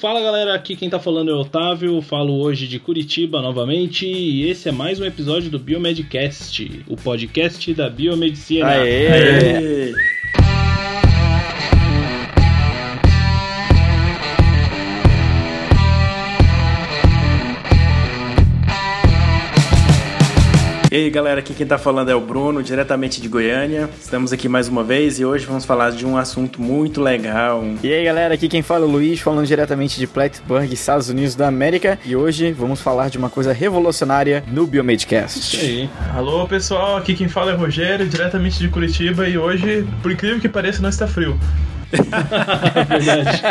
Fala 0.00 0.22
galera, 0.22 0.54
aqui 0.54 0.76
quem 0.76 0.88
tá 0.88 0.98
falando 0.98 1.30
é 1.30 1.34
o 1.34 1.40
Otávio, 1.40 2.00
falo 2.00 2.40
hoje 2.40 2.66
de 2.66 2.78
Curitiba 2.78 3.42
novamente 3.42 4.06
e 4.06 4.48
esse 4.48 4.66
é 4.70 4.72
mais 4.72 4.98
um 4.98 5.04
episódio 5.04 5.50
do 5.50 5.58
Biomedcast, 5.58 6.86
o 6.88 6.96
podcast 6.96 7.74
da 7.74 7.90
biomedicina. 7.90 8.66
Aê! 8.66 9.08
Aê. 9.08 9.92
E 21.00 21.04
aí 21.04 21.10
galera, 21.10 21.40
aqui 21.40 21.54
quem 21.54 21.66
tá 21.66 21.78
falando 21.78 22.10
é 22.10 22.14
o 22.14 22.20
Bruno, 22.20 22.62
diretamente 22.62 23.22
de 23.22 23.28
Goiânia. 23.28 23.88
Estamos 23.98 24.34
aqui 24.34 24.50
mais 24.50 24.68
uma 24.68 24.84
vez 24.84 25.18
e 25.18 25.24
hoje 25.24 25.46
vamos 25.46 25.64
falar 25.64 25.92
de 25.92 26.04
um 26.04 26.14
assunto 26.14 26.60
muito 26.60 27.00
legal. 27.00 27.64
E 27.82 27.90
aí 27.90 28.04
galera, 28.04 28.34
aqui 28.34 28.50
quem 28.50 28.60
fala 28.60 28.84
é 28.84 28.86
o 28.86 28.90
Luiz, 28.90 29.18
falando 29.18 29.46
diretamente 29.46 29.98
de 29.98 30.06
Plattsburgh, 30.06 30.70
Estados 30.70 31.08
Unidos 31.08 31.34
da 31.34 31.48
América. 31.48 31.98
E 32.04 32.14
hoje 32.14 32.52
vamos 32.52 32.82
falar 32.82 33.08
de 33.08 33.16
uma 33.16 33.30
coisa 33.30 33.50
revolucionária 33.50 34.44
no 34.46 34.66
Biomedcast. 34.66 35.38
Isso 35.38 35.64
aí. 35.64 35.90
Alô 36.14 36.46
pessoal, 36.46 36.98
aqui 36.98 37.14
quem 37.14 37.28
fala 37.28 37.52
é 37.52 37.54
o 37.54 37.56
Rogério, 37.56 38.06
diretamente 38.06 38.58
de 38.58 38.68
Curitiba 38.68 39.26
e 39.26 39.38
hoje, 39.38 39.86
por 40.02 40.12
incrível 40.12 40.38
que 40.38 40.50
pareça, 40.50 40.82
não 40.82 40.90
está 40.90 41.08
frio. 41.08 41.34
É 41.92 42.84
verdade. 42.98 43.42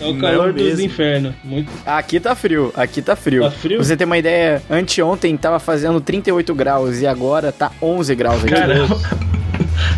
É 0.00 0.06
o 0.06 0.18
calor 0.18 0.52
dos 0.52 0.78
infernos. 0.80 1.34
Muito... 1.42 1.70
Aqui 1.84 2.20
tá 2.20 2.34
frio, 2.34 2.72
aqui 2.76 3.02
tá 3.02 3.16
frio. 3.16 3.42
Tá 3.42 3.50
frio? 3.50 3.76
Pra 3.78 3.84
você 3.84 3.96
ter 3.96 4.04
uma 4.04 4.18
ideia, 4.18 4.62
anteontem 4.70 5.36
tava 5.36 5.58
fazendo 5.58 6.00
38 6.00 6.54
graus 6.54 7.00
e 7.00 7.06
agora 7.06 7.52
tá 7.52 7.72
11 7.80 8.14
graus 8.14 8.44
aqui. 8.44 8.54
Caramba. 8.54 8.98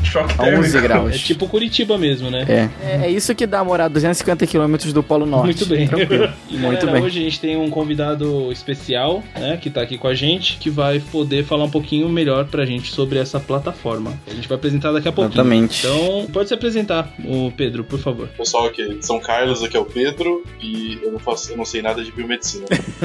Choque 0.04 0.36
térmico. 0.36 0.64
11 0.64 0.80
graus. 0.80 1.14
É 1.18 1.18
tipo 1.18 1.48
Curitiba 1.48 1.96
mesmo, 1.96 2.30
né? 2.30 2.44
É. 2.48 2.68
É, 2.82 3.06
é 3.06 3.10
isso 3.10 3.34
que 3.34 3.46
dá 3.46 3.62
morar 3.62 3.86
a 3.86 3.88
250 3.88 4.46
quilômetros 4.46 4.92
do 4.92 5.02
Polo 5.02 5.26
Norte. 5.26 5.44
Muito 5.44 5.66
bem. 5.66 5.86
Tranquilo. 5.86 6.28
E, 6.48 6.56
Muito 6.56 6.80
galera, 6.80 6.92
bem. 6.92 7.02
Hoje 7.02 7.18
a 7.20 7.22
gente 7.22 7.40
tem 7.40 7.56
um 7.56 7.68
convidado 7.68 8.50
especial, 8.50 9.22
né, 9.38 9.58
que 9.60 9.68
tá 9.68 9.82
aqui 9.82 9.98
com 9.98 10.08
a 10.08 10.14
gente, 10.14 10.56
que 10.56 10.70
vai 10.70 10.98
poder 10.98 11.44
falar 11.44 11.64
um 11.64 11.70
pouquinho 11.70 12.08
melhor 12.08 12.46
pra 12.46 12.64
gente 12.64 12.90
sobre 12.90 13.18
essa 13.18 13.38
plataforma. 13.38 14.18
A 14.26 14.34
gente 14.34 14.48
vai 14.48 14.56
apresentar 14.56 14.92
daqui 14.92 15.08
a 15.08 15.12
pouquinho. 15.12 15.34
Exatamente. 15.34 15.86
Então, 15.86 16.26
pode 16.32 16.48
se 16.48 16.54
apresentar, 16.54 17.12
o 17.22 17.52
Pedro, 17.52 17.84
por 17.84 17.98
favor. 17.98 18.28
Pessoal 18.28 18.66
aqui 18.66 18.94
de 18.94 19.04
São 19.04 19.20
Carlos, 19.20 19.62
aqui 19.62 19.76
é 19.76 19.80
o 19.80 19.84
Pedro 19.84 20.42
e 20.60 20.98
eu 21.02 21.12
não, 21.12 21.18
faço, 21.18 21.52
eu 21.52 21.56
não 21.56 21.66
sei 21.66 21.82
nada 21.82 22.02
de 22.02 22.10
biomedicina. 22.12 22.64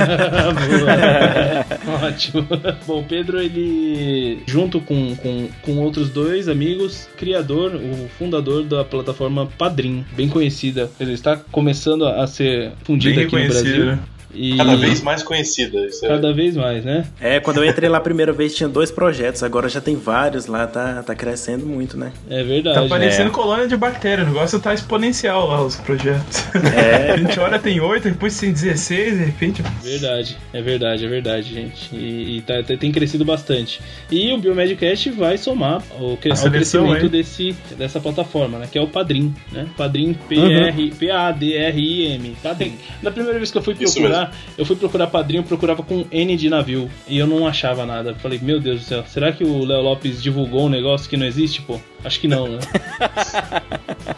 Boa. 1.84 2.08
Ótimo. 2.08 2.48
Bom, 2.88 3.00
o 3.02 3.04
Pedro, 3.04 3.42
ele, 3.42 4.42
junto 4.48 4.80
com, 4.80 5.16
com, 5.18 5.50
com 5.62 5.78
outros 5.80 6.10
dois 6.10 6.48
amigos, 6.48 6.63
criador, 7.18 7.76
o 7.76 8.08
fundador 8.18 8.64
da 8.64 8.84
plataforma 8.84 9.48
Padrim, 9.58 10.06
bem 10.16 10.30
conhecida. 10.30 10.90
Ele 11.00 11.14
está 11.14 11.38
começando 11.38 12.06
a 12.06 12.26
ser 12.28 12.72
fundida 12.84 13.16
Bem 13.16 13.26
aqui 13.26 13.36
no 13.36 13.48
Brasil. 13.48 13.86
né? 13.86 14.00
E 14.34 14.58
Cada 14.58 14.76
vez 14.76 15.02
mais 15.02 15.22
conhecida. 15.24 15.86
Isso 15.86 16.06
é- 16.06 16.10
cada 16.10 16.34
vez 16.34 16.56
mais, 16.56 16.84
né? 16.84 17.06
É, 17.22 17.40
quando 17.40 17.58
eu 17.58 17.66
entrei 17.70 17.88
lá 17.90 17.98
a 17.98 18.02
primeira 18.02 18.32
vez 18.34 18.56
tinha 18.56 18.68
dois 18.70 18.90
projetos, 18.92 19.44
agora 19.44 19.70
já 19.70 19.80
tem 19.80 19.96
vários 19.96 20.48
lá, 20.48 20.66
tá, 20.68 21.04
tá 21.04 21.14
crescendo 21.16 21.66
muito, 21.66 21.98
né? 21.98 22.12
É 22.30 22.44
verdade. 22.44 22.80
Tá 22.82 22.88
parecendo 22.88 23.30
É. 23.30 23.32
colônia 23.32 23.68
de 23.68 23.78
bactéria, 23.78 24.24
o 24.24 24.28
negócio 24.28 24.60
tá 24.60 24.74
exponencial 24.74 25.48
lá, 25.48 25.62
os 25.64 25.76
projetos. 25.78 26.46
É. 26.76 27.12
A 27.14 27.18
gente 27.18 27.40
olha 27.40 27.60
tem 27.60 27.80
8, 27.80 28.10
depois 28.10 28.38
tem 28.40 28.52
16, 28.52 29.18
de 29.18 29.24
repente. 29.26 29.62
Verdade, 29.84 30.38
é 30.52 30.62
verdade, 30.62 31.06
é 31.06 31.08
verdade, 31.10 31.54
gente. 31.54 31.96
E, 31.96 32.38
e 32.38 32.42
tá- 32.42 32.64
tá- 32.64 32.76
tem 32.78 32.92
crescido 32.92 33.24
bastante. 33.24 33.80
E 34.12 34.32
o 34.34 34.38
Biomedcast 34.38 35.10
vai 35.12 35.38
somar 35.38 35.82
o, 36.00 36.18
cre- 36.18 36.36
seleção, 36.36 36.84
crescimento 36.86 37.04
hein? 37.06 37.10
desse, 37.10 37.56
dessa 37.78 38.00
plataforma, 38.00 38.58
né? 38.60 38.68
Que 38.72 38.78
é 38.78 38.82
o 38.82 38.88
Padrim, 38.88 39.34
né? 39.52 39.68
Padrim 39.78 40.14
P-R- 40.28 40.92
P-A-D-R-I-M. 40.98 42.36
Padrim. 42.42 42.76
Na 43.02 43.12
primeira 43.12 43.38
vez 43.38 43.52
que 43.52 43.58
eu 43.58 43.62
fui 43.62 43.74
Isso 43.80 44.00
procurar, 44.26 44.32
eu 44.58 44.66
fui 44.66 44.76
procurar 44.76 45.08
Padrim, 45.08 45.38
eu 45.38 45.44
procurava 45.44 45.84
com 45.84 46.06
N 46.12 46.36
de 46.38 46.50
navio. 46.50 46.90
E 47.08 47.18
eu 47.18 47.28
não 47.28 47.48
achava 47.48 47.86
nada. 47.86 48.14
Falei, 48.16 48.40
meu 48.42 48.60
Deus 48.60 48.82
do 48.82 48.86
céu, 48.86 49.04
será 49.08 49.32
que 49.32 49.44
o 49.44 49.66
Léo 49.66 49.82
Lopes 49.82 50.22
divulgou 50.22 50.66
um 50.66 50.70
negócio 50.70 51.10
que 51.10 51.18
não 51.18 51.26
existe, 51.26 51.62
pô? 51.62 51.80
Acho 52.04 52.20
que 52.20 52.28
não, 52.28 52.48
né? 52.50 52.60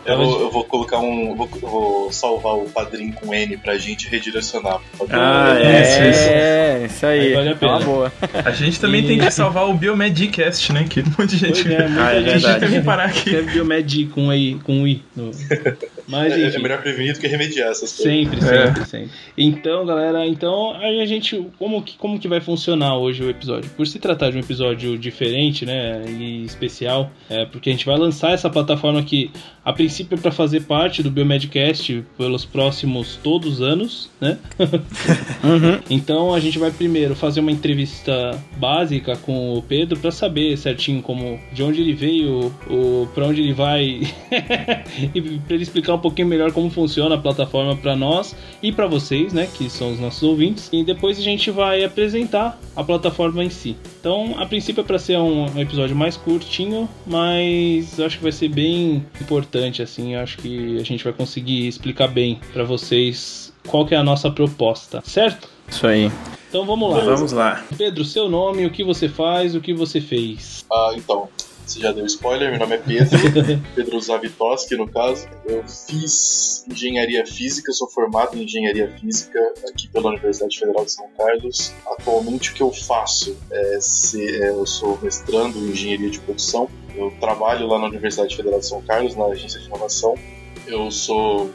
Eu, 0.04 0.18
vou, 0.18 0.42
eu 0.42 0.52
vou 0.52 0.64
colocar 0.64 1.00
um. 1.00 1.30
eu 1.30 1.36
Vou, 1.36 1.48
vou 1.48 2.12
salvar 2.12 2.54
o 2.56 2.66
padrinho 2.70 3.14
com 3.14 3.34
N 3.34 3.58
pra 3.58 3.78
gente 3.78 4.08
redirecionar. 4.08 4.80
Ah, 5.10 5.56
é. 5.60 5.82
Isso, 5.82 6.02
isso. 6.04 6.30
É, 6.30 6.86
isso 6.86 7.06
aí. 7.06 7.20
Aí 7.20 7.34
vale 7.34 7.48
a 7.48 7.52
É 7.52 7.54
uma 7.54 7.60
pena. 7.60 7.80
boa. 7.80 8.14
A 8.46 8.52
gente 8.52 8.80
também 8.80 9.04
E- 9.04 9.08
tem 9.08 9.20
que 9.20 9.30
salvar 9.32 9.68
o 9.68 9.74
Biomedicast, 9.74 10.72
né? 10.74 10.86
Que 10.90 11.02
um 11.02 11.04
monte 11.18 11.32
de 11.36 11.38
gente. 11.38 11.64
Pois 11.64 11.76
é, 11.76 11.88
muita 11.88 12.04
Ah, 12.04 12.14
é 12.14 12.18
gente 12.18 12.26
verdade. 12.32 12.60
Tem 12.60 12.80
que 12.80 12.86
parar 12.86 13.06
aqui. 13.06 13.30
escreve 13.30 13.52
Biomed 13.52 14.06
com 14.08 14.34
I, 14.34 14.56
com 14.64 14.88
I. 14.88 15.04
No... 15.16 15.32
Mas 16.08 16.34
É, 16.34 16.48
enfim. 16.48 16.58
é 16.58 16.62
melhor 16.62 16.82
prevenir 16.82 17.14
do 17.14 17.20
que 17.20 17.28
remediar 17.28 17.70
essas 17.70 17.92
coisas. 17.96 18.04
Sempre, 18.14 18.40
É. 18.40 18.66
sempre, 18.68 18.86
sempre. 18.86 19.10
Então, 19.38 19.86
galera, 19.86 20.26
então 20.28 20.74
aí 20.76 21.02
a 21.02 21.06
gente. 21.06 21.46
Como 21.58 21.82
que, 21.82 21.98
como 21.98 22.20
que 22.20 22.28
vai 22.28 22.40
funcionar 22.40 22.98
hoje 22.98 23.24
o 23.24 23.30
episódio? 23.30 23.70
Por 23.72 23.86
se 23.88 24.00
tratar 24.00 24.30
de 24.32 24.38
um 24.38 24.40
episódio 24.40 24.98
diferente, 24.98 25.66
né? 25.66 26.04
E 26.08 26.44
especial, 26.46 27.12
é 27.30 27.46
porque 27.46 27.70
a 27.70 27.74
gente 27.74 27.86
vai 27.86 27.98
lançar 27.98 28.32
essa 28.32 28.50
plataforma 28.50 29.02
que, 29.04 29.32
a 29.64 29.74
princípio, 29.74 30.16
é 30.16 30.22
para 30.22 30.32
fazer 30.32 30.62
parte 30.62 31.02
do 31.02 31.10
Biomedcast 31.10 32.04
pelos 32.18 32.46
próximos 32.46 33.20
todos 33.24 33.56
os 33.56 33.62
anos, 33.62 34.10
né? 34.22 34.38
Então 35.90 36.34
a 36.34 36.40
gente 36.40 36.58
vai 36.60 36.72
primeiro 36.72 37.16
fazer 37.16 37.40
uma 37.40 37.52
entrevista 37.52 38.40
básica 38.58 39.16
com 39.18 39.54
o 39.58 39.62
Pedro 39.62 39.98
para 40.00 40.12
saber 40.12 40.58
certinho 40.58 41.02
como 41.02 41.40
de 41.54 41.64
onde 41.64 41.82
ele 41.82 41.94
veio, 41.94 42.54
o 42.70 43.08
para 43.14 43.26
onde 43.26 43.42
ele 43.42 43.54
vai 43.54 44.02
e 45.14 45.22
para 45.22 45.54
ele 45.56 45.64
explicar 45.64 45.95
um 45.96 46.00
pouquinho 46.00 46.28
melhor 46.28 46.52
como 46.52 46.70
funciona 46.70 47.16
a 47.16 47.18
plataforma 47.18 47.76
para 47.76 47.96
nós 47.96 48.36
e 48.62 48.72
para 48.72 48.88
vocês, 48.88 49.34
né, 49.34 49.48
que 49.54 49.70
são 49.70 49.92
os 49.94 50.00
nossos 50.00 50.24
ouvintes. 50.24 50.70
E 50.72 50.84
depois 50.84 51.18
a 51.18 51.22
gente 51.22 51.52
vai 51.52 51.84
apresentar 51.84 52.60
a 52.76 52.84
plataforma 52.84 53.44
em 53.44 53.50
si. 53.50 53.76
Então, 54.00 54.36
a 54.38 54.46
princípio 54.46 54.82
é 54.82 54.84
para 54.84 55.00
ser 55.00 55.18
um, 55.18 55.46
um 55.46 55.60
episódio 55.60 55.96
mais 55.96 56.18
curtinho, 56.18 56.88
mas 57.06 57.98
eu 57.98 58.06
acho 58.06 58.18
que 58.18 58.24
vai 58.24 58.32
ser 58.32 58.50
bem 58.50 59.06
importante 59.20 59.82
assim, 59.82 60.14
eu 60.14 60.20
acho 60.20 60.38
que 60.38 60.78
a 60.80 60.84
gente 60.84 61.04
vai 61.04 61.14
conseguir 61.14 61.68
explicar 61.68 62.08
bem 62.08 62.40
para 62.54 62.64
vocês 62.64 63.54
qual 63.68 63.86
que 63.86 63.96
é 63.96 63.98
a 63.98 64.04
nossa 64.04 64.30
proposta, 64.30 65.02
certo? 65.04 65.50
Isso 65.68 65.88
aí. 65.88 66.12
Então 66.50 66.66
vamos 66.66 66.90
lá. 66.94 67.04
Vamos 67.04 67.32
lá. 67.32 67.66
Pedro, 67.78 68.06
seu 68.06 68.30
nome, 68.30 68.66
o 68.66 68.70
que 68.70 68.84
você 68.84 69.10
faz, 69.10 69.56
o 69.56 69.62
que 69.62 69.74
você 69.74 70.00
fez. 70.00 70.66
Ah, 70.72 70.92
então. 70.96 71.28
Você 71.66 71.80
já 71.80 71.92
deu 71.92 72.06
spoiler, 72.06 72.52
meu 72.52 72.60
nome 72.60 72.76
é 72.76 72.78
Pedro, 72.78 73.18
Pedro 73.74 74.00
Zavitoski, 74.00 74.76
no 74.76 74.88
caso. 74.88 75.28
Eu 75.46 75.64
fiz 75.68 76.64
engenharia 76.70 77.26
física, 77.26 77.72
sou 77.74 77.90
formado 77.90 78.38
em 78.38 78.44
engenharia 78.44 78.96
física 79.00 79.40
aqui 79.68 79.88
pela 79.88 80.10
Universidade 80.10 80.60
Federal 80.60 80.86
de 80.86 80.92
São 80.92 81.08
Carlos. 81.18 81.74
Atualmente, 81.88 82.52
o 82.52 82.54
que 82.54 82.62
eu 82.62 82.72
faço 82.72 83.36
é 83.52 83.80
ser, 83.82 84.44
é, 84.44 84.50
eu 84.50 84.66
sou 84.68 85.00
mestrando 85.02 85.58
em 85.58 85.72
engenharia 85.72 86.12
de 86.12 86.20
produção. 86.20 86.70
Eu 86.96 87.12
trabalho 87.20 87.66
lá 87.66 87.80
na 87.80 87.88
Universidade 87.88 88.36
Federal 88.36 88.60
de 88.60 88.68
São 88.68 88.84
Carlos, 88.84 89.16
na 89.16 89.26
agência 89.26 89.60
de 89.60 89.66
inovação. 89.66 90.14
Eu 90.68 90.92
sou 90.92 91.52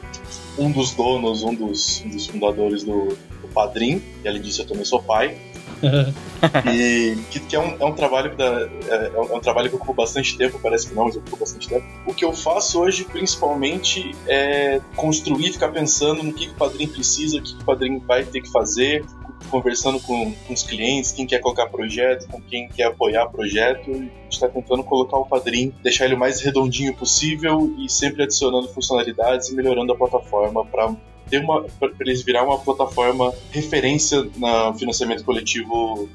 um 0.59 0.69
dos 0.71 0.91
donos, 0.91 1.41
um 1.41 1.55
dos, 1.55 2.01
um 2.01 2.09
dos 2.09 2.27
fundadores 2.27 2.83
do, 2.83 3.07
do 3.07 3.47
Padrim, 3.53 4.03
e 4.23 4.27
além 4.27 4.41
disso, 4.41 4.61
eu 4.61 4.67
também 4.67 4.83
sou 4.83 5.01
pai 5.01 5.50
e 6.73 7.15
que, 7.29 7.39
que 7.39 7.55
é, 7.55 7.59
um, 7.59 7.75
é 7.79 7.85
um 7.85 7.93
trabalho 7.93 8.35
da, 8.35 8.69
é, 8.87 9.11
é 9.13 9.19
um, 9.19 9.33
é 9.33 9.35
um 9.35 9.39
trabalho 9.39 9.69
que 9.69 9.75
ocupa 9.75 9.93
bastante 9.93 10.37
tempo, 10.37 10.59
parece 10.61 10.89
que 10.89 10.95
não, 10.95 11.05
mas 11.05 11.15
ocupa 11.15 11.37
bastante 11.37 11.67
tempo. 11.67 11.85
O 12.05 12.13
que 12.13 12.25
eu 12.25 12.33
faço 12.33 12.81
hoje, 12.81 13.03
principalmente, 13.05 14.15
é 14.27 14.79
construir, 14.95 15.53
ficar 15.53 15.69
pensando 15.69 16.23
no 16.23 16.33
que, 16.33 16.47
que 16.47 16.53
o 16.53 16.55
padrinho 16.55 16.89
precisa, 16.89 17.37
o 17.37 17.41
que, 17.41 17.55
que 17.55 17.61
o 17.61 17.65
padrinho 17.65 17.99
vai 17.99 18.23
ter 18.23 18.41
que 18.41 18.51
fazer, 18.51 19.05
conversando 19.49 19.99
com, 19.99 20.31
com 20.31 20.53
os 20.53 20.63
clientes, 20.63 21.11
quem 21.11 21.25
quer 21.25 21.39
colocar 21.39 21.67
projeto, 21.67 22.27
com 22.27 22.41
quem 22.41 22.67
quer 22.69 22.83
apoiar 22.83 23.27
projeto. 23.27 23.91
A 23.91 23.93
gente 23.93 24.21
está 24.29 24.47
tentando 24.47 24.83
colocar 24.83 25.17
o 25.17 25.25
padrinho, 25.25 25.73
deixar 25.81 26.05
ele 26.05 26.15
o 26.15 26.19
mais 26.19 26.41
redondinho 26.41 26.93
possível 26.93 27.73
e 27.77 27.89
sempre 27.89 28.23
adicionando 28.23 28.67
funcionalidades 28.69 29.49
e 29.49 29.55
melhorando 29.55 29.93
a 29.93 29.97
plataforma 29.97 30.65
para 30.65 30.95
ter 31.31 31.39
uma 31.39 31.63
para 31.79 31.89
eles 32.01 32.21
virar 32.23 32.43
uma 32.43 32.59
plataforma 32.59 33.33
referência 33.51 34.27
no 34.35 34.73
financiamento 34.73 35.23
coletivo 35.23 36.09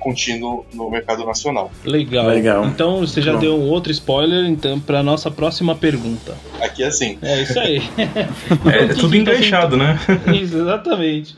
contínuo 0.00 0.66
no 0.74 0.90
mercado 0.90 1.24
nacional. 1.24 1.70
Legal. 1.84 2.26
Legal. 2.26 2.66
Então 2.66 3.00
você 3.00 3.22
já 3.22 3.34
Bom. 3.34 3.38
deu 3.38 3.60
outro 3.60 3.92
spoiler, 3.92 4.44
então, 4.46 4.80
para 4.80 5.02
nossa 5.02 5.30
próxima 5.30 5.74
pergunta. 5.76 6.36
Aqui 6.60 6.82
é 6.82 6.86
assim. 6.86 7.18
É 7.22 7.42
isso 7.42 7.58
aí. 7.58 7.80
É, 8.72 8.88
que 8.88 8.94
tudo 8.94 9.16
enganchado, 9.16 9.76
né? 9.76 9.98
Isso, 10.32 10.56
exatamente. 10.56 11.36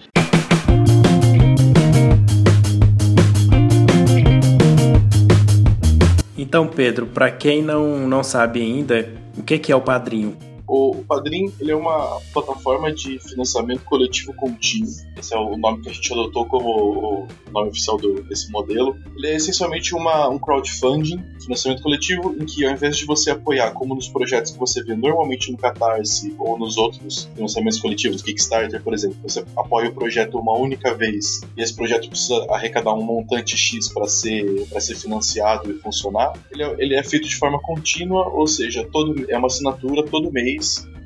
Então, 6.36 6.66
Pedro, 6.66 7.06
pra 7.06 7.30
quem 7.30 7.62
não, 7.62 8.06
não 8.06 8.22
sabe 8.22 8.60
ainda, 8.60 9.08
o 9.36 9.42
que, 9.42 9.58
que 9.58 9.72
é 9.72 9.76
o 9.76 9.80
padrinho? 9.80 10.36
O, 10.66 11.04
Padrim 11.06 11.52
ele 11.60 11.70
é 11.70 11.76
uma 11.76 12.20
plataforma 12.32 12.92
de 12.92 13.18
financiamento 13.18 13.84
coletivo 13.84 14.34
contínuo. 14.34 14.90
esse 15.18 15.34
é 15.34 15.38
o 15.38 15.56
nome 15.56 15.82
que 15.82 15.90
a 15.90 15.92
gente 15.92 16.12
adotou 16.12 16.46
como 16.46 17.26
o 17.46 17.52
nome 17.52 17.68
oficial 17.68 17.96
do, 17.96 18.22
desse 18.22 18.50
modelo. 18.50 18.96
Ele 19.16 19.28
é 19.28 19.36
essencialmente 19.36 19.94
uma, 19.94 20.28
um 20.28 20.38
crowdfunding, 20.38 21.22
financiamento 21.40 21.82
coletivo, 21.82 22.34
em 22.40 22.46
que 22.46 22.64
ao 22.64 22.72
invés 22.72 22.96
de 22.96 23.04
você 23.04 23.30
apoiar, 23.30 23.72
como 23.72 23.94
nos 23.94 24.08
projetos 24.08 24.52
que 24.52 24.58
você 24.58 24.82
vê 24.82 24.94
normalmente 24.94 25.50
no 25.52 25.58
Catarse 25.58 26.34
ou 26.38 26.58
nos 26.58 26.76
outros 26.76 27.28
financiamentos 27.34 27.78
coletivos, 27.78 28.22
Kickstarter, 28.22 28.82
por 28.82 28.94
exemplo, 28.94 29.16
você 29.22 29.44
apoia 29.56 29.90
o 29.90 29.94
projeto 29.94 30.38
uma 30.38 30.56
única 30.56 30.94
vez 30.94 31.42
e 31.56 31.62
esse 31.62 31.74
projeto 31.74 32.08
precisa 32.08 32.46
arrecadar 32.50 32.94
um 32.94 33.02
montante 33.02 33.56
X 33.56 33.92
para 33.92 34.06
ser, 34.08 34.66
ser 34.80 34.96
financiado 34.96 35.70
e 35.70 35.74
funcionar, 35.74 36.32
ele 36.50 36.62
é, 36.62 36.76
ele 36.78 36.94
é 36.94 37.02
feito 37.02 37.28
de 37.28 37.36
forma 37.36 37.60
contínua, 37.60 38.28
ou 38.28 38.46
seja, 38.46 38.86
todo, 38.90 39.30
é 39.30 39.36
uma 39.36 39.46
assinatura 39.46 40.02
todo 40.02 40.32
mês 40.32 40.53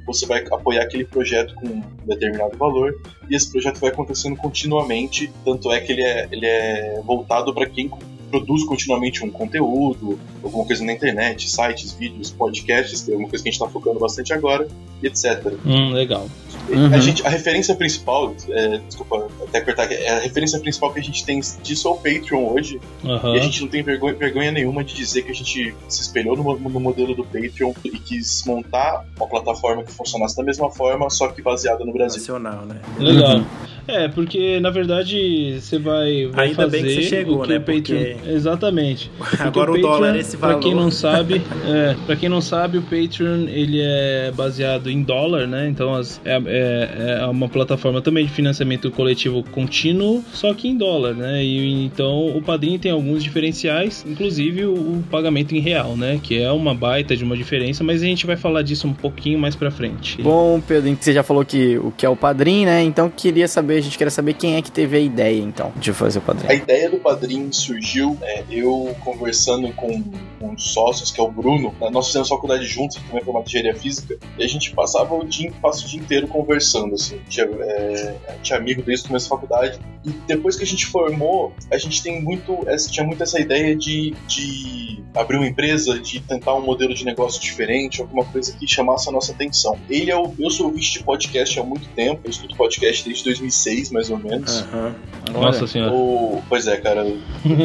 você 0.06 0.26
vai 0.26 0.42
apoiar 0.50 0.82
aquele 0.82 1.04
projeto 1.04 1.54
com 1.54 1.66
um 1.66 1.82
determinado 2.06 2.56
valor 2.56 2.94
e 3.28 3.36
esse 3.36 3.50
projeto 3.50 3.78
vai 3.78 3.90
acontecendo 3.90 4.36
continuamente, 4.36 5.30
tanto 5.44 5.70
é 5.70 5.80
que 5.80 5.92
ele 5.92 6.02
é, 6.02 6.28
ele 6.32 6.46
é 6.46 7.00
voltado 7.04 7.54
para 7.54 7.66
quem 7.66 7.90
produz 8.30 8.64
continuamente 8.64 9.24
um 9.24 9.30
conteúdo, 9.30 10.18
alguma 10.42 10.64
coisa 10.64 10.84
na 10.84 10.92
internet, 10.92 11.50
sites, 11.50 11.92
vídeos, 11.92 12.30
podcasts, 12.30 13.02
que 13.02 13.12
é 13.12 13.16
uma 13.16 13.28
coisa 13.28 13.42
que 13.42 13.48
a 13.48 13.52
gente 13.52 13.60
está 13.60 13.68
focando 13.68 13.98
bastante 13.98 14.32
agora, 14.32 14.68
e 15.02 15.06
etc. 15.06 15.52
Hum, 15.64 15.92
legal. 15.92 16.28
Uhum. 16.68 16.94
A, 16.94 16.98
gente, 16.98 17.26
a 17.26 17.30
referência 17.30 17.74
principal, 17.74 18.34
é, 18.50 18.78
desculpa 18.86 19.28
até 19.42 19.60
cortar, 19.60 19.90
é 19.90 20.08
a 20.08 20.18
referência 20.20 20.58
principal 20.58 20.92
que 20.92 21.00
a 21.00 21.02
gente 21.02 21.24
tem 21.24 21.40
disso 21.62 21.88
é 21.88 21.90
o 21.90 21.94
Patreon 21.94 22.52
hoje. 22.52 22.80
Uhum. 23.02 23.34
E 23.34 23.38
a 23.38 23.42
gente 23.42 23.62
não 23.62 23.68
tem 23.68 23.82
vergonha, 23.82 24.14
vergonha, 24.14 24.52
nenhuma 24.52 24.84
de 24.84 24.94
dizer 24.94 25.22
que 25.22 25.30
a 25.30 25.34
gente 25.34 25.74
se 25.88 26.02
espelhou 26.02 26.36
no, 26.36 26.58
no, 26.58 26.80
modelo 26.80 27.14
do 27.14 27.24
Patreon 27.24 27.72
e 27.84 27.98
quis 27.98 28.44
montar 28.46 29.06
uma 29.16 29.26
plataforma 29.26 29.82
que 29.82 29.92
funcionasse 29.92 30.36
da 30.36 30.42
mesma 30.42 30.70
forma, 30.70 31.08
só 31.08 31.28
que 31.28 31.40
baseada 31.40 31.84
no 31.84 31.92
Brasil. 31.92 32.18
Nacional, 32.18 32.66
né? 32.66 32.80
Legal. 32.98 33.42
É, 33.86 34.08
porque 34.08 34.60
na 34.60 34.68
verdade 34.68 35.58
você 35.60 35.78
vai, 35.78 36.26
vai 36.26 36.48
Ainda 36.48 36.64
fazer 36.64 36.82
bem 36.82 36.84
que 36.84 37.02
você 37.02 37.08
chegou, 37.08 37.46
né? 37.46 37.58
Patreon... 37.58 37.74
Porque... 37.74 38.16
Exatamente. 38.26 39.10
Porque 39.18 39.42
Agora 39.42 39.70
o, 39.70 39.74
Patreon, 39.74 39.90
o 39.90 39.92
dólar 39.92 40.16
é 40.16 40.18
esse 40.20 40.36
valor. 40.36 40.54
Pra 40.54 40.62
quem 40.62 40.74
não 40.74 40.90
sabe, 40.90 41.42
é, 41.66 41.96
para 42.06 42.16
quem 42.16 42.28
não 42.28 42.40
sabe, 42.40 42.78
o 42.78 42.82
Patreon 42.82 43.46
ele 43.48 43.80
é 43.80 44.32
baseado 44.34 44.90
em 44.90 45.02
dólar, 45.02 45.46
né? 45.46 45.68
Então 45.68 45.94
as, 45.94 46.20
é, 46.24 46.40
é, 46.46 47.18
é, 47.20 47.26
uma 47.26 47.48
plataforma 47.48 48.00
também 48.00 48.26
de 48.26 48.32
financiamento 48.32 48.90
coletivo 48.90 49.42
contínuo, 49.42 50.24
só 50.32 50.52
que 50.54 50.68
em 50.68 50.76
dólar, 50.76 51.14
né? 51.14 51.42
E 51.42 51.84
então 51.84 52.36
o 52.36 52.42
Padrim 52.42 52.78
tem 52.78 52.92
alguns 52.92 53.22
diferenciais, 53.22 54.04
inclusive 54.06 54.64
o, 54.64 54.74
o 54.74 55.04
pagamento 55.10 55.54
em 55.54 55.60
real, 55.60 55.96
né? 55.96 56.20
Que 56.22 56.40
é 56.40 56.50
uma 56.50 56.74
baita 56.74 57.16
de 57.16 57.24
uma 57.24 57.36
diferença, 57.36 57.82
mas 57.82 58.02
a 58.02 58.06
gente 58.06 58.26
vai 58.26 58.36
falar 58.36 58.62
disso 58.62 58.86
um 58.86 58.94
pouquinho 58.94 59.38
mais 59.38 59.54
pra 59.54 59.70
frente. 59.70 60.20
Bom, 60.22 60.60
Pedro, 60.60 60.96
você 60.98 61.12
já 61.12 61.22
falou 61.22 61.44
que 61.44 61.78
o 61.78 61.90
que 61.90 62.04
é 62.04 62.08
o 62.08 62.16
Padrim, 62.16 62.64
né? 62.64 62.82
Então 62.82 63.10
queria 63.10 63.48
saber 63.48 63.78
a 63.78 63.80
gente 63.80 63.96
queria 63.96 64.10
saber 64.10 64.34
quem 64.34 64.56
é 64.56 64.62
que 64.62 64.70
teve 64.70 64.96
a 64.96 65.00
ideia, 65.00 65.40
então, 65.40 65.72
de 65.76 65.92
fazer 65.92 66.18
o 66.18 66.22
padrinho. 66.22 66.50
A 66.50 66.54
ideia 66.54 66.90
do 66.90 66.98
padrinho 66.98 67.52
surgiu 67.52 68.07
é, 68.22 68.44
eu 68.50 68.94
conversando 69.00 69.72
com 69.72 70.02
um 70.40 70.56
sócios, 70.56 71.10
que 71.10 71.20
é 71.20 71.24
o 71.24 71.30
Bruno. 71.30 71.74
Né, 71.80 71.90
nós 71.90 72.06
fizemos 72.06 72.28
faculdade 72.28 72.64
juntos, 72.64 72.96
também 72.96 73.22
foi 73.22 73.32
uma 73.32 73.42
engenharia 73.42 73.74
física, 73.74 74.16
e 74.38 74.44
a 74.44 74.46
gente 74.46 74.72
passava 74.74 75.14
o 75.14 75.24
dia, 75.24 75.52
passa 75.60 75.84
o 75.84 75.88
dia 75.88 76.00
inteiro 76.00 76.28
conversando, 76.28 76.94
assim. 76.94 77.20
Tinha, 77.28 77.46
é, 77.46 78.14
tinha 78.42 78.58
amigo 78.58 78.82
desde 78.82 79.04
o 79.04 79.08
começo 79.08 79.28
da 79.28 79.36
faculdade. 79.36 79.78
E 80.04 80.10
depois 80.26 80.56
que 80.56 80.62
a 80.62 80.66
gente 80.66 80.86
formou, 80.86 81.52
a 81.70 81.78
gente 81.78 82.02
tem 82.02 82.22
muito, 82.22 82.58
tinha 82.90 83.04
muito 83.04 83.22
essa 83.22 83.40
ideia 83.40 83.74
de, 83.74 84.14
de 84.26 85.02
abrir 85.14 85.36
uma 85.36 85.46
empresa, 85.46 85.98
de 85.98 86.20
tentar 86.20 86.54
um 86.54 86.62
modelo 86.62 86.94
de 86.94 87.04
negócio 87.04 87.40
diferente, 87.40 88.00
alguma 88.00 88.24
coisa 88.24 88.52
que 88.56 88.66
chamasse 88.66 89.08
a 89.08 89.12
nossa 89.12 89.32
atenção. 89.32 89.76
Ele 89.88 90.10
é 90.10 90.16
o, 90.16 90.32
eu 90.38 90.50
sou 90.50 90.66
ouvinte 90.66 90.92
de 90.92 91.02
podcast 91.02 91.58
há 91.58 91.64
muito 91.64 91.88
tempo, 91.90 92.20
eu 92.24 92.30
escuto 92.30 92.56
podcast 92.56 93.04
desde 93.04 93.24
2006 93.24 93.68
2006, 93.68 93.90
mais 93.90 94.10
ou 94.10 94.18
menos. 94.18 94.60
Uhum. 94.60 94.94
Nossa 95.32 95.66
senhora. 95.66 95.92
O... 95.92 96.42
Pois 96.48 96.66
é, 96.66 96.76
cara, 96.76 97.06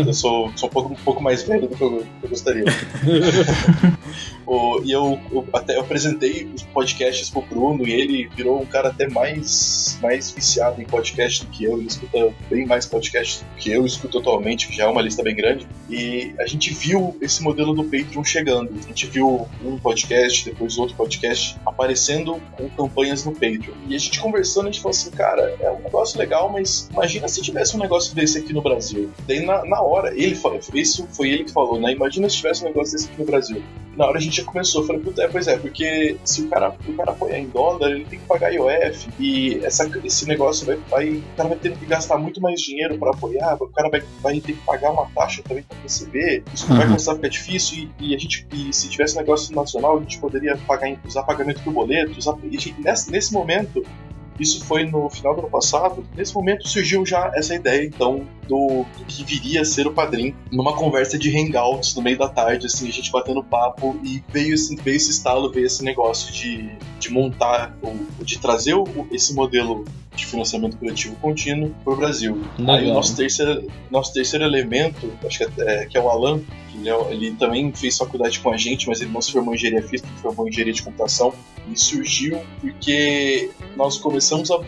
eu 0.06 0.13
sou, 0.13 0.32
sou 0.56 0.68
um, 0.68 0.71
pouco, 0.71 0.94
um 0.94 0.97
pouco 0.97 1.24
mais 1.24 1.44
velho 1.44 1.68
do 1.68 1.75
que 1.75 1.81
eu, 1.81 2.06
eu 2.21 2.30
gostaria. 2.30 2.65
o... 4.45 4.81
E 4.84 4.92
eu, 4.92 5.19
eu, 5.31 5.48
até 5.54 5.75
eu 5.75 5.81
apresentei 5.81 6.50
os 6.54 6.63
podcasts 6.63 7.30
pro 7.30 7.42
Bruno 7.42 7.88
e 7.88 7.92
ele 7.92 8.30
virou 8.36 8.62
um 8.62 8.66
cara 8.66 8.90
até 8.90 9.07
mais, 9.10 9.98
mais 10.01 10.31
viciado 10.31 10.81
em 10.81 10.86
podcast 10.86 11.45
do 11.45 11.51
que 11.51 11.63
eu. 11.63 11.78
Ele 11.78 11.88
escuta 11.88 12.34
bem 12.50 12.66
mais 12.66 12.86
podcasts 12.86 13.42
do 13.42 13.57
que 13.57 13.72
eu 13.72 13.86
escuto 13.86 14.19
atualmente, 14.19 14.68
que 14.68 14.75
já 14.75 14.86
é 14.86 14.88
uma 14.88 15.01
lista 15.01 15.24
bem 15.24 15.36
grande. 15.36 15.68
E 15.90 16.34
a 16.40 16.48
gente 16.48 16.74
viu 16.74 17.18
esse 17.22 17.42
modelo 17.42 17.74
do 17.74 17.84
Patreon 17.84 18.24
chegando. 18.24 18.72
A 18.84 18.88
gente 18.88 19.07
viu 19.07 19.48
um 19.63 19.78
podcast, 19.78 20.45
depois 20.45 20.78
outro 20.78 20.95
podcast 20.95 21.57
aparecendo 21.66 22.42
com 22.57 22.69
campanhas 22.69 23.25
no 23.25 23.31
Patreon. 23.31 23.74
E 23.88 23.95
a 23.95 24.00
gente 24.00 24.19
conversando, 24.19 24.68
a 24.68 24.72
gente 24.72 24.81
falou 24.81 24.92
assim, 24.92 25.12
cara, 25.12 25.56
é 25.60 25.72
um 25.72 25.80
negócio 25.80 26.18
legal, 26.19 26.50
mas 26.51 26.90
imagina 26.92 27.28
se 27.28 27.42
tivesse 27.42 27.75
um 27.75 27.80
negócio 27.80 28.16
desse 28.16 28.38
aqui 28.38 28.54
no 28.54 28.62
Brasil. 28.62 29.10
Daí 29.28 29.45
na, 29.45 29.66
na 29.66 29.81
hora, 29.81 30.13
ele 30.16 30.38
isso 30.74 31.07
foi 31.12 31.30
ele 31.30 31.44
que 31.45 31.51
falou, 31.51 31.80
né? 31.80 31.92
Imagina 31.92 32.30
se 32.30 32.38
tivesse 32.38 32.63
um 32.63 32.68
negócio 32.68 32.94
desse 32.94 33.10
aqui 33.10 33.19
no 33.19 33.25
Brasil. 33.25 33.63
Na 33.95 34.07
hora 34.07 34.18
a 34.18 34.22
gente 34.22 34.38
já 34.38 34.44
começou, 34.44 34.81
eu 34.81 34.88
falei, 34.88 35.01
puta, 35.01 35.24
é, 35.24 35.28
pois 35.28 35.48
é, 35.48 35.57
porque 35.57 36.18
se 36.24 36.42
o 36.42 36.50
cara, 36.50 36.75
o 36.88 36.94
cara 36.94 37.12
apoiar 37.12 37.38
em 37.38 37.48
dólar, 37.48 37.92
ele 37.92 38.06
tem 38.06 38.19
que 38.19 38.25
pagar 38.25 38.51
IOF, 38.51 39.10
e 39.19 39.60
essa, 39.63 39.90
esse 40.04 40.28
negócio 40.28 40.66
vai, 40.66 40.78
vai, 40.90 41.10
o 41.18 41.36
cara 41.38 41.50
vai 41.50 41.57
ter 41.57 41.78
que 41.78 41.86
gastar 41.86 42.18
muito 42.18 42.42
mais 42.42 42.60
dinheiro 42.60 42.98
para 42.98 43.12
apoiar, 43.12 43.56
o 43.62 43.68
cara 43.68 43.90
vai, 43.90 44.04
vai 44.22 44.40
ter 44.40 44.54
que 44.54 44.62
pagar 44.62 44.92
uma 44.92 45.06
taxa 45.13 45.44
também 45.44 45.63
para 45.63 45.78
receber, 45.80 46.44
isso 46.54 46.69
uhum. 46.69 46.78
vai 46.78 46.88
começar 46.88 47.12
a 47.12 47.16
ficar 47.16 47.28
difícil, 47.28 47.90
e, 48.00 48.10
e 48.10 48.16
a 48.16 48.18
gente, 48.18 48.48
e 48.51 48.74
se 48.74 48.90
tivesse 48.90 49.16
um 49.16 49.19
negócio 49.19 49.56
nacional, 49.56 49.98
a 49.98 50.01
gente 50.01 50.18
poderia 50.19 50.57
pagar, 50.57 50.98
usar 51.06 51.24
pagamento 51.24 51.62
por 51.62 51.74
boleto, 51.74 52.18
usar, 52.18 52.36
e 52.44 52.57
nesse, 52.84 53.12
nesse 53.12 53.31
momento 53.31 53.84
isso 54.40 54.66
foi 54.66 54.86
no 54.86 55.10
final 55.10 55.36
do 55.36 55.42
ano 55.42 55.50
passado. 55.50 56.04
Nesse 56.16 56.34
momento 56.34 56.68
surgiu 56.68 57.06
já 57.06 57.31
essa 57.36 57.54
ideia, 57.54 57.86
então, 57.86 58.25
do, 58.48 58.86
que 59.07 59.24
viria 59.24 59.62
a 59.62 59.66
ser 59.66 59.88
o 59.88 59.94
padrinho, 59.94 60.36
numa 60.51 60.75
conversa 60.75 61.18
de 61.18 61.30
hangouts 61.36 61.95
no 61.95 62.01
meio 62.01 62.18
da 62.18 62.30
tarde, 62.30 62.68
assim, 62.68 62.88
a 62.88 62.92
gente 62.92 63.12
batendo 63.12 63.44
papo 63.44 64.00
e 64.04 64.24
veio, 64.30 64.54
assim, 64.54 64.75
veio 64.75 64.98
esse 64.98 65.12
estalo, 65.12 65.51
veio 65.51 65.66
esse 65.66 65.84
negócio 65.84 66.31
de, 66.34 66.69
de 67.00 67.12
montar, 67.12 67.78
de 68.22 68.40
trazer 68.40 68.74
o, 68.74 68.86
esse 69.12 69.34
modelo 69.34 69.86
de 70.16 70.25
financiamento 70.25 70.78
coletivo 70.78 71.16
contínuo 71.16 71.74
para 71.84 71.94
o 71.94 71.95
Brasil. 71.95 72.42
Legal. 72.57 72.75
Aí 72.75 72.92
o 72.92 72.94
nosso 72.94 73.16
terceiro, 73.16 73.68
nosso 73.90 74.13
terceiro 74.13 74.45
elemento, 74.45 75.12
acho 75.25 75.38
que 75.40 75.62
é, 75.62 75.86
que 75.86 75.98
é 75.98 76.01
o 76.01 76.10
Alan, 76.10 76.40
ele, 76.75 76.90
é, 76.90 77.13
ele, 77.13 77.31
também 77.31 77.72
fez 77.74 77.98
faculdade 77.98 78.40
com 78.40 78.51
a 78.51 78.57
gente, 78.57 78.88
mas 78.88 79.01
ele 79.01 79.12
não 79.12 79.22
se 79.22 79.31
formou 79.31 79.54
em 79.54 79.57
engenharia 79.57 79.88
física, 79.88 80.10
ele 80.10 80.19
formou 80.19 80.45
em 80.45 80.50
engenharia 80.50 80.74
de 80.74 80.84
computação. 80.84 81.34
E 81.72 81.80
surgiu 81.80 82.42
porque 82.60 83.50
nós 83.78 83.98
começamos 83.98 84.51
a 84.51 84.60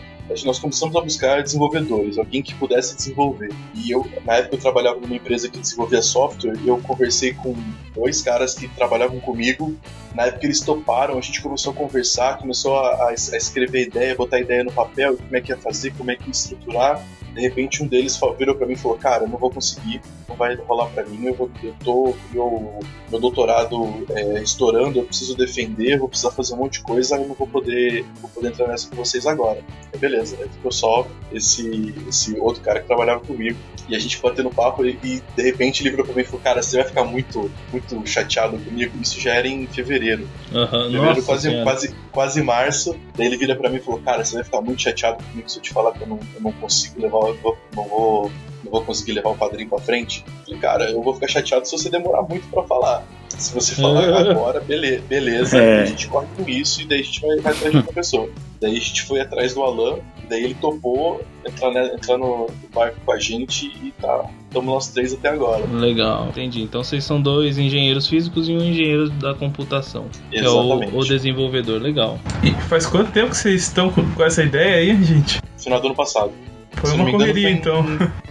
nós 0.44 0.58
começamos 0.58 0.96
a 0.96 1.00
buscar 1.00 1.42
desenvolvedores, 1.42 2.18
alguém 2.18 2.42
que 2.42 2.54
pudesse 2.54 2.96
desenvolver. 2.96 3.52
E 3.74 3.90
eu, 3.90 4.06
na 4.24 4.34
época, 4.34 4.56
eu 4.56 4.60
trabalhava 4.60 5.00
numa 5.00 5.14
empresa 5.14 5.48
que 5.48 5.58
desenvolvia 5.58 6.02
software 6.02 6.56
e 6.62 6.68
eu 6.68 6.78
conversei 6.78 7.32
com 7.32 7.54
dois 7.94 8.22
caras 8.22 8.54
que 8.54 8.68
trabalhavam 8.68 9.20
comigo. 9.20 9.76
Na 10.14 10.26
época, 10.26 10.46
eles 10.46 10.60
toparam, 10.60 11.16
a 11.16 11.20
gente 11.20 11.40
começou 11.40 11.72
a 11.72 11.76
conversar, 11.76 12.38
começou 12.38 12.76
a, 12.76 13.08
a 13.08 13.14
escrever 13.14 13.86
ideia, 13.86 14.14
botar 14.14 14.40
ideia 14.40 14.64
no 14.64 14.72
papel, 14.72 15.16
como 15.16 15.36
é 15.36 15.40
que 15.40 15.52
ia 15.52 15.56
fazer, 15.56 15.92
como 15.94 16.10
é 16.10 16.16
que 16.16 16.24
ia 16.24 16.32
estruturar 16.32 17.04
de 17.36 17.42
repente 17.42 17.82
um 17.82 17.86
deles 17.86 18.18
virou 18.38 18.54
para 18.54 18.66
mim 18.66 18.72
e 18.72 18.76
falou: 18.76 18.96
Cara, 18.96 19.24
eu 19.24 19.28
não 19.28 19.38
vou 19.38 19.50
conseguir, 19.50 20.00
não 20.26 20.34
vai 20.34 20.54
rolar 20.54 20.86
para 20.86 21.04
mim, 21.04 21.26
eu, 21.26 21.34
vou, 21.34 21.50
eu 21.62 21.74
tô 21.84 21.92
com 21.92 22.16
meu, 22.32 22.80
meu 23.10 23.20
doutorado 23.20 24.06
é, 24.10 24.42
estourando, 24.42 24.98
eu 24.98 25.04
preciso 25.04 25.36
defender, 25.36 25.98
vou 25.98 26.08
precisar 26.08 26.30
fazer 26.30 26.54
um 26.54 26.58
monte 26.58 26.78
de 26.78 26.80
coisa, 26.80 27.16
eu 27.16 27.28
não 27.28 27.34
vou 27.34 27.46
poder, 27.46 28.04
vou 28.20 28.30
poder 28.30 28.48
entrar 28.48 28.66
nessa 28.68 28.88
com 28.88 28.96
vocês 28.96 29.26
agora. 29.26 29.62
E 29.94 29.98
beleza, 29.98 30.38
aí 30.40 30.48
ficou 30.48 30.72
só 30.72 31.06
esse, 31.30 31.94
esse 32.08 32.38
outro 32.40 32.62
cara 32.62 32.80
que 32.80 32.86
trabalhava 32.86 33.20
comigo 33.20 33.58
e 33.88 33.94
a 33.94 33.98
gente 33.98 34.20
batendo 34.20 34.50
papo 34.50 34.84
e, 34.84 34.98
e 35.02 35.22
de 35.36 35.42
repente 35.42 35.82
ele 35.82 35.90
virou 35.90 36.04
pra 36.04 36.14
mim 36.14 36.22
e 36.22 36.24
falou: 36.24 36.40
Cara, 36.40 36.62
você 36.62 36.76
vai 36.76 36.86
ficar 36.86 37.04
muito, 37.04 37.50
muito 37.70 38.06
chateado 38.06 38.58
comigo. 38.58 38.98
Isso 39.00 39.20
já 39.20 39.34
era 39.34 39.46
em 39.46 39.66
fevereiro. 39.66 40.28
Uhum, 40.52 40.90
fevereiro, 40.90 41.22
quase, 41.22 41.62
quase, 41.62 41.94
quase 42.10 42.42
março. 42.42 42.96
Daí 43.14 43.26
ele 43.26 43.36
vira 43.36 43.54
pra 43.54 43.70
mim 43.70 43.76
e 43.76 43.80
falou: 43.80 44.00
Cara, 44.00 44.24
você 44.24 44.34
vai 44.34 44.44
ficar 44.44 44.60
muito 44.60 44.82
chateado 44.82 45.22
comigo 45.22 45.48
se 45.48 45.58
eu 45.58 45.62
te 45.62 45.72
falar 45.72 45.92
que 45.92 46.02
eu 46.02 46.06
não, 46.06 46.18
eu 46.34 46.40
não 46.40 46.52
consigo 46.52 47.00
levar 47.00 47.18
eu 47.28 47.36
vou, 47.36 47.58
não 47.74 47.84
vou 47.84 48.32
não 48.66 48.72
vou 48.72 48.82
conseguir 48.82 49.12
levar 49.12 49.30
o 49.30 49.36
padrinho 49.36 49.68
pra 49.68 49.78
frente. 49.78 50.24
Falei, 50.44 50.60
cara, 50.60 50.90
eu 50.90 51.02
vou 51.02 51.14
ficar 51.14 51.28
chateado 51.28 51.66
se 51.66 51.76
você 51.76 51.88
demorar 51.88 52.22
muito 52.22 52.46
para 52.48 52.62
falar. 52.64 53.04
Se 53.28 53.54
você 53.54 53.74
falar 53.74 54.12
agora, 54.30 54.60
beleza, 54.60 55.02
beleza 55.08 55.58
é. 55.58 55.82
a 55.82 55.86
gente 55.86 56.08
corre 56.08 56.26
com 56.36 56.48
isso 56.48 56.82
e 56.82 56.84
daí 56.84 57.00
a 57.00 57.02
gente 57.02 57.20
vai, 57.20 57.36
vai 57.38 57.52
atrás 57.52 57.70
de 57.70 57.76
outra 57.78 57.92
pessoa. 57.94 58.28
Daí 58.60 58.76
a 58.76 58.80
gente 58.80 59.02
foi 59.02 59.20
atrás 59.20 59.54
do 59.54 59.62
Alan, 59.62 59.98
daí 60.28 60.44
ele 60.44 60.54
topou 60.54 61.22
entrar, 61.46 61.70
né, 61.70 61.92
entrar 61.94 62.16
no 62.16 62.46
barco 62.74 62.98
com 63.04 63.12
a 63.12 63.18
gente 63.18 63.66
e 63.66 63.92
tá. 64.00 64.28
Estamos 64.46 64.72
nós 64.72 64.88
três 64.88 65.12
até 65.12 65.28
agora. 65.28 65.66
Legal, 65.66 66.28
entendi. 66.28 66.62
Então 66.62 66.82
vocês 66.82 67.04
são 67.04 67.20
dois 67.20 67.58
engenheiros 67.58 68.08
físicos 68.08 68.48
e 68.48 68.52
um 68.52 68.62
engenheiro 68.62 69.10
da 69.10 69.34
computação. 69.34 70.06
Que 70.30 70.38
Exatamente. 70.38 70.94
é 70.94 70.96
o, 70.96 71.00
o 71.00 71.04
desenvolvedor. 71.04 71.82
Legal. 71.82 72.18
E 72.42 72.50
faz 72.62 72.86
quanto 72.86 73.12
tempo 73.12 73.30
que 73.30 73.36
vocês 73.36 73.64
estão 73.64 73.90
com, 73.90 74.10
com 74.12 74.24
essa 74.24 74.42
ideia 74.42 74.76
aí, 74.76 75.04
gente? 75.04 75.42
Final 75.58 75.80
do 75.80 75.88
ano 75.88 75.96
passado. 75.96 76.32
Foi 76.76 76.92
uma 76.92 77.10
correria, 77.10 77.50
então. 77.50 77.84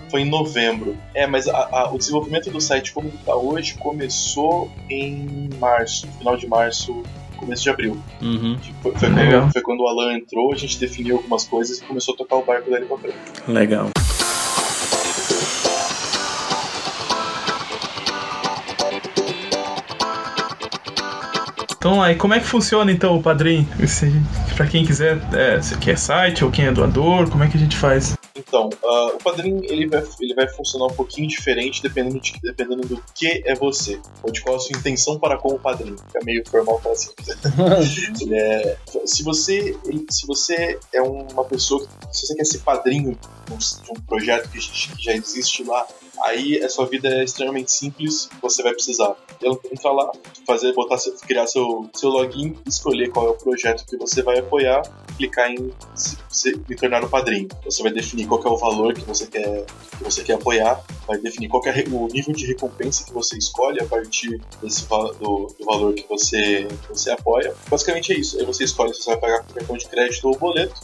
Foi 0.09 0.21
em 0.21 0.29
novembro. 0.29 0.95
É, 1.13 1.27
mas 1.27 1.47
a, 1.47 1.57
a, 1.71 1.91
o 1.91 1.97
desenvolvimento 1.97 2.49
do 2.49 2.61
site 2.61 2.93
como 2.93 3.09
está 3.09 3.35
hoje 3.35 3.73
começou 3.75 4.71
em 4.89 5.49
março, 5.59 6.07
final 6.19 6.37
de 6.37 6.47
março 6.47 7.03
começo 7.35 7.63
de 7.63 7.69
abril. 7.69 8.01
Uhum. 8.21 8.57
Foi, 8.81 8.91
foi, 8.95 9.09
quando, 9.09 9.51
foi 9.51 9.61
quando 9.61 9.81
o 9.81 9.87
Alan 9.87 10.13
entrou, 10.15 10.53
a 10.53 10.55
gente 10.55 10.79
definiu 10.79 11.17
algumas 11.17 11.45
coisas 11.45 11.79
e 11.79 11.83
começou 11.83 12.13
a 12.13 12.17
tocar 12.17 12.37
o 12.37 12.45
barco 12.45 12.69
dele 12.69 12.85
pra 12.85 12.97
frente. 12.97 13.17
Legal. 13.47 13.89
Então, 21.77 22.01
aí, 22.01 22.15
como 22.15 22.33
é 22.33 22.39
que 22.39 22.47
funciona 22.47 22.91
então 22.91 23.15
o 23.15 23.21
padrinho? 23.21 23.67
Para 24.55 24.65
quem 24.65 24.83
quiser, 24.83 25.19
é, 25.33 25.61
se 25.61 25.77
quer 25.77 25.95
site 25.97 26.43
ou 26.43 26.49
quem 26.49 26.65
é 26.65 26.71
doador, 26.71 27.29
como 27.29 27.43
é 27.43 27.47
que 27.47 27.57
a 27.57 27.59
gente 27.59 27.77
faz? 27.77 28.15
Então, 28.55 28.69
uh, 28.69 29.15
o 29.15 29.17
padrinho 29.17 29.61
ele 29.65 29.85
vai, 29.85 30.01
ele 30.21 30.33
vai 30.33 30.47
funcionar 30.47 30.85
um 30.85 30.95
pouquinho 30.95 31.27
diferente 31.27 31.83
dependendo, 31.83 32.21
de, 32.21 32.39
dependendo 32.41 32.87
do 32.87 33.03
que 33.13 33.43
é 33.45 33.53
você, 33.53 33.99
ou 34.23 34.31
de 34.31 34.41
qual 34.41 34.55
a 34.55 34.59
sua 34.59 34.77
intenção 34.77 35.19
para 35.19 35.37
com 35.37 35.49
o 35.49 35.59
padrinho. 35.59 35.97
Fica 35.97 36.23
meio 36.23 36.41
formal 36.47 36.79
para 36.79 36.93
assim. 36.93 37.11
é, 38.31 38.77
se, 39.05 39.23
você, 39.23 39.77
se 40.09 40.25
você 40.25 40.79
é 40.93 41.01
uma 41.01 41.43
pessoa, 41.43 41.85
se 42.13 42.25
você 42.25 42.35
quer 42.35 42.45
ser 42.45 42.59
padrinho 42.59 43.17
de 43.45 43.91
um 43.91 44.01
projeto 44.07 44.49
que, 44.49 44.59
que 44.59 45.03
já 45.03 45.11
existe 45.11 45.61
lá, 45.65 45.85
aí 46.23 46.63
a 46.63 46.69
sua 46.69 46.85
vida 46.85 47.07
é 47.09 47.23
extremamente 47.23 47.71
simples. 47.71 48.29
Você 48.41 48.63
vai 48.63 48.73
precisar 48.73 49.15
entrar 49.71 49.91
lá, 49.91 50.11
fazer, 50.45 50.73
botar, 50.73 50.97
criar 51.27 51.47
seu, 51.47 51.89
seu 51.93 52.09
login, 52.09 52.55
escolher 52.67 53.09
qual 53.09 53.27
é 53.27 53.29
o 53.29 53.35
projeto 53.35 53.85
que 53.85 53.97
você 53.97 54.21
vai 54.21 54.39
apoiar, 54.39 54.81
clicar 55.17 55.51
em 55.51 55.71
se, 55.95 56.17
se, 56.29 56.53
tornar 56.75 57.03
um 57.03 57.09
padrinho. 57.09 57.47
Você 57.63 57.83
vai 57.83 57.91
definir 57.91 58.27
qual 58.27 58.41
é 58.43 58.49
o 58.49 58.57
valor 58.57 58.93
que 58.93 59.01
você 59.01 59.27
quer, 59.27 59.65
que 59.97 60.03
você 60.03 60.23
quer 60.23 60.33
apoiar, 60.33 60.83
vai 61.07 61.17
definir 61.17 61.47
qual 61.47 61.63
é 61.65 61.83
o 61.91 62.07
nível 62.07 62.33
de 62.33 62.45
recompensa 62.45 63.05
que 63.05 63.13
você 63.13 63.37
escolhe 63.37 63.81
a 63.81 63.85
partir 63.85 64.41
desse, 64.61 64.87
do, 64.87 65.47
do 65.57 65.65
valor 65.65 65.93
que 65.93 66.07
você, 66.07 66.65
que 66.65 66.89
você 66.89 67.11
apoia. 67.11 67.53
Basicamente 67.69 68.13
é 68.13 68.17
isso. 68.17 68.39
Aí 68.39 68.45
você 68.45 68.63
escolhe 68.63 68.93
se 68.93 69.01
você 69.01 69.11
vai 69.11 69.19
pagar 69.19 69.43
com 69.43 69.53
cartão 69.53 69.77
de 69.77 69.87
crédito 69.87 70.27
ou 70.27 70.37
boleto 70.37 70.75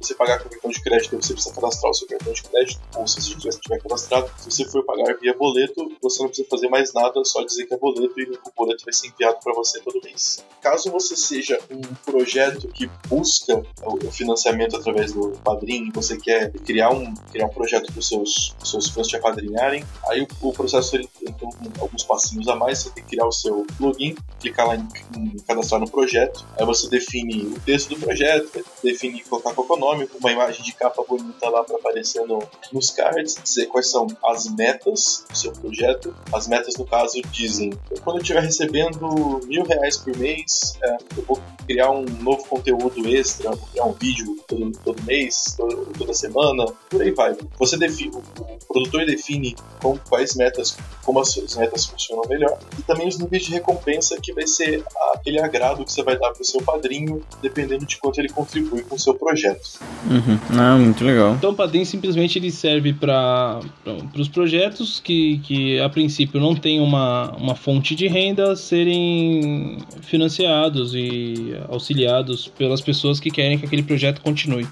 você 0.00 0.14
pagar 0.14 0.42
com 0.42 0.48
cartão 0.48 0.70
de 0.70 0.82
crédito, 0.82 1.16
você 1.16 1.32
precisa 1.32 1.54
cadastrar 1.54 1.90
o 1.90 1.94
seu 1.94 2.08
cartão 2.08 2.32
de 2.32 2.42
crédito, 2.42 2.80
ou 2.96 3.06
se 3.06 3.20
você 3.20 3.40
já 3.40 3.48
estiver 3.50 3.78
cadastrado. 3.80 4.30
Se 4.38 4.50
você 4.50 4.64
for 4.66 4.84
pagar 4.84 5.16
via 5.18 5.34
boleto, 5.34 5.90
você 6.02 6.22
não 6.22 6.28
precisa 6.28 6.48
fazer 6.48 6.68
mais 6.68 6.92
nada, 6.92 7.24
só 7.24 7.42
dizer 7.42 7.66
que 7.66 7.74
é 7.74 7.78
boleto 7.78 8.20
e 8.20 8.24
o 8.24 8.52
boleto 8.56 8.84
vai 8.84 8.94
ser 8.94 9.08
enviado 9.08 9.38
para 9.42 9.54
você 9.54 9.80
todo 9.80 10.00
mês. 10.04 10.44
Caso 10.60 10.90
você 10.90 11.16
seja 11.16 11.58
um 11.70 11.80
projeto 12.04 12.68
que 12.68 12.88
busca 13.08 13.62
o 13.82 14.10
financiamento 14.10 14.76
através 14.76 15.12
do 15.12 15.30
padrinho, 15.44 15.92
você 15.92 16.16
quer 16.16 16.52
criar 16.52 16.90
um, 16.90 17.14
criar 17.32 17.46
um 17.46 17.50
projeto 17.50 17.92
para 17.92 17.98
os 17.98 18.08
seus, 18.08 18.54
seus 18.64 18.88
fãs 18.88 19.06
te 19.06 19.16
apadrinharem, 19.16 19.84
aí 20.08 20.26
o, 20.40 20.48
o 20.48 20.52
processo 20.52 20.96
ele 20.96 21.08
tem 21.18 21.36
alguns 21.80 22.02
passinhos 22.04 22.48
a 22.48 22.56
mais, 22.56 22.78
você 22.78 22.90
tem 22.90 23.04
que 23.04 23.10
criar 23.10 23.26
o 23.26 23.32
seu 23.32 23.66
login, 23.80 24.16
clicar 24.40 24.66
lá 24.66 24.76
em, 24.76 24.88
em 25.16 25.36
cadastrar 25.46 25.80
no 25.80 25.90
projeto, 25.90 26.46
aí 26.58 26.64
você 26.64 26.88
define 26.88 27.46
o 27.46 27.60
texto 27.60 27.90
do 27.90 28.00
projeto, 28.00 28.64
define 28.82 29.22
colocar 29.24 29.54
qual 29.54 29.66
é 29.68 29.72
o 29.72 29.76
nome, 29.76 29.87
nome, 29.88 30.06
com 30.06 30.18
uma 30.18 30.32
imagem 30.32 30.62
de 30.62 30.72
capa 30.72 31.02
bonita 31.02 31.48
lá 31.48 31.64
para 31.64 31.76
aparecer 31.76 32.26
no, 32.26 32.42
nos 32.72 32.90
cards, 32.90 33.36
dizer 33.42 33.66
quais 33.66 33.90
são 33.90 34.06
as 34.24 34.46
metas 34.54 35.24
do 35.28 35.36
seu 35.36 35.52
projeto. 35.52 36.14
As 36.32 36.46
metas, 36.46 36.76
no 36.76 36.84
caso, 36.84 37.20
dizem: 37.30 37.72
quando 38.04 38.16
eu 38.16 38.22
estiver 38.22 38.42
recebendo 38.42 39.40
mil 39.46 39.64
reais 39.64 39.96
por 39.96 40.16
mês, 40.16 40.78
é, 40.82 40.96
eu 41.16 41.22
vou 41.22 41.40
criar 41.66 41.90
um 41.90 42.04
novo 42.20 42.44
conteúdo 42.46 43.08
extra, 43.08 43.50
vou 43.50 43.68
criar 43.68 43.84
um 43.84 43.92
vídeo 43.92 44.36
todo, 44.46 44.72
todo 44.84 45.02
mês, 45.04 45.54
todo, 45.56 45.92
toda 45.96 46.14
semana, 46.14 46.66
por 46.90 47.02
aí 47.02 47.10
vai. 47.10 47.36
Você 47.58 47.76
define, 47.76 48.16
o 48.16 48.66
produtor 48.66 49.06
define 49.06 49.56
com, 49.82 49.98
quais 50.08 50.34
metas, 50.34 50.76
como 51.04 51.20
as, 51.20 51.36
as 51.38 51.56
metas 51.56 51.86
funcionam 51.86 52.22
melhor, 52.28 52.58
e 52.78 52.82
também 52.82 53.08
os 53.08 53.18
níveis 53.18 53.44
de 53.44 53.52
recompensa 53.52 54.18
que 54.20 54.32
vai 54.32 54.46
ser 54.46 54.84
aquele 55.12 55.40
agrado 55.40 55.84
que 55.84 55.92
você 55.92 56.02
vai 56.02 56.18
dar 56.18 56.32
para 56.32 56.42
o 56.42 56.44
seu 56.44 56.62
padrinho, 56.62 57.24
dependendo 57.40 57.86
de 57.86 57.96
quanto 57.98 58.18
ele 58.18 58.28
contribui 58.28 58.82
com 58.82 58.96
o 58.96 58.98
seu 58.98 59.14
projeto. 59.14 59.77
Uhum. 60.08 60.38
Ah, 60.58 60.76
muito 60.76 61.04
legal. 61.04 61.34
Então 61.34 61.50
o 61.50 61.54
padrinho 61.54 61.84
simplesmente 61.84 62.38
ele 62.38 62.50
serve 62.50 62.92
para 62.92 63.60
os 64.16 64.28
projetos 64.28 65.00
que, 65.00 65.38
que 65.38 65.78
a 65.80 65.88
princípio 65.88 66.40
não 66.40 66.54
tem 66.54 66.80
uma, 66.80 67.32
uma 67.36 67.54
fonte 67.54 67.94
de 67.94 68.06
renda 68.06 68.56
serem 68.56 69.78
financiados 70.02 70.94
e 70.94 71.56
auxiliados 71.68 72.48
pelas 72.48 72.80
pessoas 72.80 73.20
que 73.20 73.30
querem 73.30 73.58
que 73.58 73.66
aquele 73.66 73.82
projeto 73.82 74.20
continue. 74.22 74.66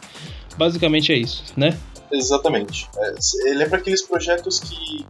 Basicamente 0.57 1.13
é 1.13 1.17
isso, 1.17 1.45
né? 1.57 1.79
Exatamente. 2.11 2.89
É, 2.97 3.15
ele 3.51 3.63
é 3.65 3.69
para 3.69 3.79
aqueles 3.79 4.03
projetos 4.03 4.61
que 4.61 5.05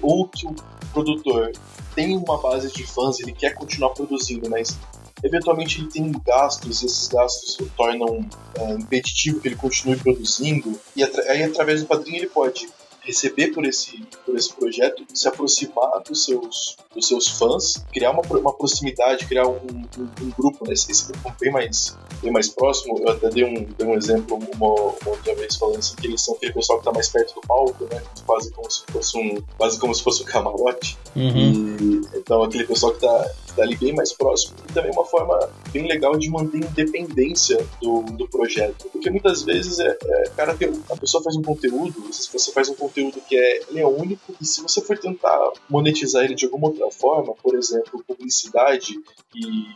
ou 0.00 0.26
que 0.26 0.46
o 0.46 0.54
produtor 0.92 1.52
tem 1.94 2.16
uma 2.16 2.38
base 2.38 2.72
de 2.72 2.84
fãs, 2.84 3.20
ele 3.20 3.32
quer 3.32 3.54
continuar 3.54 3.90
produzindo, 3.90 4.48
mas 4.48 4.78
eventualmente 5.22 5.80
ele 5.80 5.88
tem 5.88 6.12
gastos, 6.24 6.82
e 6.82 6.86
esses 6.86 7.08
gastos 7.08 7.58
tornam 7.76 8.28
é, 8.56 8.72
impeditivo 8.72 9.40
que 9.40 9.48
ele 9.48 9.56
continue 9.56 9.96
produzindo, 9.96 10.78
e 10.96 11.02
aí 11.02 11.42
através 11.42 11.82
do 11.82 11.86
padrinho 11.86 12.18
ele 12.18 12.28
pode 12.28 12.68
receber 13.02 13.48
por 13.48 13.64
esse, 13.64 14.00
por 14.24 14.36
esse 14.36 14.52
projeto, 14.52 15.04
se 15.12 15.26
aproximar 15.26 16.02
dos 16.06 16.24
seus, 16.24 16.76
dos 16.94 17.08
seus 17.08 17.28
fãs, 17.28 17.84
criar 17.92 18.12
uma, 18.12 18.22
uma 18.22 18.52
proximidade, 18.52 19.26
criar 19.26 19.46
um, 19.48 19.56
um, 19.56 20.10
um 20.20 20.30
grupo, 20.38 20.66
né? 20.66 20.72
esse, 20.72 20.90
esse 20.90 21.06
grupo 21.10 21.34
bem 21.40 21.50
mais, 21.50 21.96
bem 22.22 22.30
mais 22.30 22.48
próximo. 22.48 22.98
Eu 23.00 23.10
até 23.10 23.28
dei 23.28 23.44
um, 23.44 23.64
dei 23.76 23.86
um 23.86 23.94
exemplo 23.94 24.36
uma, 24.36 24.66
uma 24.70 24.94
outra 25.06 25.34
vez 25.34 25.56
falando 25.56 25.78
assim, 25.78 25.96
que 25.96 26.06
eles 26.06 26.22
são 26.22 26.34
aquele 26.34 26.52
pessoal 26.52 26.78
que 26.78 26.82
está 26.82 26.92
mais 26.92 27.08
perto 27.08 27.34
do 27.34 27.40
palco, 27.40 27.84
né? 27.92 28.02
quase 28.24 28.52
como 28.52 28.70
se 28.70 28.82
fosse 28.90 29.18
um, 29.18 29.42
quase 29.58 29.78
como 29.78 29.94
se 29.94 30.02
fosse 30.02 30.22
um 30.22 30.26
camarote. 30.26 30.96
Uhum. 31.16 31.76
E, 31.80 32.18
então 32.18 32.42
aquele 32.42 32.64
pessoal 32.64 32.92
que 32.92 33.04
está 33.04 33.30
tá 33.54 33.62
ali 33.62 33.76
bem 33.76 33.94
mais 33.94 34.12
próximo. 34.12 34.56
E 34.68 34.72
também 34.72 34.90
uma 34.92 35.04
forma 35.04 35.38
bem 35.72 35.86
legal 35.86 36.16
de 36.16 36.30
manter 36.30 36.58
independência 36.58 37.64
do, 37.80 38.02
do 38.02 38.28
projeto. 38.28 38.88
Porque 38.90 39.10
muitas 39.10 39.42
vezes 39.42 39.78
é, 39.78 39.96
é 40.02 40.22
cara, 40.36 40.56
a 40.90 40.96
pessoa 40.96 41.22
faz 41.22 41.36
um 41.36 41.42
conteúdo, 41.42 41.94
você 42.10 42.52
faz 42.52 42.68
um 42.68 42.74
conteúdo 42.74 43.20
que 43.28 43.36
é, 43.36 43.62
ele 43.68 43.80
é 43.80 43.86
único, 43.86 44.34
e 44.40 44.44
se 44.44 44.62
você 44.62 44.80
for 44.80 44.98
tentar 44.98 45.52
monetizar 45.68 46.24
ele 46.24 46.34
de 46.34 46.44
alguma 46.44 46.68
outra 46.68 46.90
forma, 46.90 47.34
por 47.42 47.54
exemplo, 47.54 48.02
publicidade 48.06 48.94
e 49.34 49.66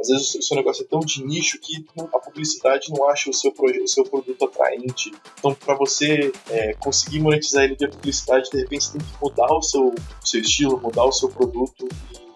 às 0.00 0.08
vezes 0.08 0.34
o 0.36 0.42
seu 0.42 0.56
negócio 0.56 0.84
é 0.84 0.86
tão 0.86 1.00
de 1.00 1.24
nicho 1.24 1.58
que 1.60 1.84
a 2.12 2.18
publicidade 2.18 2.90
não 2.90 3.08
acha 3.08 3.30
o 3.30 3.34
seu, 3.34 3.52
o 3.52 3.88
seu 3.88 4.04
produto 4.04 4.44
atraente. 4.44 5.12
Então, 5.38 5.54
para 5.54 5.74
você 5.74 6.32
é, 6.50 6.72
conseguir 6.74 7.20
monetizar 7.20 7.64
ele 7.64 7.74
via 7.74 7.88
publicidade, 7.88 8.48
de 8.50 8.58
repente 8.58 8.84
você 8.84 8.98
tem 8.98 9.00
que 9.00 9.12
mudar 9.20 9.52
o 9.52 9.60
seu, 9.60 9.88
o 9.88 10.26
seu 10.26 10.40
estilo, 10.40 10.80
mudar 10.80 11.04
o 11.04 11.12
seu 11.12 11.28
produto 11.28 11.88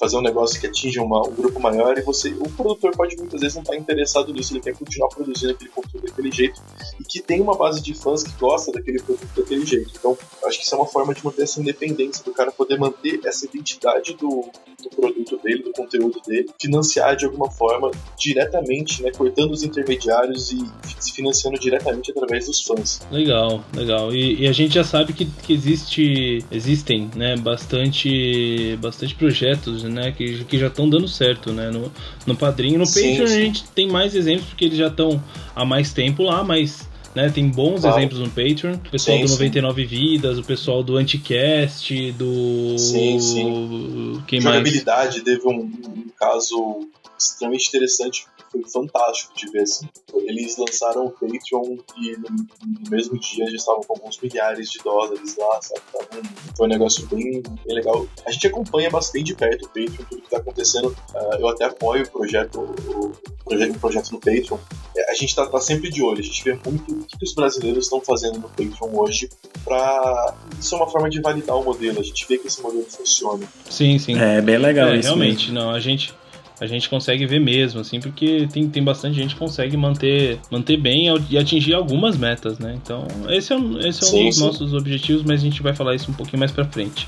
fazer 0.02 0.16
um 0.16 0.20
negócio 0.20 0.60
que 0.60 0.66
atinja 0.66 1.00
uma, 1.00 1.20
um 1.28 1.32
grupo 1.32 1.60
maior 1.60 1.96
e 1.96 2.02
você, 2.02 2.30
o 2.30 2.50
produtor 2.50 2.90
pode 2.96 3.16
muitas 3.16 3.40
vezes 3.40 3.54
não 3.54 3.62
estar 3.62 3.76
interessado 3.76 4.32
nisso, 4.32 4.52
ele 4.52 4.60
quer 4.60 4.74
continuar 4.74 5.08
produzindo 5.10 5.52
aquele 5.52 5.70
conteúdo 5.70 6.08
daquele 6.08 6.32
jeito 6.32 6.60
e 6.98 7.04
que 7.04 7.22
tem 7.22 7.40
uma 7.40 7.56
base 7.56 7.80
de 7.80 7.94
fãs 7.94 8.24
que 8.24 8.32
gosta 8.32 8.72
daquele 8.72 9.00
produto 9.00 9.28
daquele 9.36 9.64
jeito. 9.64 9.92
Então, 9.96 10.18
acho 10.44 10.58
que 10.58 10.64
isso 10.64 10.74
é 10.74 10.78
uma 10.78 10.88
forma 10.88 11.14
de 11.14 11.24
manter 11.24 11.42
essa 11.42 11.60
independência 11.60 12.24
do 12.24 12.32
cara 12.32 12.50
poder 12.50 12.80
manter 12.80 13.20
essa 13.24 13.46
identidade 13.46 14.14
do, 14.14 14.48
do 14.82 14.90
produto 14.90 15.38
dele, 15.40 15.62
do 15.62 15.70
conteúdo 15.70 16.20
dele, 16.26 16.50
financiar 16.60 17.14
de 17.14 17.24
alguma 17.24 17.48
forma 17.48 17.92
diretamente, 18.18 19.04
né, 19.04 19.12
cortando 19.16 19.52
os 19.52 19.62
intermediários 19.62 20.50
e 20.50 20.58
se 20.98 21.12
financiando 21.12 21.60
diretamente 21.60 22.10
através 22.10 22.46
dos 22.46 22.60
fãs. 22.62 23.00
Legal, 23.12 23.62
legal. 23.72 24.12
E, 24.12 24.40
e 24.40 24.48
a 24.48 24.52
gente 24.52 24.74
já 24.74 24.82
sabe 24.82 25.12
que, 25.12 25.26
que 25.26 25.52
existe, 25.52 26.44
existem, 26.50 27.08
né, 27.14 27.36
bastante, 27.36 28.76
bastante 28.80 29.14
projetos 29.14 29.84
né? 29.91 29.91
Que, 30.12 30.44
que 30.44 30.58
já 30.58 30.68
estão 30.68 30.88
dando 30.88 31.06
certo, 31.08 31.52
né? 31.52 31.70
No, 31.70 31.92
no 32.26 32.36
Padrinho. 32.36 32.78
No 32.78 32.86
sim, 32.86 33.10
Patreon 33.10 33.26
sim. 33.26 33.34
a 33.34 33.40
gente 33.40 33.64
tem 33.70 33.88
mais 33.88 34.14
exemplos 34.14 34.48
porque 34.48 34.64
eles 34.64 34.78
já 34.78 34.86
estão 34.88 35.22
há 35.54 35.64
mais 35.64 35.92
tempo 35.92 36.22
lá, 36.22 36.42
mas 36.42 36.88
né? 37.14 37.30
Tem 37.30 37.48
bons 37.48 37.82
claro. 37.82 37.98
exemplos 37.98 38.20
no 38.20 38.28
Patreon. 38.28 38.74
O 38.74 38.90
pessoal 38.90 39.18
sim, 39.18 39.24
do 39.24 39.30
99 39.30 39.82
sim. 39.82 39.88
Vidas, 39.88 40.38
o 40.38 40.42
pessoal 40.42 40.82
do 40.82 40.96
Anticast, 40.96 42.12
do. 42.12 42.78
Sim, 42.78 43.20
sim. 43.20 44.22
Quem 44.26 44.40
Jogabilidade 44.40 45.20
mais? 45.20 45.22
teve 45.22 45.46
um, 45.46 45.60
um, 45.60 46.06
caso 46.18 46.88
extremamente 47.30 47.68
interessante 47.68 48.26
foi 48.52 48.62
fantástico 48.70 49.34
de 49.34 49.50
ver, 49.50 49.62
assim. 49.62 49.88
Eles 50.14 50.56
lançaram 50.58 51.06
o 51.06 51.10
Patreon 51.10 51.78
e 51.96 52.16
no, 52.18 52.28
no 52.28 52.90
mesmo 52.90 53.18
dia 53.18 53.46
já 53.46 53.56
estavam 53.56 53.82
com 53.82 53.94
alguns 53.94 54.20
milhares 54.20 54.70
de 54.70 54.78
dólares 54.80 55.36
lá, 55.36 55.60
sabe? 55.62 55.80
Então, 55.88 56.22
foi 56.56 56.66
um 56.66 56.68
negócio 56.68 57.06
bem, 57.06 57.42
bem, 57.42 57.74
legal. 57.74 58.06
A 58.26 58.30
gente 58.30 58.46
acompanha 58.46 58.90
bastante 58.90 59.24
de 59.24 59.34
perto 59.34 59.64
o 59.64 59.68
Patreon, 59.68 60.04
tudo 60.08 60.20
que 60.20 60.26
está 60.26 60.36
acontecendo. 60.36 60.88
Uh, 60.88 61.36
eu 61.40 61.48
até 61.48 61.64
apoio 61.64 62.04
o 62.04 62.10
projeto, 62.10 62.60
o, 62.60 63.44
projeto, 63.44 63.76
o 63.76 63.80
projeto 63.80 64.10
no 64.12 64.20
Patreon. 64.20 64.58
É, 64.94 65.10
a 65.10 65.14
gente 65.14 65.30
está 65.30 65.46
tá 65.46 65.60
sempre 65.60 65.90
de 65.90 66.02
olho, 66.02 66.20
a 66.20 66.22
gente 66.22 66.44
vê 66.44 66.52
muito 66.52 66.92
o 66.92 67.06
que 67.06 67.24
os 67.24 67.34
brasileiros 67.34 67.84
estão 67.84 68.00
fazendo 68.00 68.38
no 68.38 68.48
Patreon 68.48 68.90
hoje 68.92 69.30
para 69.64 70.34
Isso 70.60 70.74
é 70.74 70.78
uma 70.78 70.88
forma 70.88 71.08
de 71.08 71.20
validar 71.20 71.56
o 71.56 71.64
modelo, 71.64 72.00
a 72.00 72.02
gente 72.02 72.26
vê 72.28 72.36
que 72.36 72.48
esse 72.48 72.60
modelo 72.60 72.84
funciona. 72.84 73.46
Sim, 73.70 73.98
sim. 73.98 74.18
É 74.18 74.40
bem 74.42 74.58
legal 74.58 74.88
é, 74.88 74.96
isso. 74.96 75.08
Realmente, 75.08 75.50
mesmo. 75.50 75.54
não, 75.54 75.70
a 75.70 75.80
gente 75.80 76.14
a 76.62 76.66
gente 76.66 76.88
consegue 76.88 77.26
ver 77.26 77.40
mesmo, 77.40 77.80
assim, 77.80 77.98
porque 77.98 78.46
tem, 78.52 78.68
tem 78.68 78.84
bastante 78.84 79.16
gente 79.16 79.34
que 79.34 79.40
consegue 79.40 79.76
manter, 79.76 80.38
manter 80.48 80.76
bem 80.76 81.06
e 81.28 81.36
atingir 81.36 81.74
algumas 81.74 82.16
metas, 82.16 82.56
né? 82.60 82.78
Então, 82.80 83.04
esse 83.30 83.52
é, 83.52 83.56
um, 83.56 83.80
esse 83.80 84.04
é 84.04 84.06
um 84.06 84.26
dos 84.26 84.36
sim. 84.36 84.44
nossos 84.44 84.72
objetivos, 84.72 85.24
mas 85.24 85.40
a 85.40 85.42
gente 85.42 85.60
vai 85.60 85.74
falar 85.74 85.96
isso 85.96 86.08
um 86.08 86.14
pouquinho 86.14 86.38
mais 86.38 86.52
pra 86.52 86.64
frente. 86.64 87.06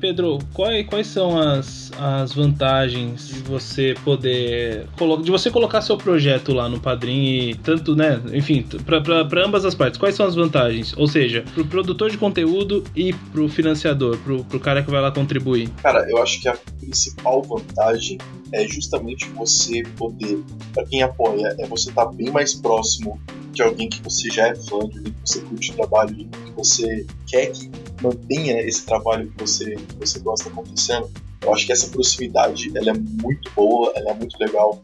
Pedro, 0.00 0.40
quais, 0.52 0.86
quais 0.88 1.06
são 1.06 1.38
as 1.38 1.81
as 1.98 2.32
vantagens 2.32 3.28
de 3.28 3.40
você 3.40 3.94
poder 4.04 4.86
de 5.22 5.30
você 5.30 5.50
colocar 5.50 5.82
seu 5.82 5.96
projeto 5.96 6.52
lá 6.52 6.68
no 6.68 6.80
Padrim 6.80 7.24
e 7.24 7.54
tanto, 7.54 7.94
né, 7.94 8.20
enfim, 8.32 8.66
para 8.84 9.46
ambas 9.46 9.64
as 9.64 9.74
partes. 9.74 9.98
Quais 9.98 10.14
são 10.14 10.26
as 10.26 10.34
vantagens? 10.34 10.94
Ou 10.96 11.06
seja, 11.06 11.44
pro 11.54 11.64
produtor 11.64 12.10
de 12.10 12.18
conteúdo 12.18 12.84
e 12.94 13.12
pro 13.12 13.48
financiador, 13.48 14.16
pro, 14.18 14.44
pro 14.44 14.60
cara 14.60 14.82
que 14.82 14.90
vai 14.90 15.00
lá 15.00 15.10
contribuir. 15.10 15.68
Cara, 15.82 16.08
eu 16.08 16.22
acho 16.22 16.40
que 16.40 16.48
a 16.48 16.56
principal 16.80 17.42
vantagem 17.42 18.18
é 18.52 18.66
justamente 18.68 19.28
você 19.30 19.82
poder, 19.96 20.42
para 20.72 20.84
quem 20.86 21.02
apoia, 21.02 21.54
é 21.58 21.66
você 21.66 21.88
estar 21.88 22.06
tá 22.06 22.12
bem 22.12 22.30
mais 22.30 22.54
próximo 22.54 23.20
de 23.52 23.62
alguém 23.62 23.88
que 23.88 24.02
você 24.02 24.30
já 24.30 24.48
é 24.48 24.54
fã, 24.54 24.80
de 24.88 24.98
alguém 24.98 25.12
que 25.12 25.20
você 25.24 25.40
curte 25.40 25.70
o 25.72 25.74
trabalho, 25.74 26.14
de 26.14 26.24
alguém 26.24 26.42
que 26.44 26.52
você 26.52 27.06
quer 27.26 27.50
que 27.52 27.70
mantenha 28.02 28.60
esse 28.60 28.84
trabalho 28.84 29.30
que 29.30 29.40
você, 29.40 29.76
que 29.76 29.96
você 29.98 30.18
gosta 30.20 30.48
acontecendo. 30.48 31.10
Eu 31.42 31.52
acho 31.52 31.66
que 31.66 31.72
essa 31.72 31.88
proximidade 31.88 32.70
ela 32.76 32.90
é 32.90 32.94
muito 32.94 33.50
boa, 33.54 33.92
ela 33.96 34.10
é 34.10 34.14
muito 34.14 34.38
legal. 34.38 34.80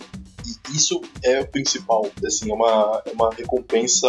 E 0.46 0.76
isso 0.76 1.00
é 1.22 1.40
o 1.40 1.46
principal, 1.46 2.06
assim, 2.24 2.50
é 2.50 2.54
uma, 2.54 3.02
é 3.06 3.12
uma 3.12 3.30
recompensa 3.32 4.08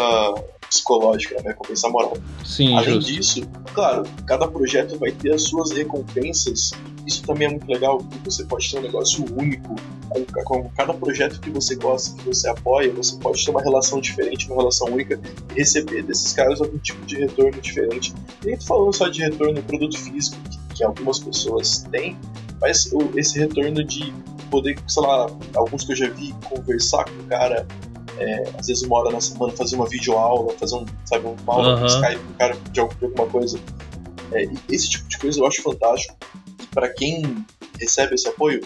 psicológica, 0.70 1.36
é 1.36 1.42
uma 1.42 1.50
recompensa 1.50 1.90
moral. 1.90 2.18
Sim, 2.46 2.76
Além 2.76 2.96
justo. 2.96 3.12
disso, 3.12 3.42
claro, 3.74 4.04
cada 4.26 4.48
projeto 4.48 4.98
vai 4.98 5.12
ter 5.12 5.34
as 5.34 5.44
suas 5.44 5.72
recompensas. 5.72 6.72
Isso 7.06 7.24
também 7.24 7.48
é 7.48 7.52
muito 7.52 7.68
legal, 7.68 7.98
porque 7.98 8.30
você 8.30 8.44
pode 8.46 8.70
ter 8.70 8.78
um 8.78 8.82
negócio 8.84 9.26
único 9.36 9.76
com, 10.10 10.44
com 10.44 10.70
cada 10.70 10.94
projeto 10.94 11.40
que 11.40 11.50
você 11.50 11.76
gosta, 11.76 12.16
que 12.18 12.26
você 12.26 12.48
apoia, 12.48 12.92
você 12.92 13.16
pode 13.18 13.44
ter 13.44 13.52
uma 13.52 13.62
relação 13.62 14.00
diferente, 14.00 14.48
uma 14.48 14.58
relação 14.58 14.88
única 14.88 15.20
e 15.56 15.60
receber 15.60 16.04
desses 16.04 16.34
caras 16.34 16.62
algum 16.62 16.78
tipo 16.78 17.04
de 17.06 17.16
retorno 17.18 17.60
diferente. 17.62 18.14
E 18.46 18.58
falando 18.64 18.96
só 18.96 19.08
de 19.08 19.22
retorno 19.22 19.54
no 19.54 19.64
produto 19.64 19.98
físico, 19.98 20.38
que, 20.50 20.59
que 20.80 20.84
algumas 20.86 21.20
pessoas 21.20 21.80
têm, 21.92 22.18
mas 22.62 22.90
esse 23.18 23.38
retorno 23.38 23.84
de 23.84 24.14
poder, 24.50 24.80
sei 24.88 25.04
lá, 25.04 25.30
alguns 25.56 25.84
que 25.84 25.92
eu 25.92 25.96
já 25.98 26.10
vi, 26.10 26.34
conversar 26.48 27.04
com 27.04 27.22
o 27.22 27.24
cara, 27.26 27.68
é, 28.18 28.50
às 28.58 28.68
vezes 28.68 28.84
uma 28.84 29.00
hora 29.00 29.12
na 29.12 29.20
semana, 29.20 29.52
fazer 29.52 29.76
uma 29.76 29.88
videoaula, 29.88 30.54
fazer 30.54 30.78
um, 30.78 30.86
sabe, 31.06 31.26
uma 31.26 31.54
aula 31.54 31.82
uhum. 31.82 31.86
Skype 31.86 32.20
com 32.20 32.32
o 32.32 32.36
cara 32.36 32.58
de 32.72 32.80
alguma 32.80 33.28
coisa. 33.28 33.60
É, 34.32 34.48
esse 34.70 34.90
tipo 34.90 35.10
de 35.10 35.18
coisa 35.18 35.40
eu 35.42 35.46
acho 35.46 35.62
fantástico. 35.62 36.16
E 36.62 36.66
para 36.68 36.88
quem 36.88 37.46
recebe 37.78 38.16
esse 38.16 38.30
apoio, 38.30 38.62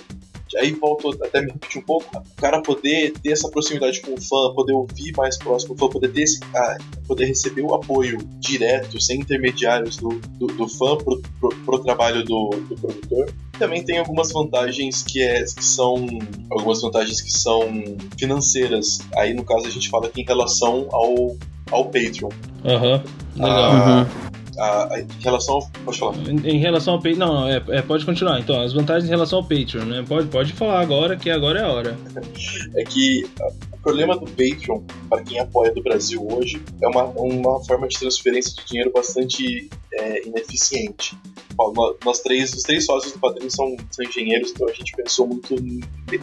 aí 0.58 0.72
volto 0.72 1.18
até 1.24 1.42
me 1.42 1.52
repetir 1.52 1.82
um 1.82 1.86
pouco, 1.86 2.06
o 2.18 2.42
cara 2.42 2.62
poder 2.62 3.14
ter 3.22 3.32
essa 3.32 3.50
proximidade 3.50 4.02
com 4.02 4.14
o 4.14 4.22
fã, 4.22 4.54
poder 4.54 4.74
ouvir 4.74 5.14
mais 5.16 5.38
próximo 5.38 5.76
do 5.76 5.80
fã, 5.80 5.90
poder 5.90 6.12
ter 6.12 6.24
esse, 6.24 6.40
ah, 6.56 6.78
poder 7.08 7.26
receber 7.26 7.62
o 7.62 7.74
apoio 7.74 8.18
direto, 8.40 9.00
sem 9.02 9.20
intermediários 9.20 9.98
do, 9.98 10.10
do, 10.38 10.48
do 10.48 10.68
fã 10.68 10.98
pro, 10.98 11.22
pro, 11.40 11.50
pro, 11.66 11.80
trabalho 11.80 12.24
do, 12.24 12.50
do 12.50 12.76
produtor. 12.76 13.34
Também 13.58 13.84
tem 13.84 14.00
algumas 14.00 14.32
vantagens 14.32 15.04
que, 15.04 15.22
é, 15.22 15.44
que 15.44 15.64
são 15.64 16.08
algumas 16.50 16.82
vantagens 16.82 17.22
que 17.22 17.32
são 17.32 17.62
financeiras. 18.18 19.00
Aí 19.16 19.34
no 19.34 19.44
caso 19.44 19.68
a 19.68 19.70
gente 19.70 19.90
fala 19.90 20.08
aqui 20.08 20.22
em 20.22 20.26
relação 20.26 20.88
ao, 20.92 21.38
ao 21.72 21.86
Patreon. 21.86 22.30
Aham, 22.66 23.04
uhum, 23.36 23.44
legal. 23.44 23.72
Ah, 23.72 24.08
uhum 24.28 24.33
a, 24.58 24.94
a, 24.94 25.00
em 25.00 25.08
relação 25.22 25.56
ao. 25.56 25.70
Pode 25.86 25.98
falar. 25.98 26.16
Em, 26.28 26.48
em 26.48 26.58
relação 26.58 26.94
ao 26.96 27.00
Patreon. 27.00 27.18
Não, 27.18 27.34
não 27.34 27.48
é, 27.48 27.62
é, 27.70 27.82
pode 27.82 28.06
continuar. 28.06 28.40
Então, 28.40 28.62
as 28.62 28.74
vantagens 28.74 29.06
em 29.06 29.10
relação 29.10 29.40
ao 29.40 29.46
Patreon, 29.46 29.86
né? 29.86 30.06
Pode, 30.08 30.28
pode 30.28 30.54
falar 30.54 30.80
agora, 30.80 31.16
que 31.16 31.30
agora 31.30 31.60
é 31.60 31.64
a 31.64 31.68
hora. 31.68 31.98
é 32.76 32.84
que 32.84 33.26
problema 33.84 34.16
do 34.18 34.26
Patreon, 34.26 34.82
para 35.10 35.22
quem 35.22 35.40
apoia 35.40 35.72
do 35.72 35.84
Brasil 35.84 36.26
hoje, 36.32 36.64
é 36.82 36.88
uma, 36.88 37.04
uma 37.04 37.64
forma 37.66 37.88
de 37.88 38.00
transferência 38.00 38.56
de 38.56 38.66
dinheiro 38.66 38.92
bastante 38.92 39.70
é, 39.94 40.26
ineficiente. 40.26 41.18
Nós 42.04 42.22
três, 42.22 42.54
os 42.54 42.64
três 42.64 42.86
sócios 42.86 43.14
do 43.14 43.20
Padrinho 43.20 43.52
são, 43.52 43.76
são 43.92 44.04
engenheiros, 44.04 44.52
então 44.52 44.68
a 44.68 44.74
gente 44.74 44.92
pensou 44.94 45.28
muito 45.28 45.56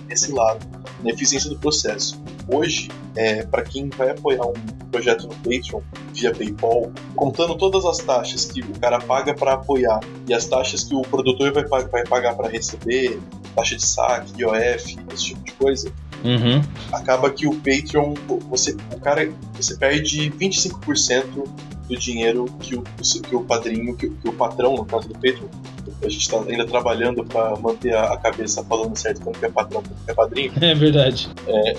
nesse 0.09 0.33
lado, 0.33 0.67
na 1.05 1.11
eficiência 1.11 1.49
do 1.51 1.59
processo. 1.59 2.21
Hoje, 2.49 2.89
é, 3.15 3.45
para 3.45 3.63
quem 3.63 3.91
vai 3.91 4.11
apoiar 4.11 4.47
um 4.47 4.55
projeto 4.91 5.29
no 5.29 5.35
Patreon 5.37 5.81
via 6.13 6.33
PayPal, 6.33 6.91
contando 7.15 7.57
todas 7.57 7.85
as 7.85 7.99
taxas 7.99 8.47
que 8.47 8.61
o 8.61 8.81
cara 8.81 8.99
paga 8.99 9.35
para 9.35 9.53
apoiar 9.53 10.01
e 10.27 10.35
as 10.35 10.47
taxas 10.47 10.83
que 10.83 10.95
o 10.95 11.03
produtor 11.03 11.53
vai, 11.53 11.65
vai 11.87 12.05
pagar 12.05 12.35
para 12.35 12.49
receber, 12.49 13.21
taxa 13.55 13.77
de 13.77 13.87
saque, 13.87 14.41
IOF, 14.41 14.99
esse 15.13 15.25
tipo 15.27 15.45
de 15.45 15.53
coisa, 15.53 15.93
Uhum. 16.25 16.63
acaba 16.93 17.31
que 17.31 17.47
o 17.47 17.55
Patreon, 17.55 18.15
você, 18.49 18.77
o 18.93 19.01
cara, 19.01 19.31
você 19.55 19.77
perde 19.77 20.31
25% 20.31 21.49
do 21.89 21.97
dinheiro 21.97 22.47
que 22.61 22.77
o, 22.77 22.83
que 22.83 23.35
o 23.35 23.43
padrinho, 23.43 23.97
que, 23.97 24.09
que 24.09 24.29
o 24.29 24.33
patrão, 24.33 24.77
no 24.77 24.85
caso 24.85 25.09
do 25.09 25.15
Patreon, 25.15 25.49
a 26.03 26.09
gente 26.09 26.23
está 26.23 26.39
ainda 26.41 26.67
trabalhando 26.67 27.25
para 27.25 27.57
manter 27.57 27.95
a, 27.95 28.17
cabeça 28.17 28.65
falando 28.65 28.97
certo 28.97 29.23
como 29.23 29.37
que 29.37 29.45
é 29.45 29.51
patrão, 29.51 29.83
como 29.83 29.95
que 30.05 30.11
é 30.11 30.15
padrinho. 30.15 30.53
É 30.61 30.75
verdade. 30.75 31.29
É, 31.47 31.77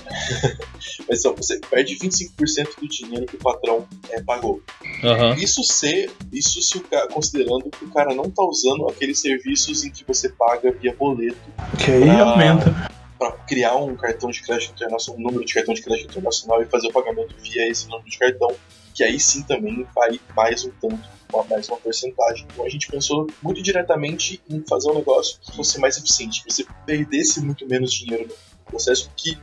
mas 1.08 1.20
então, 1.20 1.34
você 1.34 1.58
perde 1.58 1.96
25% 1.96 2.80
do 2.80 2.88
dinheiro 2.88 3.26
que 3.26 3.36
o 3.36 3.38
patrão 3.38 3.86
é, 4.10 4.20
pagou. 4.20 4.60
Uhum. 5.02 5.34
Isso 5.34 5.62
se, 5.64 6.10
isso 6.32 6.60
se 6.60 6.76
o 6.76 6.80
cara, 6.82 7.08
considerando 7.08 7.70
que 7.70 7.84
o 7.84 7.88
cara 7.88 8.14
não 8.14 8.24
está 8.24 8.44
usando 8.44 8.88
aqueles 8.88 9.18
serviços 9.18 9.84
em 9.84 9.90
que 9.90 10.04
você 10.06 10.28
paga 10.28 10.72
via 10.72 10.94
boleto. 10.94 11.38
Que 11.78 11.90
aí 11.90 12.04
pra, 12.04 12.22
aumenta. 12.22 12.92
Para 13.22 13.30
criar 13.46 13.76
um 13.76 13.94
cartão 13.94 14.32
de 14.32 14.42
crédito 14.42 14.72
internacional, 14.72 15.20
um 15.20 15.22
número 15.22 15.44
de 15.44 15.54
cartão 15.54 15.72
de 15.72 15.80
crédito 15.80 16.10
internacional 16.10 16.60
e 16.60 16.66
fazer 16.66 16.88
o 16.88 16.92
pagamento 16.92 17.36
via 17.40 17.68
esse 17.70 17.86
número 17.86 18.10
de 18.10 18.18
cartão 18.18 18.52
que 18.92 19.04
aí 19.04 19.20
sim 19.20 19.44
também 19.44 19.86
vai 19.94 20.20
mais 20.34 20.64
um 20.64 20.72
tanto, 20.80 21.08
mais 21.48 21.68
uma 21.68 21.76
porcentagem. 21.78 22.44
Então 22.52 22.64
a 22.64 22.68
gente 22.68 22.88
pensou 22.88 23.28
muito 23.40 23.62
diretamente 23.62 24.42
em 24.50 24.60
fazer 24.68 24.90
um 24.90 24.94
negócio 24.94 25.38
que 25.40 25.54
fosse 25.54 25.78
mais 25.78 25.96
eficiente, 25.96 26.42
que 26.42 26.52
você 26.52 26.66
perdesse 26.84 27.40
muito 27.40 27.64
menos 27.64 27.92
dinheiro 27.92 28.26
no 28.26 28.64
processo, 28.64 29.08
que 29.16 29.38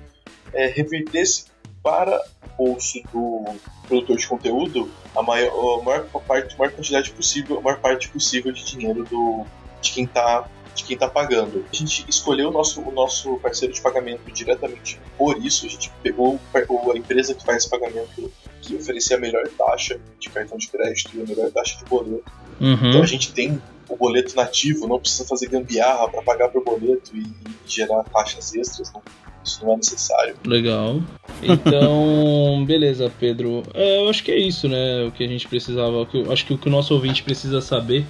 é, 0.51 0.67
revertesse 0.67 1.45
para 1.81 2.21
o 2.57 2.65
bolso 2.65 3.01
do 3.13 3.45
produtor 3.87 4.17
de 4.17 4.27
conteúdo 4.27 4.91
a 5.15 5.23
maior, 5.23 5.79
a 5.79 5.83
maior 5.83 6.05
parte, 6.27 6.53
a 6.53 6.57
maior 6.57 6.73
quantidade 6.73 7.11
possível, 7.11 7.59
a 7.59 7.61
maior 7.61 7.79
parte 7.79 8.09
possível 8.09 8.51
de 8.51 8.65
dinheiro 8.65 9.05
do, 9.05 9.45
de 9.81 9.91
quem 9.91 10.03
está 10.03 10.49
de 10.79 10.85
quem 10.85 10.95
está 10.95 11.07
pagando. 11.07 11.65
A 11.71 11.75
gente 11.75 12.05
escolheu 12.09 12.49
o 12.49 12.51
nosso, 12.51 12.81
o 12.81 12.91
nosso 12.91 13.37
parceiro 13.37 13.73
de 13.73 13.81
pagamento 13.81 14.21
diretamente 14.31 14.99
por 15.17 15.37
isso. 15.37 15.65
A 15.65 15.69
gente 15.69 15.91
pegou 16.01 16.39
a 16.53 16.97
empresa 16.97 17.33
que 17.33 17.43
faz 17.43 17.65
pagamento 17.65 18.31
que 18.61 18.75
oferecia 18.75 19.17
a 19.17 19.19
melhor 19.19 19.47
taxa 19.57 19.99
de 20.19 20.29
cartão 20.29 20.57
de 20.57 20.67
crédito 20.67 21.11
e 21.15 21.21
a 21.21 21.25
melhor 21.25 21.51
taxa 21.51 21.77
de 21.77 21.85
boleto. 21.85 22.31
Uhum. 22.59 22.89
Então 22.89 23.01
a 23.01 23.05
gente 23.05 23.31
tem 23.31 23.61
o 23.87 23.95
boleto 23.95 24.35
nativo, 24.35 24.87
não 24.87 24.99
precisa 24.99 25.25
fazer 25.25 25.49
gambiarra 25.49 26.07
para 26.09 26.21
pagar 26.21 26.49
por 26.49 26.63
boleto 26.63 27.15
e, 27.15 27.25
gerar 27.65 28.03
taxas 28.03 28.53
extras. 28.55 28.91
Não, 28.93 29.01
isso 29.43 29.65
não 29.65 29.73
é 29.73 29.77
necessário. 29.77 30.35
Legal. 30.45 31.01
Então, 31.41 32.63
beleza, 32.67 33.11
Pedro. 33.19 33.63
É, 33.73 34.03
eu 34.03 34.09
acho 34.09 34.23
que 34.23 34.31
é 34.31 34.37
isso, 34.37 34.67
né? 34.67 35.05
O 35.05 35.11
que 35.11 35.23
a 35.23 35.27
gente 35.27 35.47
precisava. 35.47 36.07
Eu 36.13 36.31
acho 36.31 36.45
que 36.45 36.53
o 36.53 36.57
que 36.57 36.67
o 36.67 36.71
nosso 36.71 36.93
ouvinte 36.93 37.23
precisa 37.23 37.61
saber, 37.61 38.05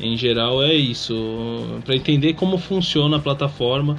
em 0.00 0.16
geral, 0.16 0.62
é 0.62 0.74
isso. 0.74 1.80
Para 1.84 1.94
entender 1.94 2.34
como 2.34 2.58
funciona 2.58 3.16
a 3.16 3.20
plataforma. 3.20 3.96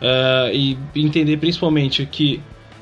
Uh, 0.00 0.52
e 0.52 0.76
entender 0.96 1.38
principalmente 1.38 2.04
que 2.04 2.40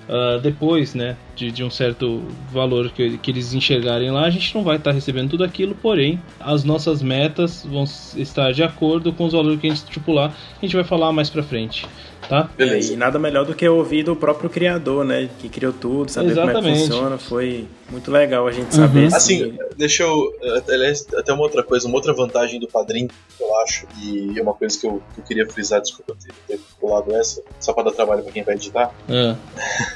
uh, 0.09 0.41
depois, 0.41 0.95
né, 0.95 1.17
de, 1.37 1.51
de, 1.53 1.63
um 1.63 1.71
certo 1.71 2.23
valor 2.51 2.91
que, 2.91 3.19
que 3.19 3.31
eles 3.31 3.55
enxergarem 3.55 4.11
lá, 4.11 4.25
a 4.25 4.31
gente 4.31 4.55
não 4.55 4.65
vai 4.65 4.77
estar 4.77 4.91
tá 4.91 4.95
recebendo 4.95 5.31
tudo 5.31 5.45
aquilo, 5.45 5.75
porém, 5.75 6.21
as 6.41 6.65
nossas 6.65 7.03
metas 7.03 7.67
vão 7.69 7.85
estar 7.85 8.53
de 8.53 8.63
acordo 8.63 9.13
com 9.13 9.27
os 9.27 9.33
valores 9.33 9.61
que 9.61 9.67
a 9.67 9.71
gente 9.71 9.85
estipular, 9.85 10.35
a 10.61 10.65
gente 10.65 10.75
vai 10.75 10.85
falar 10.85 11.13
mais 11.13 11.31
pra 11.31 11.43
frente. 11.43 11.87
Tá? 12.33 12.49
Beleza. 12.57 12.95
E 12.95 12.97
nada 12.97 13.19
melhor 13.19 13.45
do 13.45 13.55
que 13.55 13.69
ouvir 13.69 14.05
do 14.05 14.17
próprio 14.17 14.49
criador, 14.49 15.05
né? 15.05 15.29
Que 15.39 15.51
criou 15.51 15.71
tudo, 15.71 16.11
saber 16.11 16.31
Exatamente. 16.31 16.55
como 16.55 16.67
é 16.67 16.73
que 16.73 16.79
funciona. 16.79 17.19
Foi 17.19 17.69
muito 17.91 18.11
legal 18.11 18.49
a 18.49 18.51
gente 18.51 18.75
saber. 18.75 19.11
Uhum. 19.11 19.15
Assim, 19.15 19.59
deixa 19.77 20.05
eu. 20.05 20.33
Aliás, 20.67 21.07
até 21.15 21.31
uma 21.31 21.43
outra 21.43 21.63
coisa, 21.63 21.87
uma 21.87 21.97
outra 21.97 22.15
vantagem 22.15 22.59
do 22.59 22.67
padrinho, 22.67 23.11
eu 23.39 23.55
acho, 23.59 23.87
e 24.03 24.33
é 24.39 24.43
uma 24.43 24.55
coisa 24.55 24.81
que 24.81 24.87
eu, 24.87 25.03
que 25.15 25.21
eu 25.21 25.25
queria 25.25 25.47
frisar, 25.47 25.83
desculpa 25.83 26.17
ter, 26.25 26.33
ter 26.49 26.59
pulado 26.81 27.15
essa, 27.15 27.43
só 27.61 27.75
para 27.75 27.85
dar 27.85 27.93
trabalho 27.93 28.23
para 28.23 28.33
quem 28.33 28.43
vai 28.43 28.55
editar. 28.55 28.91
É. 29.11 29.37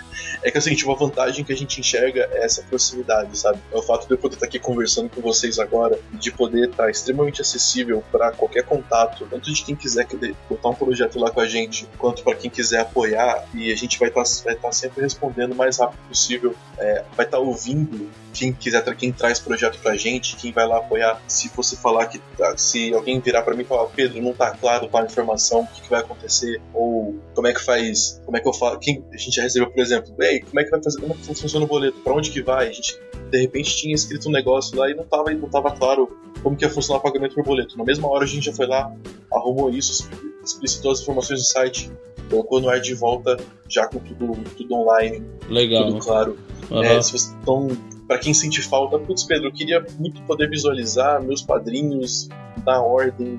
é 0.43 0.51
que 0.51 0.57
é 0.57 0.61
o 0.61 0.63
seguinte, 0.63 0.85
uma 0.85 0.97
vantagem 0.97 1.45
que 1.45 1.53
a 1.53 1.57
gente 1.57 1.81
enxerga 1.81 2.29
é 2.33 2.45
essa 2.45 2.63
proximidade, 2.63 3.37
sabe? 3.39 3.59
É 3.73 3.77
o 3.77 3.83
fato 3.83 4.07
de 4.07 4.15
eu 4.15 4.19
poder 4.19 4.35
estar 4.35 4.47
aqui 4.47 4.59
conversando 4.59 5.09
com 5.09 5.21
vocês 5.21 5.59
agora 5.59 5.99
de 6.13 6.31
poder 6.31 6.71
estar 6.71 6.91
extremamente 6.91 7.41
acessível 7.41 8.03
para 8.11 8.33
qualquer 8.33 8.65
contato, 8.65 9.27
tanto 9.31 9.53
de 9.53 9.65
quem 9.65 9.75
quiser 9.75 10.07
botar 10.49 10.69
um 10.69 10.75
projeto 10.75 11.19
lá 11.19 11.31
com 11.31 11.41
a 11.41 11.47
gente, 11.47 11.89
quanto 11.99 12.23
para 12.23 12.35
quem 12.35 12.51
quiser 12.51 12.81
apoiar, 12.81 13.45
e 13.55 13.73
a 13.73 13.77
gente 13.77 13.99
vai 13.99 14.09
estar 14.09 14.23
vai 14.45 14.55
estar 14.55 14.73
sempre 14.73 15.03
respondendo 15.03 15.53
o 15.53 15.57
mais 15.57 15.79
rápido 15.79 16.01
possível, 16.09 16.55
é, 16.79 17.05
vai 17.17 17.27
estar 17.27 17.39
ouvindo 17.39 18.11
quem 18.37 18.53
quiser, 18.53 18.83
quem 18.97 19.13
traz 19.13 19.39
projeto 19.39 19.79
pra 19.81 19.97
gente, 19.97 20.37
quem 20.37 20.53
vai 20.53 20.67
lá 20.67 20.79
apoiar. 20.79 21.21
Se 21.27 21.49
você 21.49 21.75
falar 21.77 22.07
que, 22.07 22.19
tá, 22.37 22.57
se 22.57 22.93
alguém 22.93 23.19
virar 23.19 23.43
para 23.43 23.55
mim 23.55 23.63
e 23.63 23.65
falar, 23.65 23.87
Pedro, 23.87 24.23
não 24.23 24.33
tá 24.33 24.51
claro 24.51 24.89
a 24.93 25.03
informação, 25.03 25.61
o 25.61 25.67
que, 25.67 25.81
que, 25.83 25.91
vai 25.91 26.01
acontecer, 26.01 26.61
ou 26.75 27.17
como 27.35 27.47
é 27.47 27.55
que 27.55 27.65
faz, 27.65 28.21
como 28.25 28.37
é 28.37 28.41
que 28.41 28.49
eu 28.49 28.53
falo, 28.53 28.79
quem, 28.79 29.05
a 29.13 29.17
gente 29.17 29.35
já 29.35 29.43
recebeu, 29.43 29.71
por 29.71 29.81
exemplo, 29.81 30.06
ei, 30.21 30.41
como 30.41 30.61
é 30.61 30.65
que 30.65 30.71
vai 30.71 30.83
fazer, 30.83 31.01
como 31.01 31.13
é 31.13 31.17
que 31.17 31.25
funciona 31.25 31.65
o 31.65 31.69
boleto, 31.69 31.99
para 32.01 32.15
onde 32.15 32.31
que 32.31 32.43
vai, 32.43 32.69
a 32.69 32.73
gente 32.73 32.99
de 33.31 33.41
repente 33.41 33.77
tinha 33.77 33.95
escrito 33.95 34.29
um 34.29 34.33
negócio 34.33 34.79
lá 34.79 34.91
e 34.91 34.95
não 34.95 35.05
tava, 35.05 35.31
não 35.33 35.49
tava 35.49 35.71
claro 35.73 36.17
como 36.43 36.57
que 36.57 36.65
ia 36.65 36.71
funcionar 36.71 37.01
o 37.01 37.03
pagamento 37.03 37.35
por 37.35 37.45
boleto. 37.45 37.77
Na 37.77 37.85
mesma 37.85 38.09
hora 38.09 38.25
a 38.25 38.27
gente 38.27 38.47
já 38.47 38.53
foi 38.53 38.67
lá, 38.67 38.93
arrumou 39.33 39.71
isso, 39.71 40.09
explicitou 40.45 40.93
as 40.93 41.01
informações 41.01 41.41
do 41.41 41.47
site, 41.47 41.91
colocou 42.31 42.61
no 42.61 42.69
ar 42.69 42.81
de 42.81 42.95
volta, 42.95 43.37
já 43.69 43.87
com 43.89 43.99
tudo, 43.99 44.37
tudo 44.57 44.75
online, 44.75 45.25
Legal. 45.49 45.87
tudo 45.87 45.99
claro. 45.99 46.39
Aham. 46.71 46.85
É, 46.85 47.03
se 47.03 47.11
vocês 47.11 47.35
estão. 47.39 47.69
Pra 48.07 48.19
quem 48.19 48.33
sente 48.33 48.63
falta, 48.63 49.01
putz, 49.01 49.25
Pedro, 49.25 49.49
eu 49.49 49.53
queria 49.53 49.85
muito 49.99 50.23
poder 50.23 50.49
visualizar 50.49 51.21
meus 51.21 51.43
padrinhos 51.43 52.29
na 52.67 52.83
ordem, 52.83 53.39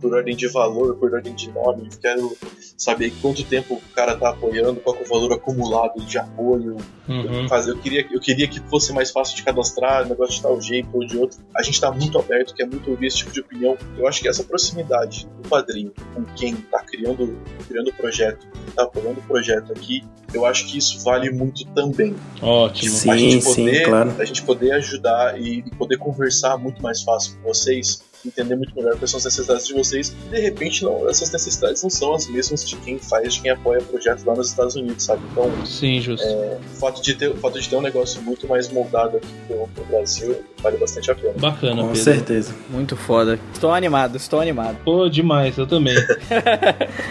por 0.00 0.14
ordem 0.14 0.36
de 0.36 0.46
valor, 0.48 0.96
por 0.96 1.14
ordem 1.14 1.34
de 1.34 1.50
nome. 1.50 1.88
Quero 2.00 2.36
saber 2.76 3.10
quanto 3.22 3.42
tempo 3.44 3.74
o 3.74 3.94
cara 3.94 4.14
tá 4.14 4.28
apoiando, 4.28 4.80
qual 4.80 4.94
que 4.94 5.02
é 5.02 5.06
o 5.06 5.08
valor 5.08 5.32
acumulado 5.32 6.04
de 6.04 6.18
apoio. 6.18 6.76
Uhum. 7.08 7.48
Fazer, 7.48 7.70
eu, 7.70 7.78
queria, 7.78 8.06
eu 8.10 8.20
queria 8.20 8.46
que 8.46 8.60
fosse 8.68 8.92
mais 8.92 9.10
fácil 9.10 9.34
de 9.36 9.42
cadastrar, 9.42 10.06
negócio 10.06 10.34
de 10.34 10.42
tal 10.42 10.60
jeito 10.60 10.88
ou 10.92 11.06
de 11.06 11.16
outro. 11.16 11.38
A 11.56 11.62
gente 11.62 11.80
tá 11.80 11.90
muito 11.90 12.18
aberto, 12.18 12.54
quer 12.54 12.66
muito 12.66 12.90
ouvir 12.90 13.06
esse 13.06 13.18
tipo 13.18 13.32
de 13.32 13.40
opinião. 13.40 13.76
Eu 13.96 14.06
acho 14.06 14.20
que 14.20 14.28
essa 14.28 14.44
proximidade 14.44 15.26
do 15.42 15.48
padrinho 15.48 15.92
com 16.14 16.24
quem 16.36 16.54
tá 16.54 16.80
criando, 16.80 17.38
criando 17.66 17.88
o 17.88 17.94
projeto, 17.94 18.46
quem 18.52 18.74
tá 18.74 18.82
apoiando 18.82 19.20
o 19.20 19.22
projeto 19.22 19.72
aqui, 19.72 20.04
eu 20.34 20.44
acho 20.44 20.66
que 20.66 20.76
isso 20.76 21.02
vale 21.02 21.30
muito 21.30 21.64
também 21.68 22.14
Ótimo. 22.42 22.90
Sim, 22.90 23.10
a 23.10 23.16
gente 23.16 23.44
sim, 23.44 23.64
poder, 23.64 23.84
claro. 23.84 24.14
a 24.18 24.24
gente 24.24 24.42
poder 24.42 24.72
ajudar 24.72 25.40
e 25.40 25.62
poder 25.76 25.96
conversar 25.98 26.58
muito 26.58 26.82
mais 26.82 27.02
fácil 27.02 27.36
com 27.36 27.48
vocês, 27.48 28.02
entender 28.28 28.56
muito 28.56 28.74
melhor 28.74 28.96
quais 28.96 29.10
são 29.10 29.18
as 29.18 29.24
necessidades 29.24 29.66
de 29.66 29.74
vocês. 29.74 30.14
E 30.26 30.30
de 30.30 30.40
repente, 30.40 30.84
não, 30.84 31.08
essas 31.08 31.30
necessidades 31.30 31.82
não 31.82 31.90
são 31.90 32.14
as 32.14 32.26
mesmas 32.28 32.68
de 32.68 32.76
quem 32.76 32.98
faz, 32.98 33.34
de 33.34 33.42
quem 33.42 33.50
apoia 33.50 33.80
o 33.80 33.84
projeto 33.84 34.24
lá 34.24 34.34
nos 34.34 34.48
Estados 34.48 34.76
Unidos, 34.76 35.04
sabe? 35.04 35.22
Então, 35.30 35.50
Sim, 35.64 36.00
justo. 36.00 36.26
o 36.26 36.76
fato 36.78 37.02
de 37.02 37.14
ter, 37.14 37.30
o 37.30 37.36
fato 37.36 37.60
de 37.60 37.68
ter 37.68 37.76
um 37.76 37.82
negócio 37.82 38.20
muito 38.22 38.46
mais 38.48 38.68
moldado 38.68 39.16
aqui 39.18 39.28
pro, 39.46 39.68
pro 39.74 39.84
Brasil 39.84 40.36
vale 40.62 40.76
bastante 40.78 41.10
a 41.10 41.14
pena. 41.14 41.34
Bacana, 41.38 41.82
Com 41.82 41.88
Pedro. 41.88 42.02
certeza. 42.02 42.54
Muito 42.70 42.96
foda. 42.96 43.38
Estou 43.52 43.72
animado, 43.72 44.16
estou 44.16 44.40
animado. 44.40 44.78
Pô, 44.84 45.08
demais, 45.08 45.56
eu 45.56 45.66
também. 45.66 45.96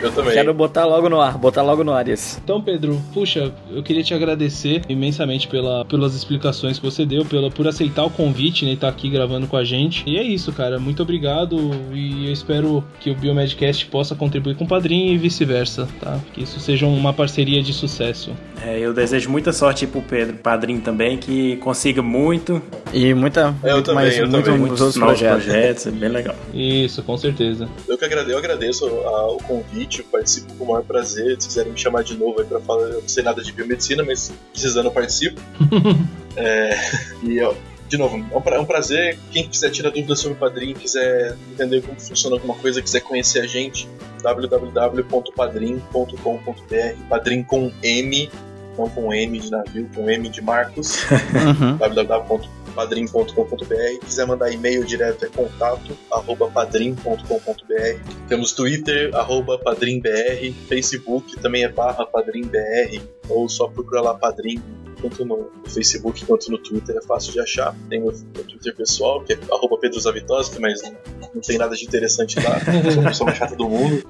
Eu 0.02 0.12
também. 0.12 0.34
Quero 0.34 0.54
botar 0.54 0.86
logo 0.86 1.10
no 1.10 1.20
ar, 1.20 1.38
botar 1.38 1.62
logo 1.62 1.84
no 1.84 1.94
ar 1.94 2.08
isso. 2.08 2.40
Então, 2.44 2.62
Pedro, 2.62 3.02
puxa, 3.14 3.54
eu 3.72 3.82
queria 3.82 4.04
te 4.04 4.14
agradecer 4.14 4.82
imensamente 4.90 5.48
pela, 5.48 5.86
pelas 5.86 6.16
explicações 6.16 6.78
que 6.78 6.86
você 6.86 7.06
deu, 7.06 7.26
pela, 7.26 7.50
por 7.50 7.68
aceitar 7.68 8.04
o 8.04 8.10
convite 8.10 8.66
né, 8.66 8.72
e 8.72 8.74
estar 8.74 8.90
aqui 8.90 9.10
gravando 9.10 9.48
com 9.48 9.58
a 9.58 9.64
gente. 9.64 10.04
E 10.06 10.18
é 10.18 10.24
isso, 10.24 10.52
cara. 10.52 10.80
Muito 10.80 11.02
obrigado 11.06 11.58
e 11.94 12.28
eu 12.28 12.34
espero 12.34 12.84
que 13.00 13.10
o 13.10 13.16
Biomedcast 13.16 13.86
possa 13.86 14.16
contribuir 14.16 14.56
com 14.56 14.66
o 14.66 14.68
padrinho 14.68 15.14
e 15.14 15.18
vice-versa, 15.18 15.88
tá? 16.02 16.20
Que 16.34 16.44
isso 16.44 16.60
seja 16.60 16.86
uma 16.86 17.14
parceria 17.14 17.62
de 17.64 17.72
sucesso. 17.74 18.32
É, 18.62 18.80
eu 18.80 18.94
desejo 18.94 19.30
muita 19.30 19.54
sorte 19.54 19.86
pro 19.88 20.02
Pedro, 20.02 20.38
padrinho 20.38 20.82
também, 20.82 21.18
que 21.18 21.56
consiga 21.58 22.02
muito, 22.02 22.62
E 22.94 23.14
muita, 23.14 23.54
Eu 23.64 23.74
muito 23.74 23.86
também, 23.86 24.04
mais, 24.04 24.18
eu 24.18 24.28
muito, 24.28 24.46
também. 24.46 24.60
muitos 24.60 24.82
outros 24.82 24.98
projetos. 25.02 25.44
projetos. 25.46 25.88
é 25.88 25.92
bem 25.92 26.10
legal. 26.10 26.36
Isso, 26.54 27.04
com 27.04 27.18
certeza. 27.18 27.70
Eu 27.88 27.98
que 27.98 28.06
agradeço, 28.06 28.32
eu 28.32 28.38
agradeço 28.38 28.86
o 28.88 29.38
convite, 29.44 30.00
eu 30.00 30.06
participo 30.06 30.54
com 30.56 30.64
o 30.64 30.68
maior 30.68 30.84
prazer. 30.84 31.36
Se 31.40 31.48
quiserem 31.48 31.72
me 31.72 31.78
chamar 31.80 32.04
de 32.04 32.18
novo 32.18 32.40
aí 32.42 32.46
pra 32.46 32.60
falar, 32.60 32.84
eu 32.88 33.02
não 33.02 33.08
sei 33.08 33.24
nada 33.24 33.42
de 33.44 33.52
biomedicina, 33.52 34.04
mas 34.04 34.34
precisando 34.52 34.86
eu 34.88 34.92
participo. 34.92 35.40
É, 36.38 36.76
e 37.24 37.42
ó, 37.42 37.54
de 37.88 37.98
novo, 37.98 38.18
é 38.18 38.20
um, 38.20 38.28
é 38.56 38.60
um 38.60 38.66
prazer. 38.66 39.18
Quem 39.32 39.48
quiser 39.48 39.70
tirar 39.72 39.90
dúvidas 39.92 40.20
sobre 40.20 40.36
o 40.36 40.40
padrinho, 40.40 40.76
quiser 40.76 41.38
entender 41.52 41.82
como 41.82 42.00
funciona 42.00 42.36
alguma 42.36 42.56
coisa, 42.56 42.82
quiser 42.82 43.00
conhecer 43.02 43.40
a 43.42 43.48
gente, 43.48 43.88
www.padrim.com.br, 44.22 47.10
padrim 47.10 47.44
com 47.44 47.72
M, 47.84 48.30
não 48.78 48.90
com 48.90 49.14
M 49.14 49.40
de 49.40 49.52
navio, 49.52 49.90
com 49.94 50.10
M 50.10 50.28
de 50.30 50.42
Marcos 50.42 51.04
Uhum. 51.36 51.78
www.padrim.com.br. 51.78 54.06
Quiser 54.06 54.26
mandar 54.28 54.52
e-mail 54.52 54.84
direto 54.84 55.24
é 55.26 55.30
contato 55.30 55.96
arroba 56.12 56.50
padrim.com.br. 56.50 58.00
Temos 58.28 58.52
Twitter, 58.52 59.16
arroba 59.16 59.58
padrimbr, 59.60 60.52
Facebook 60.68 61.38
também 61.38 61.64
é 61.64 61.70
barra 61.70 62.06
padrimbr, 62.06 63.02
ou 63.30 63.48
só 63.48 63.68
procura 63.68 64.02
lá 64.02 64.14
padrim, 64.16 64.62
tanto 65.10 65.26
no 65.26 65.50
Facebook 65.68 66.26
quanto 66.26 66.52
no 66.52 66.58
Twitter, 66.58 66.96
é 66.98 67.02
fácil 67.02 67.32
de 67.34 67.40
achar. 67.40 67.76
Tem 67.90 68.02
o 68.02 68.06
meu 68.06 68.44
Twitter 68.44 68.76
pessoal, 68.76 69.24
que 69.24 69.34
é 69.34 69.40
arroba 69.52 69.78
Pedro 69.78 70.00
Zavitoski, 70.00 70.60
mas 70.60 70.82
não, 70.82 71.42
tem 71.42 71.58
nada 71.58 71.76
de 71.76 71.86
interessante 71.86 72.40
lá, 72.40 72.60
sou 72.92 73.02
a 73.02 73.08
pessoa 73.08 73.26
mais 73.28 73.38
chata 73.38 73.56
do 73.56 73.70
mundo. 73.70 74.04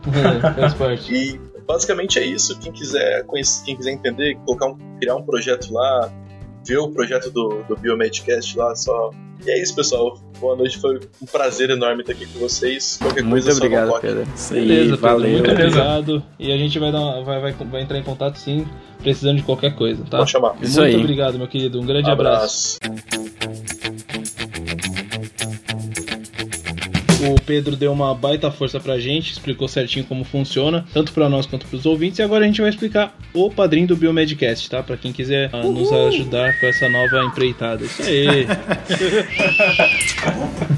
Faz 0.56 0.74
parte. 0.74 1.14
E 1.14 1.40
basicamente 1.66 2.20
é 2.20 2.26
isso. 2.26 2.58
Quem 2.60 2.72
quiser 2.72 3.24
conhecer, 3.26 3.66
quem 3.66 3.76
quiser 3.76 3.92
entender, 3.92 4.36
colocar 4.46 4.68
um, 4.68 4.78
criar 5.00 5.16
um 5.16 5.24
projeto 5.24 5.74
lá, 5.74 6.12
ver 6.66 6.78
o 6.80 6.90
projeto 6.90 7.30
do, 7.32 7.64
do 7.68 7.76
Biomedcast 7.76 8.58
lá, 8.58 8.76
só. 8.76 9.12
E 9.46 9.52
é 9.52 9.62
isso, 9.62 9.76
pessoal. 9.76 10.18
Boa 10.40 10.56
noite, 10.56 10.80
foi 10.80 11.00
um 11.22 11.26
prazer 11.26 11.70
enorme 11.70 12.02
estar 12.02 12.14
aqui 12.14 12.26
com 12.26 12.40
vocês. 12.40 12.98
Qualquer 13.02 13.22
Muito 13.24 13.44
coisa, 13.44 13.52
só 13.52 13.56
um 13.56 13.66
obrigado, 13.66 13.90
toque. 13.90 14.02
Pedro. 14.08 14.26
Beleza, 14.26 14.82
Pedro, 14.84 14.98
valeu. 14.98 15.30
muito 15.30 15.44
Beleza. 15.44 15.66
obrigado. 15.68 16.24
E 16.40 16.52
a 16.52 16.58
gente 16.58 16.80
vai, 16.80 16.92
dar 16.92 17.00
uma- 17.02 17.24
vai, 17.24 17.42
vai, 17.42 17.54
vai 17.54 17.82
entrar 17.82 17.98
em 18.00 18.04
contato 18.04 18.38
sim, 18.38 18.66
precisando 19.02 19.38
de 19.38 19.44
qualquer 19.44 19.76
coisa, 19.76 20.04
tá? 20.10 20.18
Pode 20.20 20.32
chamar. 20.32 20.56
Isso 20.62 20.80
muito 20.80 20.96
aí. 20.96 21.02
obrigado, 21.02 21.38
meu 21.38 21.48
querido. 21.48 21.80
Um 21.80 21.86
grande 21.86 22.10
abraço. 22.10 22.80
Abraço. 22.84 23.55
O 27.32 27.42
Pedro 27.42 27.76
deu 27.76 27.92
uma 27.92 28.14
baita 28.14 28.52
força 28.52 28.80
pra 28.80 29.00
gente, 29.00 29.32
explicou 29.32 29.68
certinho 29.68 30.06
como 30.06 30.24
funciona, 30.24 30.86
tanto 30.94 31.12
pra 31.12 31.30
nós 31.30 31.46
quanto 31.46 31.66
pros 31.66 31.86
ouvintes. 31.86 32.20
E 32.20 32.22
agora 32.22 32.44
a 32.44 32.48
gente 32.48 32.62
vai 32.62 32.70
explicar 32.70 33.16
o 33.34 33.50
padrinho 33.50 33.88
do 33.88 33.96
Biomedcast, 33.96 34.70
tá? 34.70 34.84
Pra 34.84 34.98
quem 34.98 35.12
quiser 35.12 35.50
ah, 35.54 35.64
nos 35.64 35.92
ajudar 35.92 36.60
com 36.60 36.66
essa 36.68 36.88
nova 36.90 37.24
empreitada. 37.26 37.84
Isso 37.84 38.02
aí. 38.04 38.46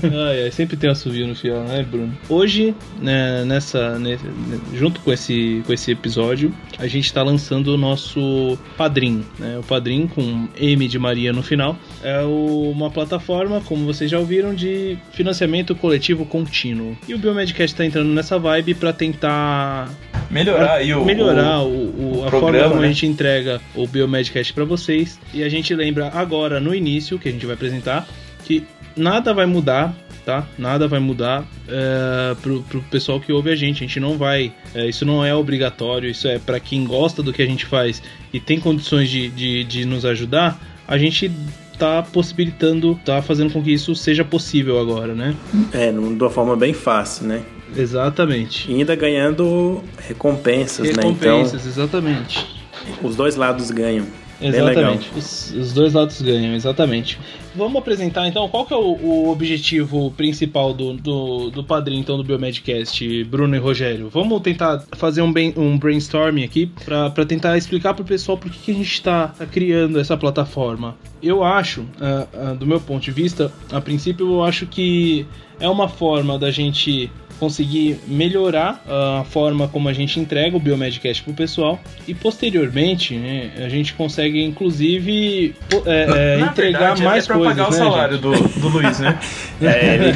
ai, 0.03 0.43
ai, 0.43 0.51
sempre 0.51 0.77
tem 0.77 0.89
um 0.89 0.93
assovio 0.93 1.27
no 1.27 1.35
final, 1.35 1.63
né, 1.63 1.85
Bruno? 1.89 2.15
Hoje, 2.29 2.75
né, 2.99 3.43
nessa, 3.45 3.97
nesse- 3.99 4.25
junto 4.73 4.99
com 5.01 5.11
esse, 5.11 5.61
com 5.65 5.73
esse 5.73 5.91
episódio, 5.91 6.53
a 6.77 6.87
gente 6.87 7.11
tá 7.11 7.23
lançando 7.23 7.73
o 7.73 7.77
nosso 7.77 8.57
padrinho, 8.77 9.25
né? 9.39 9.57
O 9.59 9.63
padrinho 9.63 10.07
com 10.07 10.47
M 10.57 10.87
de 10.87 10.99
Maria 10.99 11.33
no 11.33 11.43
final. 11.43 11.77
É 12.03 12.21
uma 12.21 12.89
plataforma, 12.89 13.61
como 13.61 13.85
vocês 13.85 14.09
já 14.09 14.19
ouviram, 14.19 14.53
de 14.53 14.97
financiamento 15.11 15.75
coletivo 15.75 16.25
contínuo. 16.43 16.97
E 17.07 17.13
o 17.13 17.17
Biomedcast 17.17 17.75
tá 17.75 17.85
entrando 17.85 18.09
nessa 18.09 18.37
vibe 18.37 18.73
pra 18.75 18.93
tentar 18.93 19.89
Melhorar 20.29 20.73
aí 20.75 20.93
o. 20.93 21.03
melhorar 21.05 21.61
o- 21.61 21.67
o, 21.67 22.19
o- 22.19 22.25
a 22.25 22.29
programa, 22.29 22.57
forma 22.57 22.69
como 22.69 22.81
né? 22.81 22.87
a 22.87 22.91
gente 22.91 23.05
entrega 23.05 23.61
o 23.75 23.87
Biomedcast 23.87 24.53
pra 24.53 24.65
vocês. 24.65 25.19
E 25.33 25.43
a 25.43 25.49
gente 25.49 25.73
lembra 25.73 26.09
agora, 26.13 26.59
no 26.59 26.73
início, 26.75 27.17
que 27.17 27.29
a 27.29 27.31
gente 27.31 27.45
vai 27.45 27.55
apresentar, 27.55 28.07
que 28.43 28.63
nada 28.95 29.33
vai 29.33 29.45
mudar, 29.45 29.95
tá? 30.25 30.45
Nada 30.57 30.87
vai 30.87 30.99
mudar 30.99 31.45
é, 31.67 32.35
pro, 32.41 32.61
pro 32.63 32.81
pessoal 32.83 33.19
que 33.19 33.31
ouve 33.31 33.49
a 33.51 33.55
gente. 33.55 33.83
A 33.83 33.87
gente 33.87 33.99
não 33.99 34.17
vai. 34.17 34.51
é, 34.75 34.87
isso 34.87 35.05
não 35.05 35.23
é 35.25 35.33
obrigatório, 35.33 36.09
isso 36.09 36.27
é 36.27 36.37
pra 36.39 36.59
quem 36.59 36.83
gosta 36.85 37.23
do 37.23 37.31
que 37.33 37.41
a 37.41 37.45
gente 37.45 37.65
faz 37.65 38.01
e 38.33 38.39
tem 38.39 38.59
condições 38.59 39.09
de, 39.09 39.29
de, 39.29 39.63
de 39.63 39.85
nos 39.85 40.03
ajudar. 40.05 40.59
A 40.87 40.97
gente 40.97 41.29
tá 41.77 42.01
possibilitando, 42.03 42.99
tá 43.05 43.21
fazendo 43.21 43.51
com 43.53 43.61
que 43.61 43.71
isso 43.71 43.95
seja 43.95 44.23
possível 44.23 44.79
agora, 44.79 45.13
né? 45.13 45.35
É, 45.71 45.91
de 45.91 45.97
uma 45.97 46.29
forma 46.29 46.55
bem 46.55 46.73
fácil, 46.73 47.27
né? 47.27 47.41
Exatamente. 47.75 48.71
E 48.71 48.75
ainda 48.75 48.95
ganhando 48.95 49.83
recompensas, 49.97 50.87
Recompensas, 50.87 51.65
exatamente. 51.65 52.39
né? 52.39 52.45
Então, 52.89 53.09
os 53.09 53.15
dois 53.15 53.35
lados 53.35 53.69
ganham. 53.71 54.05
Exatamente. 54.41 55.09
Os, 55.15 55.51
os 55.51 55.73
dois 55.73 55.93
lados 55.93 56.21
ganham, 56.21 56.53
exatamente. 56.53 57.19
Vamos 57.55 57.77
apresentar 57.77 58.27
então 58.27 58.47
qual 58.47 58.65
que 58.65 58.73
é 58.73 58.77
o, 58.77 58.97
o 59.01 59.31
objetivo 59.31 60.11
principal 60.11 60.73
do, 60.73 60.93
do, 60.93 61.49
do 61.49 61.63
padrinho 61.63 62.01
então, 62.01 62.17
do 62.17 62.23
Biomedcast, 62.23 63.23
Bruno 63.25 63.55
e 63.55 63.59
Rogério. 63.59 64.09
Vamos 64.09 64.41
tentar 64.41 64.83
fazer 64.93 65.21
um, 65.21 65.33
um 65.55 65.77
brainstorming 65.77 66.43
aqui 66.43 66.71
para 66.85 67.25
tentar 67.25 67.57
explicar 67.57 67.93
pro 67.93 68.05
pessoal 68.05 68.37
por 68.37 68.51
que, 68.51 68.59
que 68.59 68.71
a 68.71 68.75
gente 68.75 68.91
está 68.91 69.33
criando 69.51 69.99
essa 69.99 70.15
plataforma. 70.15 70.95
Eu 71.21 71.43
acho, 71.43 71.85
ah, 71.99 72.27
ah, 72.33 72.53
do 72.53 72.65
meu 72.65 72.79
ponto 72.79 73.03
de 73.03 73.11
vista, 73.11 73.51
a 73.71 73.81
princípio 73.81 74.27
eu 74.27 74.43
acho 74.43 74.67
que 74.67 75.25
é 75.59 75.67
uma 75.67 75.89
forma 75.89 76.37
da 76.37 76.51
gente 76.51 77.09
conseguir 77.39 77.99
melhorar 78.07 78.83
a 78.87 79.23
forma 79.29 79.67
como 79.67 79.87
a 79.89 79.93
gente 79.93 80.19
entrega 80.19 80.55
o 80.55 80.59
Biomedcast 80.59 81.23
pro 81.23 81.33
pessoal 81.33 81.79
e 82.07 82.13
posteriormente 82.13 83.15
né, 83.15 83.51
a 83.57 83.69
gente 83.69 83.93
consegue 83.93 84.43
inclusive 84.43 85.55
é, 85.85 86.35
é, 86.35 86.37
Na 86.39 86.47
entregar 86.47 86.79
verdade, 86.79 87.03
mais 87.03 87.23
é 87.23 87.27
pra 87.27 87.35
coisas 87.37 87.55
pagar 87.55 87.69
o 87.69 87.71
né, 87.71 87.77
salário 87.77 88.17
do, 88.17 88.31
do 88.31 88.67
Luiz, 88.69 88.99
né? 88.99 89.17
É, 89.59 89.95
ele, 89.95 90.15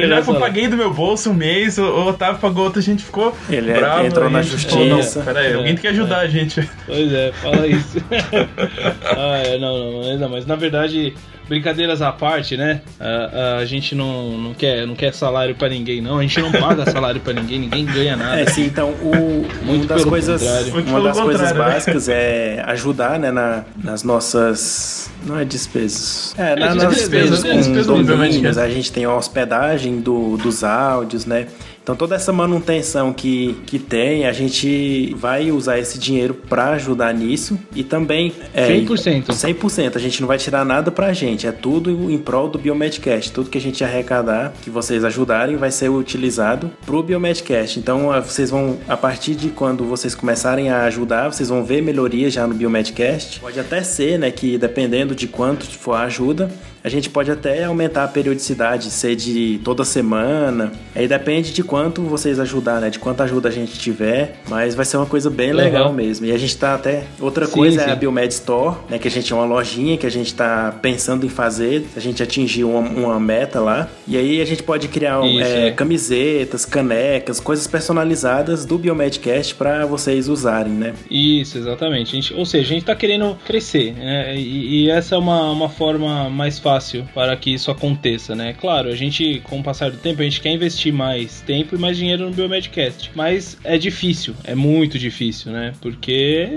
Eu 0.02 0.08
já 0.08 0.34
paguei 0.40 0.66
do 0.66 0.76
meu 0.76 0.92
bolso 0.92 1.30
um 1.30 1.34
mês, 1.34 1.76
o 1.76 1.84
o 1.84 2.06
Otávio 2.08 2.40
pagou 2.40 2.64
outro, 2.64 2.78
a 2.78 2.82
gente 2.82 3.02
ficou 3.02 3.36
Ele 3.50 3.70
é- 3.70 3.74
bravo. 3.74 4.06
entrou 4.06 4.26
aí 4.26 4.32
na 4.32 4.42
justiça. 4.42 5.18
Não, 5.18 5.26
pera 5.26 5.40
aí, 5.40 5.52
alguém 5.52 5.74
tem 5.74 5.82
que 5.82 5.88
ajudar 5.88 6.20
a 6.20 6.26
gente. 6.26 6.66
Pois 6.86 7.12
é, 7.12 7.32
fala 7.32 7.66
isso. 7.66 7.98
ah, 9.16 9.42
é, 9.44 9.58
não, 9.58 9.78
não, 9.78 10.02
mas, 10.02 10.20
não, 10.20 10.28
mas 10.28 10.46
na 10.46 10.56
verdade 10.56 11.14
brincadeiras 11.50 12.00
à 12.00 12.12
parte, 12.12 12.56
né? 12.56 12.80
A, 13.00 13.56
a 13.58 13.64
gente 13.64 13.92
não, 13.94 14.38
não, 14.38 14.54
quer, 14.54 14.86
não 14.86 14.94
quer 14.94 15.12
salário 15.12 15.54
pra 15.56 15.68
ninguém, 15.68 16.00
não. 16.00 16.18
A 16.18 16.22
gente 16.22 16.40
não 16.40 16.52
paga 16.52 16.88
salário 16.88 17.20
pra 17.20 17.32
ninguém, 17.32 17.58
ninguém 17.58 17.84
ganha 17.84 18.16
nada. 18.16 18.40
É, 18.40 18.46
sim, 18.46 18.64
então, 18.66 18.90
o, 19.02 19.44
Muito 19.64 19.80
uma 19.82 19.86
das 19.86 19.98
pelo 19.98 20.10
coisas, 20.10 20.40
contrário. 20.40 20.72
Muito 20.72 20.86
uma 20.88 20.94
pelo 21.00 21.04
das 21.08 21.20
coisas 21.20 21.52
né? 21.52 21.58
básicas 21.58 22.08
é 22.08 22.62
ajudar, 22.68 23.18
né, 23.18 23.32
na, 23.32 23.64
nas 23.82 24.04
nossas, 24.04 25.10
não 25.26 25.36
é 25.38 25.44
despesas, 25.44 26.34
é, 26.38 26.54
na- 26.54 26.74
nas 26.74 26.88
despesas, 26.94 27.42
despesas 27.42 27.42
né? 27.42 27.50
com 27.50 27.56
Despesas 27.56 27.86
do 27.86 27.92
domínios, 27.94 28.16
Biomedcast. 28.16 28.60
a 28.60 28.68
gente 28.70 28.92
tem 28.92 29.04
a 29.04 29.12
hospedagem 29.14 30.00
do, 30.00 30.36
dos 30.36 30.62
áudios, 30.62 31.26
né, 31.26 31.48
então 31.82 31.96
toda 31.96 32.14
essa 32.14 32.32
manutenção 32.32 33.12
que, 33.12 33.56
que 33.66 33.78
tem, 33.78 34.26
a 34.26 34.32
gente 34.32 35.14
vai 35.16 35.50
usar 35.50 35.78
esse 35.78 35.98
dinheiro 35.98 36.34
para 36.34 36.70
ajudar 36.70 37.12
nisso 37.12 37.58
e 37.74 37.82
também 37.82 38.32
é, 38.54 38.68
100%. 38.68 39.26
100%, 39.26 39.96
a 39.96 39.98
gente 39.98 40.20
não 40.20 40.28
vai 40.28 40.38
tirar 40.38 40.64
nada 40.64 40.90
pra 40.90 41.12
gente, 41.12 41.46
é 41.46 41.52
tudo 41.52 42.10
em 42.10 42.18
prol 42.18 42.48
do 42.48 42.58
Biomedcast. 42.58 43.32
Tudo 43.32 43.50
que 43.50 43.58
a 43.58 43.60
gente 43.60 43.82
arrecadar, 43.82 44.52
que 44.62 44.70
vocês 44.70 45.04
ajudarem, 45.04 45.56
vai 45.56 45.70
ser 45.70 45.88
utilizado 45.88 46.70
pro 46.84 47.02
Biomedcast. 47.02 47.78
Então, 47.78 48.08
vocês 48.22 48.50
vão, 48.50 48.78
a 48.88 48.96
partir 48.96 49.34
de 49.34 49.48
quando 49.48 49.84
vocês 49.84 50.14
começarem 50.14 50.70
a 50.70 50.84
ajudar, 50.84 51.32
vocês 51.32 51.48
vão 51.48 51.64
ver 51.64 51.82
melhorias 51.82 52.32
já 52.32 52.46
no 52.46 52.54
Biomedcast. 52.54 53.40
Pode 53.40 53.58
até 53.58 53.82
ser, 53.82 54.18
né, 54.18 54.30
que 54.30 54.56
dependendo 54.58 55.14
de 55.14 55.26
quanto 55.26 55.66
for 55.66 55.94
a 55.94 56.02
ajuda, 56.02 56.50
a 56.82 56.88
gente 56.88 57.10
pode 57.10 57.30
até 57.30 57.64
aumentar 57.64 58.04
a 58.04 58.08
periodicidade, 58.08 58.90
ser 58.90 59.14
de 59.16 59.60
toda 59.64 59.84
semana. 59.84 60.72
Aí 60.94 61.06
depende 61.06 61.52
de 61.52 61.62
quanto 61.62 62.02
vocês 62.02 62.38
ajudar, 62.40 62.80
né? 62.80 62.88
De 62.90 62.98
quanta 62.98 63.24
ajuda 63.24 63.48
a 63.48 63.52
gente 63.52 63.78
tiver. 63.78 64.40
Mas 64.48 64.74
vai 64.74 64.84
ser 64.84 64.96
uma 64.96 65.06
coisa 65.06 65.28
bem 65.28 65.50
Uhum. 65.50 65.56
legal 65.56 65.92
mesmo. 65.92 66.24
E 66.26 66.32
a 66.32 66.38
gente 66.38 66.56
tá 66.56 66.74
até. 66.74 67.04
Outra 67.20 67.46
Sim, 67.46 67.52
coisa 67.52 67.82
é 67.82 67.84
sim. 67.84 67.90
a 67.90 67.96
Biomed 67.96 68.32
Store, 68.32 68.76
né? 68.88 68.98
Que 68.98 69.08
a 69.08 69.10
gente 69.10 69.32
é 69.32 69.36
uma 69.36 69.44
lojinha 69.44 69.98
que 69.98 70.06
a 70.06 70.10
gente 70.10 70.32
tá 70.34 70.74
pensando 70.80 71.26
em 71.26 71.28
fazer. 71.28 71.86
A 71.94 72.00
gente 72.00 72.22
atingir 72.22 72.64
uma, 72.64 72.80
uma 72.80 73.20
meta 73.20 73.60
lá. 73.60 73.88
E 74.08 74.16
aí 74.16 74.40
a 74.40 74.44
gente 74.46 74.62
pode 74.62 74.88
criar 74.88 75.20
um, 75.20 75.26
Isso, 75.26 75.50
é, 75.50 75.68
é. 75.68 75.70
camisetas, 75.72 76.64
canecas, 76.64 77.38
coisas 77.40 77.66
personalizadas 77.66 78.64
do 78.64 78.78
Biomedcast 78.78 79.54
para 79.54 79.84
vocês 79.84 80.28
usarem, 80.28 80.72
né? 80.72 80.94
Isso, 81.10 81.58
exatamente. 81.58 82.12
Gente- 82.12 82.32
ou 82.34 82.46
seja, 82.46 82.64
a 82.64 82.68
gente 82.68 82.80
está 82.82 82.94
querendo 82.94 83.36
crescer, 83.46 83.92
né? 83.92 84.34
E, 84.36 84.84
e 84.86 84.90
essa 84.90 85.14
é 85.14 85.18
uma, 85.18 85.50
uma 85.50 85.68
forma 85.68 86.30
mais 86.30 86.58
fácil 86.58 86.69
para 87.14 87.36
que 87.36 87.52
isso 87.52 87.70
aconteça, 87.70 88.34
né? 88.34 88.54
Claro, 88.60 88.88
a 88.88 88.94
gente, 88.94 89.40
com 89.44 89.58
o 89.60 89.62
passar 89.62 89.90
do 89.90 89.96
tempo, 89.96 90.20
a 90.20 90.24
gente 90.24 90.40
quer 90.40 90.50
investir 90.52 90.92
mais 90.92 91.40
tempo 91.40 91.74
e 91.74 91.78
mais 91.78 91.96
dinheiro 91.96 92.26
no 92.26 92.30
Biomedcast. 92.32 93.10
Mas 93.14 93.56
é 93.64 93.76
difícil, 93.78 94.34
é 94.44 94.54
muito 94.54 94.98
difícil, 94.98 95.52
né? 95.52 95.72
Porque, 95.80 96.48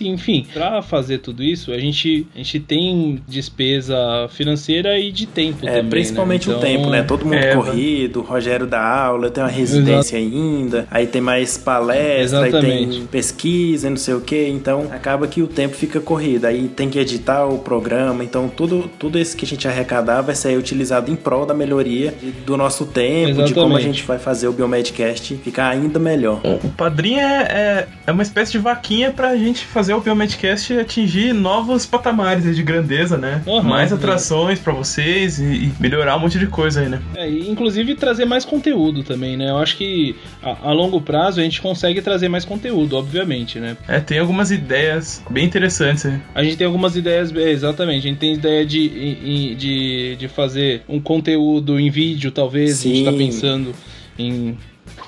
enfim, 0.00 0.46
para 0.52 0.82
fazer 0.82 1.18
tudo 1.18 1.42
isso, 1.42 1.72
a 1.72 1.78
gente, 1.78 2.26
a 2.34 2.38
gente 2.38 2.60
tem 2.60 3.20
despesa 3.28 3.96
financeira 4.30 4.98
e 4.98 5.10
de 5.12 5.26
tempo 5.26 5.66
É, 5.66 5.76
também. 5.76 5.90
principalmente 5.90 6.48
né? 6.48 6.54
o 6.54 6.58
tempo, 6.60 6.90
né? 6.90 7.02
Todo 7.02 7.24
mundo 7.24 7.34
É, 7.34 7.54
corrido, 7.54 8.20
o 8.20 8.22
Rogério 8.22 8.66
dá 8.66 8.80
aula, 8.82 9.26
eu 9.26 9.30
tenho 9.30 9.46
uma 9.46 9.52
residência 9.52 10.18
ainda, 10.18 10.86
aí 10.90 11.06
tem 11.06 11.20
mais 11.20 11.56
palestra, 11.58 12.44
aí 12.44 12.50
tem 12.52 13.06
pesquisa, 13.06 13.86
e 13.86 13.90
não 13.90 13.96
sei 13.96 14.14
o 14.14 14.20
que, 14.20 14.48
então 14.48 14.88
acaba 14.90 15.26
que 15.26 15.42
o 15.42 15.46
tempo 15.46 15.74
fica 15.76 16.00
corrido, 16.00 16.46
aí 16.46 16.68
tem 16.68 16.88
que 16.88 16.98
editar 16.98 17.46
o 17.46 17.58
programa, 17.58 18.22
então 18.24 18.48
tudo, 18.48 18.90
tudo 18.98 19.18
isso 19.18 19.36
que 19.36 19.44
a 19.44 19.48
gente 19.48 19.59
arrecadar 19.68 20.20
vai 20.22 20.34
ser 20.34 20.56
utilizado 20.58 21.10
em 21.10 21.16
prol 21.16 21.46
da 21.46 21.54
melhoria 21.54 22.14
do 22.44 22.56
nosso 22.56 22.86
tempo, 22.86 23.42
de 23.44 23.54
como 23.54 23.66
a 23.66 23.78
Exatamente. 23.78 23.82
gente 23.82 24.02
vai 24.04 24.18
fazer 24.18 24.48
o 24.48 24.52
Biomedcast 24.52 25.36
ficar 25.36 25.68
ainda 25.68 25.98
melhor. 25.98 26.40
O 26.62 26.68
padrinho 26.70 27.20
é, 27.20 27.42
é, 27.42 27.88
é 28.06 28.12
uma 28.12 28.22
espécie 28.22 28.52
de 28.52 28.58
vaquinha 28.58 29.10
pra 29.10 29.36
gente 29.36 29.64
fazer 29.64 29.94
o 29.94 30.00
Biomedcast 30.00 30.78
atingir 30.78 31.32
novos 31.32 31.86
patamares 31.86 32.54
de 32.54 32.62
grandeza, 32.62 33.16
né? 33.16 33.42
Uhum, 33.46 33.62
Mais 33.62 33.90
uhum. 33.90 33.98
atrações 33.98 34.58
pra 34.58 34.72
vocês 34.72 35.38
e, 35.38 35.44
e 35.44 35.72
melhorar 35.78 36.16
um 36.16 36.20
monte 36.20 36.38
de 36.38 36.46
coisa 36.46 36.80
aí, 36.80 36.88
né? 36.88 37.00
É, 37.14 37.28
e 37.28 37.50
inclusive 37.50 37.94
trazer 37.94 38.24
mais 38.24 38.44
conteúdo 38.44 39.02
também, 39.02 39.36
né? 39.36 39.50
Eu 39.50 39.58
acho 39.58 39.76
que 39.76 40.16
a, 40.42 40.70
a 40.70 40.72
longo 40.72 41.00
prazo 41.00 41.40
a 41.40 41.42
gente 41.42 41.60
consegue 41.60 42.00
trazer 42.02 42.28
mais 42.28 42.44
conteúdo, 42.44 42.96
obviamente, 42.96 43.58
né? 43.58 43.76
É, 43.88 44.00
tem 44.00 44.18
algumas 44.18 44.50
ideias 44.50 45.22
bem 45.30 45.44
interessantes 45.44 46.06
aí. 46.06 46.18
A 46.34 46.42
gente 46.42 46.56
tem 46.56 46.66
algumas 46.66 46.96
ideias, 46.96 47.34
é, 47.34 47.50
exatamente, 47.50 48.06
a 48.06 48.10
gente 48.10 48.18
tem 48.18 48.34
ideia 48.34 48.64
de, 48.64 49.49
de, 49.54 50.16
de 50.16 50.28
fazer 50.28 50.82
um 50.88 51.00
conteúdo 51.00 51.78
em 51.78 51.90
vídeo, 51.90 52.30
talvez. 52.30 52.80
A 52.80 52.88
gente 52.88 53.04
tá 53.04 53.10
Sim. 53.12 53.18
pensando 53.18 53.74
em, 54.18 54.56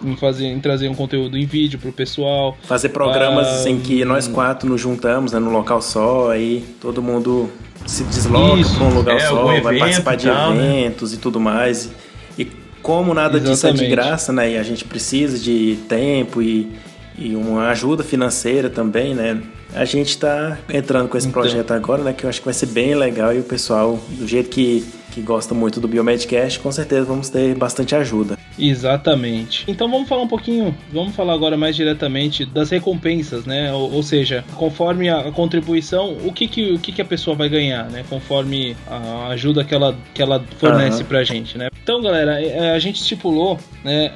em, 0.04 0.16
fazer, 0.16 0.46
em 0.46 0.60
trazer 0.60 0.88
um 0.88 0.94
conteúdo 0.94 1.36
em 1.36 1.46
vídeo 1.46 1.78
pro 1.78 1.92
pessoal. 1.92 2.56
Fazer 2.62 2.90
programas 2.90 3.66
Ah, 3.66 3.70
em 3.70 3.78
que 3.80 4.04
nós 4.04 4.26
quatro 4.28 4.68
nos 4.68 4.80
juntamos 4.80 5.32
né, 5.32 5.38
num 5.38 5.50
local 5.52 5.80
só, 5.82 6.30
aí 6.30 6.64
todo 6.80 7.02
mundo 7.02 7.50
se 7.86 8.04
desloca 8.04 8.60
Isso. 8.60 8.76
para 8.76 8.84
um 8.86 8.94
lugar 8.94 9.16
É, 9.16 9.20
só, 9.20 9.60
vai 9.60 9.78
participar 9.78 10.16
de 10.16 10.28
e 10.28 10.30
tal, 10.30 10.54
né? 10.54 10.80
eventos 10.80 11.12
e 11.12 11.16
tudo 11.18 11.40
mais. 11.40 11.90
E 12.38 12.46
como 12.80 13.12
nada 13.14 13.38
disso 13.40 13.66
é 13.66 13.72
de 13.72 13.84
Exatamente. 13.84 13.90
graça, 13.90 14.32
né? 14.32 14.52
E 14.52 14.56
a 14.58 14.62
gente 14.62 14.84
precisa 14.84 15.38
de 15.38 15.78
tempo 15.88 16.40
e, 16.40 16.70
e 17.18 17.34
uma 17.34 17.68
ajuda 17.68 18.02
financeira 18.04 18.70
também, 18.70 19.14
né? 19.14 19.40
A 19.74 19.84
gente 19.84 20.08
está 20.10 20.58
entrando 20.72 21.08
com 21.08 21.16
esse 21.16 21.26
Então. 21.28 21.40
projeto 21.42 21.70
agora, 21.72 22.02
né? 22.02 22.12
Que 22.12 22.24
eu 22.24 22.30
acho 22.30 22.40
que 22.40 22.44
vai 22.44 22.54
ser 22.54 22.66
bem 22.66 22.94
legal 22.94 23.34
e 23.34 23.38
o 23.38 23.42
pessoal, 23.42 23.98
do 24.10 24.28
jeito 24.28 24.50
que, 24.50 24.84
que 25.12 25.20
gosta 25.22 25.54
muito 25.54 25.80
do 25.80 25.88
Biomedcast, 25.88 26.58
com 26.60 26.70
certeza 26.70 27.04
vamos 27.04 27.28
ter 27.30 27.54
bastante 27.54 27.94
ajuda. 27.94 28.36
Exatamente. 28.58 29.64
Então 29.66 29.90
vamos 29.90 30.08
falar 30.08 30.22
um 30.22 30.28
pouquinho, 30.28 30.74
vamos 30.92 31.14
falar 31.16 31.32
agora 31.32 31.56
mais 31.56 31.74
diretamente 31.74 32.44
das 32.44 32.68
recompensas, 32.70 33.46
né? 33.46 33.72
Ou, 33.72 33.92
ou 33.94 34.02
seja, 34.02 34.44
conforme 34.56 35.08
a, 35.08 35.20
a 35.20 35.32
contribuição, 35.32 36.16
o 36.24 36.32
que 36.32 36.46
que, 36.46 36.72
o 36.72 36.78
que 36.78 36.92
que 36.92 37.00
a 37.00 37.04
pessoa 37.04 37.34
vai 37.34 37.48
ganhar, 37.48 37.88
né? 37.90 38.04
Conforme 38.10 38.76
a 38.86 39.28
ajuda 39.28 39.64
que 39.64 39.74
ela, 39.74 39.96
que 40.12 40.20
ela 40.20 40.44
fornece 40.58 40.98
Aham. 40.98 41.04
pra 41.08 41.24
gente, 41.24 41.56
né? 41.56 41.68
Então, 41.82 42.02
galera, 42.02 42.42
é, 42.42 42.72
a 42.72 42.78
gente 42.78 43.00
estipulou, 43.00 43.58
né? 43.82 44.12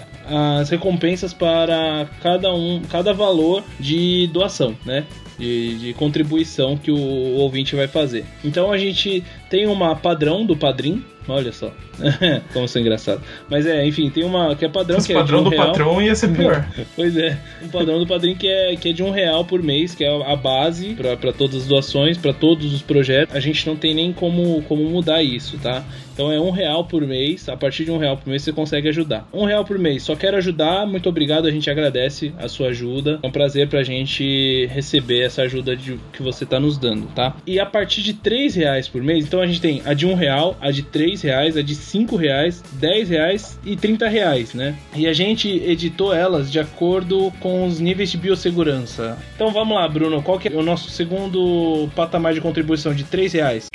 As 0.61 0.69
recompensas 0.71 1.33
para 1.33 2.07
cada 2.21 2.53
um, 2.53 2.83
cada 2.91 3.13
valor 3.15 3.63
de 3.79 4.27
doação, 4.33 4.77
né? 4.85 5.05
De, 5.39 5.79
de 5.79 5.93
contribuição 5.93 6.77
que 6.79 6.91
o 6.91 6.99
ouvinte 6.99 7.77
vai 7.77 7.87
fazer. 7.87 8.25
Então 8.43 8.73
a 8.73 8.79
gente 8.79 9.23
tem 9.51 9.67
uma 9.67 9.95
padrão 9.95 10.47
do 10.47 10.57
padrim, 10.57 11.05
olha 11.29 11.53
só, 11.53 11.71
como 12.55 12.65
isso 12.65 12.79
é 12.79 12.81
engraçado. 12.81 13.21
Mas 13.49 13.67
é, 13.67 13.87
enfim, 13.87 14.09
tem 14.09 14.25
uma 14.25 14.57
que 14.57 14.65
é 14.65 14.69
padrão 14.69 14.97
Esse 14.97 15.09
que 15.09 15.13
é 15.13 15.17
de 15.17 15.21
padrão 15.23 15.41
um 15.41 15.45
do 15.45 15.51
real. 15.51 15.67
patrão 15.67 16.01
ia 16.01 16.15
ser 16.15 16.29
pior. 16.29 16.67
Pois 16.97 17.17
é, 17.17 17.39
um 17.63 17.69
padrão 17.69 17.99
do 17.99 18.07
padrinho 18.07 18.37
que 18.37 18.49
é, 18.49 18.77
que 18.77 18.89
é 18.89 18.93
de 18.93 19.03
um 19.03 19.11
real 19.11 19.45
por 19.45 19.63
mês, 19.63 19.95
que 19.95 20.05
é 20.05 20.33
a 20.33 20.35
base 20.37 20.95
para 20.95 21.33
todas 21.33 21.57
as 21.57 21.67
doações, 21.67 22.17
para 22.17 22.33
todos 22.33 22.73
os 22.73 22.81
projetos. 22.81 23.37
A 23.37 23.41
gente 23.41 23.67
não 23.67 23.77
tem 23.77 23.95
nem 23.95 24.13
como, 24.15 24.63
como 24.63 24.85
mudar 24.85 25.23
isso, 25.23 25.59
tá? 25.59 25.85
Então 26.17 26.33
é 26.33 26.41
um 26.41 26.51
real 26.51 26.83
por 26.87 27.07
mês. 27.07 27.47
A 27.47 27.57
partir 27.59 27.85
de 27.85 27.91
um 27.91 27.99
real 27.99 28.17
por 28.17 28.27
mês 28.27 28.43
você 28.43 28.51
consegue 28.51 28.89
ajudar. 28.89 29.29
Um 29.35 29.45
real 29.45 29.67
por 29.67 29.79
mês. 29.79 30.03
Só 30.03 30.17
quero 30.17 30.39
ajudar. 30.39 30.87
Muito 30.87 31.11
obrigado. 31.11 31.47
A 31.47 31.51
gente 31.51 31.69
agradece 31.69 32.33
a 32.39 32.49
sua 32.49 32.69
ajuda. 32.69 33.21
É 33.23 33.27
um 33.27 33.31
prazer 33.31 33.69
pra 33.69 33.83
gente 33.83 34.67
receber 34.73 35.21
essa 35.21 35.43
ajuda 35.43 35.77
de, 35.77 36.01
que 36.15 36.23
você 36.23 36.47
tá 36.47 36.59
nos 36.59 36.79
dando, 36.79 37.07
tá? 37.09 37.37
E 37.47 37.61
a 37.61 37.67
partir 37.67 38.01
de 38.01 38.15
três 38.15 38.55
reais 38.55 38.89
por 38.89 39.03
mês, 39.03 39.27
então 39.27 39.43
a 39.43 39.47
gente 39.47 39.61
tem 39.61 39.83
a 39.85 39.93
de 39.93 40.07
um 40.07 40.15
real, 40.15 40.57
a 40.59 40.71
de 40.71 40.83
três 40.83 41.21
reais, 41.21 41.55
a 41.55 41.63
de 41.63 41.75
cinco 41.75 42.17
reais, 42.17 42.63
10 42.73 43.11
reais 43.11 43.61
e 43.63 43.77
30 43.77 44.09
reais, 44.09 44.55
né? 44.55 44.75
E 44.95 45.07
a 45.07 45.13
gente 45.13 45.49
editou 45.49 46.15
elas 46.15 46.51
de 46.51 46.59
acordo 46.59 47.31
com 47.41 47.67
os 47.67 47.79
níveis 47.79 48.11
de 48.11 48.17
biossegurança. 48.17 49.19
Então 49.35 49.51
vamos 49.51 49.77
lá, 49.77 49.87
Bruno, 49.87 50.23
qual 50.23 50.39
que 50.39 50.49
é 50.49 50.53
o 50.53 50.63
nosso 50.63 50.89
segundo 50.89 51.91
patamar 51.95 52.33
de 52.33 52.41
contribuição 52.41 52.95
de 52.95 53.05
3 53.05 53.33
reais? 53.35 53.67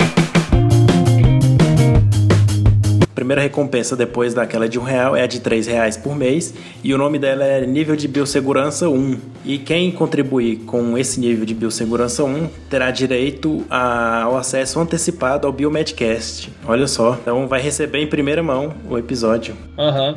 Primeira 3.14 3.40
recompensa 3.42 3.94
depois 3.96 4.34
daquela 4.34 4.68
de 4.68 4.78
um 4.78 4.82
real 4.82 5.14
é 5.14 5.22
a 5.22 5.26
de 5.26 5.40
três 5.40 5.66
reais 5.66 5.96
por 5.96 6.14
mês 6.16 6.54
e 6.82 6.92
o 6.94 6.98
nome 6.98 7.18
dela 7.18 7.44
é 7.44 7.66
nível 7.66 7.94
de 7.96 8.08
biossegurança 8.08 8.88
1. 8.88 9.18
E 9.44 9.58
quem 9.58 9.90
contribuir 9.90 10.56
com 10.66 10.96
esse 10.96 11.18
nível 11.20 11.44
de 11.44 11.54
biossegurança 11.54 12.24
1 12.24 12.48
terá 12.70 12.90
direito 12.90 13.64
a- 13.68 14.22
ao 14.22 14.36
acesso 14.36 14.78
antecipado 14.80 15.46
ao 15.46 15.52
Biomedcast. 15.52 16.50
Olha 16.66 16.86
só, 16.86 17.18
então 17.20 17.46
vai 17.46 17.60
receber 17.60 17.98
em 17.98 18.06
primeira 18.06 18.42
mão 18.42 18.72
o 18.88 18.96
episódio. 18.96 19.54
Aham. 19.78 20.16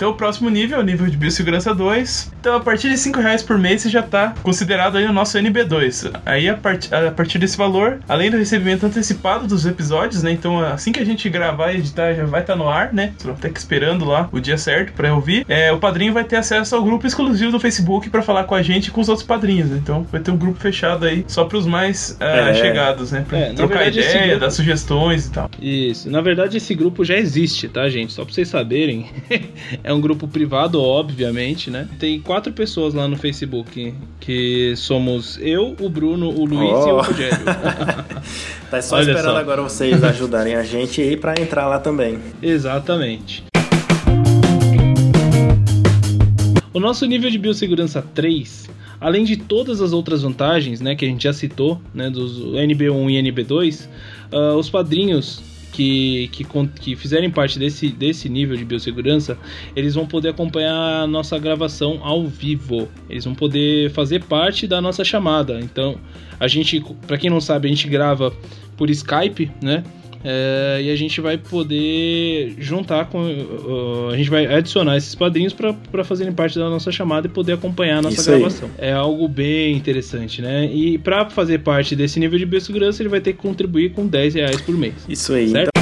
Então 0.00 0.12
o 0.12 0.14
próximo 0.14 0.48
nível 0.48 0.78
é 0.78 0.80
o 0.80 0.82
nível 0.82 1.06
de 1.08 1.14
biossegurança 1.14 1.74
2. 1.74 2.32
Então 2.40 2.54
a 2.56 2.60
partir 2.60 2.88
de 2.88 2.96
5 2.96 3.20
reais 3.20 3.42
por 3.42 3.58
mês 3.58 3.82
você 3.82 3.90
já 3.90 4.00
está 4.00 4.32
considerado 4.42 4.96
aí 4.96 5.04
o 5.04 5.12
nosso 5.12 5.36
NB2. 5.36 6.10
Aí 6.24 6.48
a, 6.48 6.54
part 6.56 6.88
a 6.94 7.10
partir 7.10 7.38
desse 7.38 7.54
valor, 7.54 8.00
além 8.08 8.30
do 8.30 8.38
recebimento 8.38 8.86
antecipado 8.86 9.46
dos 9.46 9.66
episódios, 9.66 10.22
né? 10.22 10.32
Então 10.32 10.58
assim 10.58 10.90
que 10.90 11.00
a 11.00 11.04
gente 11.04 11.28
gravar 11.28 11.72
e 11.72 11.76
editar 11.76 12.14
já 12.14 12.24
vai 12.24 12.40
estar 12.40 12.56
no 12.56 12.66
ar, 12.66 12.94
né? 12.94 13.12
Vai 13.22 13.34
ter 13.34 13.52
que 13.52 13.58
esperando 13.58 14.06
lá 14.06 14.26
o 14.32 14.40
dia 14.40 14.56
certo 14.56 14.94
para 14.94 15.14
ouvir. 15.14 15.44
É, 15.46 15.70
o 15.70 15.76
padrinho 15.78 16.14
vai 16.14 16.24
ter 16.24 16.36
acesso 16.36 16.74
ao 16.74 16.82
grupo 16.82 17.06
exclusivo 17.06 17.52
do 17.52 17.60
Facebook 17.60 18.08
para 18.08 18.22
falar 18.22 18.44
com 18.44 18.54
a 18.54 18.62
gente 18.62 18.86
e 18.86 18.90
com 18.90 19.02
os 19.02 19.08
outros 19.10 19.26
padrinhos. 19.26 19.68
né? 19.68 19.78
Então 19.82 20.06
vai 20.10 20.22
ter 20.22 20.30
um 20.30 20.36
grupo 20.38 20.58
fechado 20.58 21.04
aí 21.04 21.26
só 21.28 21.44
para 21.44 21.58
os 21.58 21.66
mais 21.66 22.16
ah, 22.18 22.24
É. 22.48 22.54
chegados, 22.54 23.12
né? 23.12 23.22
Pra 23.28 23.36
É, 23.38 23.52
trocar 23.52 23.80
verdade, 23.80 24.00
ideia, 24.00 24.26
grupo- 24.28 24.40
dar 24.40 24.50
sugestões 24.50 25.26
e 25.26 25.30
tal. 25.30 25.50
Isso. 25.60 26.10
Na 26.10 26.22
verdade, 26.22 26.56
esse 26.56 26.74
grupo 26.74 27.04
já 27.04 27.16
existe, 27.18 27.68
tá, 27.68 27.86
gente? 27.90 28.14
Só 28.14 28.24
pra 28.24 28.32
vocês 28.32 28.48
saberem. 28.48 29.06
é 29.84 29.89
É 29.90 29.92
um 29.92 30.00
grupo 30.00 30.28
privado, 30.28 30.80
obviamente, 30.80 31.68
né? 31.68 31.88
Tem 31.98 32.20
quatro 32.20 32.52
pessoas 32.52 32.94
lá 32.94 33.08
no 33.08 33.16
Facebook, 33.16 33.92
que 34.20 34.72
somos 34.76 35.36
eu, 35.42 35.74
o 35.80 35.88
Bruno, 35.88 36.28
o 36.28 36.44
Luiz 36.44 36.70
oh. 36.72 36.88
e 36.88 36.92
o 36.92 36.94
oh. 36.94 37.02
Rogério. 37.02 37.38
tá 38.70 38.80
só 38.80 38.94
Olha 38.94 39.10
esperando 39.10 39.32
só. 39.32 39.38
agora 39.38 39.62
vocês 39.62 40.04
ajudarem 40.04 40.54
a 40.54 40.62
gente 40.62 41.00
aí 41.00 41.16
para 41.16 41.34
entrar 41.40 41.66
lá 41.66 41.80
também. 41.80 42.20
Exatamente. 42.40 43.42
O 46.72 46.78
nosso 46.78 47.04
nível 47.04 47.28
de 47.28 47.38
biossegurança 47.38 48.00
3, 48.00 48.70
além 49.00 49.24
de 49.24 49.38
todas 49.38 49.80
as 49.80 49.92
outras 49.92 50.22
vantagens, 50.22 50.80
né, 50.80 50.94
que 50.94 51.04
a 51.04 51.08
gente 51.08 51.24
já 51.24 51.32
citou, 51.32 51.82
né, 51.92 52.08
dos 52.08 52.38
NB1 52.38 53.10
e 53.10 53.32
NB2, 53.32 53.86
uh, 53.86 54.36
ah, 54.36 54.54
os 54.54 54.70
padrinhos 54.70 55.49
que, 55.72 56.28
que, 56.32 56.44
que, 56.80 56.96
fizerem 56.96 57.30
parte 57.30 57.58
desse, 57.58 57.88
desse 57.88 58.28
nível 58.28 58.56
de 58.56 58.64
biossegurança, 58.64 59.38
eles 59.74 59.94
vão 59.94 60.06
poder 60.06 60.30
acompanhar 60.30 61.02
a 61.02 61.06
nossa 61.06 61.38
gravação 61.38 62.00
ao 62.02 62.26
vivo. 62.26 62.88
Eles 63.08 63.24
vão 63.24 63.34
poder 63.34 63.90
fazer 63.90 64.24
parte 64.24 64.66
da 64.66 64.80
nossa 64.80 65.04
chamada. 65.04 65.60
Então, 65.60 65.98
a 66.38 66.48
gente, 66.48 66.82
para 67.06 67.18
quem 67.18 67.30
não 67.30 67.40
sabe, 67.40 67.68
a 67.68 67.70
gente 67.70 67.88
grava 67.88 68.32
por 68.76 68.90
Skype, 68.90 69.50
né? 69.62 69.84
É, 70.22 70.80
e 70.82 70.90
a 70.90 70.96
gente 70.96 71.20
vai 71.20 71.38
poder 71.38 72.54
juntar 72.58 73.06
com. 73.06 73.22
Uh, 73.22 74.10
a 74.12 74.16
gente 74.16 74.28
vai 74.28 74.46
adicionar 74.46 74.96
esses 74.96 75.14
padrinhos 75.14 75.52
para 75.54 76.04
fazerem 76.04 76.32
parte 76.32 76.58
da 76.58 76.68
nossa 76.68 76.92
chamada 76.92 77.26
e 77.26 77.30
poder 77.30 77.54
acompanhar 77.54 77.98
a 77.98 78.02
nossa 78.02 78.20
Isso 78.20 78.30
gravação. 78.30 78.70
Aí. 78.78 78.88
É 78.88 78.92
algo 78.92 79.26
bem 79.28 79.74
interessante, 79.74 80.42
né? 80.42 80.66
E 80.66 80.98
para 80.98 81.30
fazer 81.30 81.60
parte 81.60 81.96
desse 81.96 82.20
nível 82.20 82.38
de 82.38 82.46
biossegurança, 82.46 83.02
ele 83.02 83.08
vai 83.08 83.20
ter 83.20 83.32
que 83.32 83.38
contribuir 83.38 83.92
com 83.92 84.06
10 84.06 84.34
reais 84.34 84.60
por 84.60 84.76
mês. 84.76 84.94
Isso 85.08 85.32
aí. 85.32 85.48
Certo? 85.48 85.68
Então... 85.68 85.79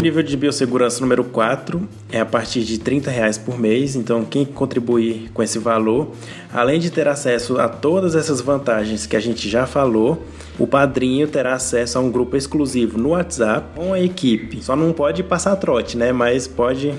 nível 0.00 0.22
de 0.22 0.36
biossegurança 0.36 1.00
número 1.00 1.22
4 1.24 1.86
é 2.10 2.20
a 2.20 2.24
partir 2.24 2.62
de 2.62 2.78
30 2.78 3.10
reais 3.10 3.36
por 3.36 3.58
mês, 3.58 3.94
então 3.94 4.24
quem 4.24 4.44
contribuir 4.44 5.30
com 5.34 5.42
esse 5.42 5.58
valor, 5.58 6.12
além 6.52 6.80
de 6.80 6.90
ter 6.90 7.06
acesso 7.06 7.58
a 7.58 7.68
todas 7.68 8.14
essas 8.14 8.40
vantagens 8.40 9.06
que 9.06 9.14
a 9.14 9.20
gente 9.20 9.48
já 9.48 9.66
falou, 9.66 10.24
o 10.58 10.66
padrinho 10.66 11.26
terá 11.26 11.54
acesso 11.54 11.98
a 11.98 12.00
um 12.00 12.10
grupo 12.10 12.36
exclusivo 12.36 12.98
no 12.98 13.10
WhatsApp 13.10 13.66
com 13.74 13.92
a 13.92 14.00
equipe. 14.00 14.62
Só 14.62 14.76
não 14.76 14.92
pode 14.92 15.22
passar 15.22 15.56
trote, 15.56 15.96
né? 15.96 16.12
Mas 16.12 16.46
pode 16.46 16.94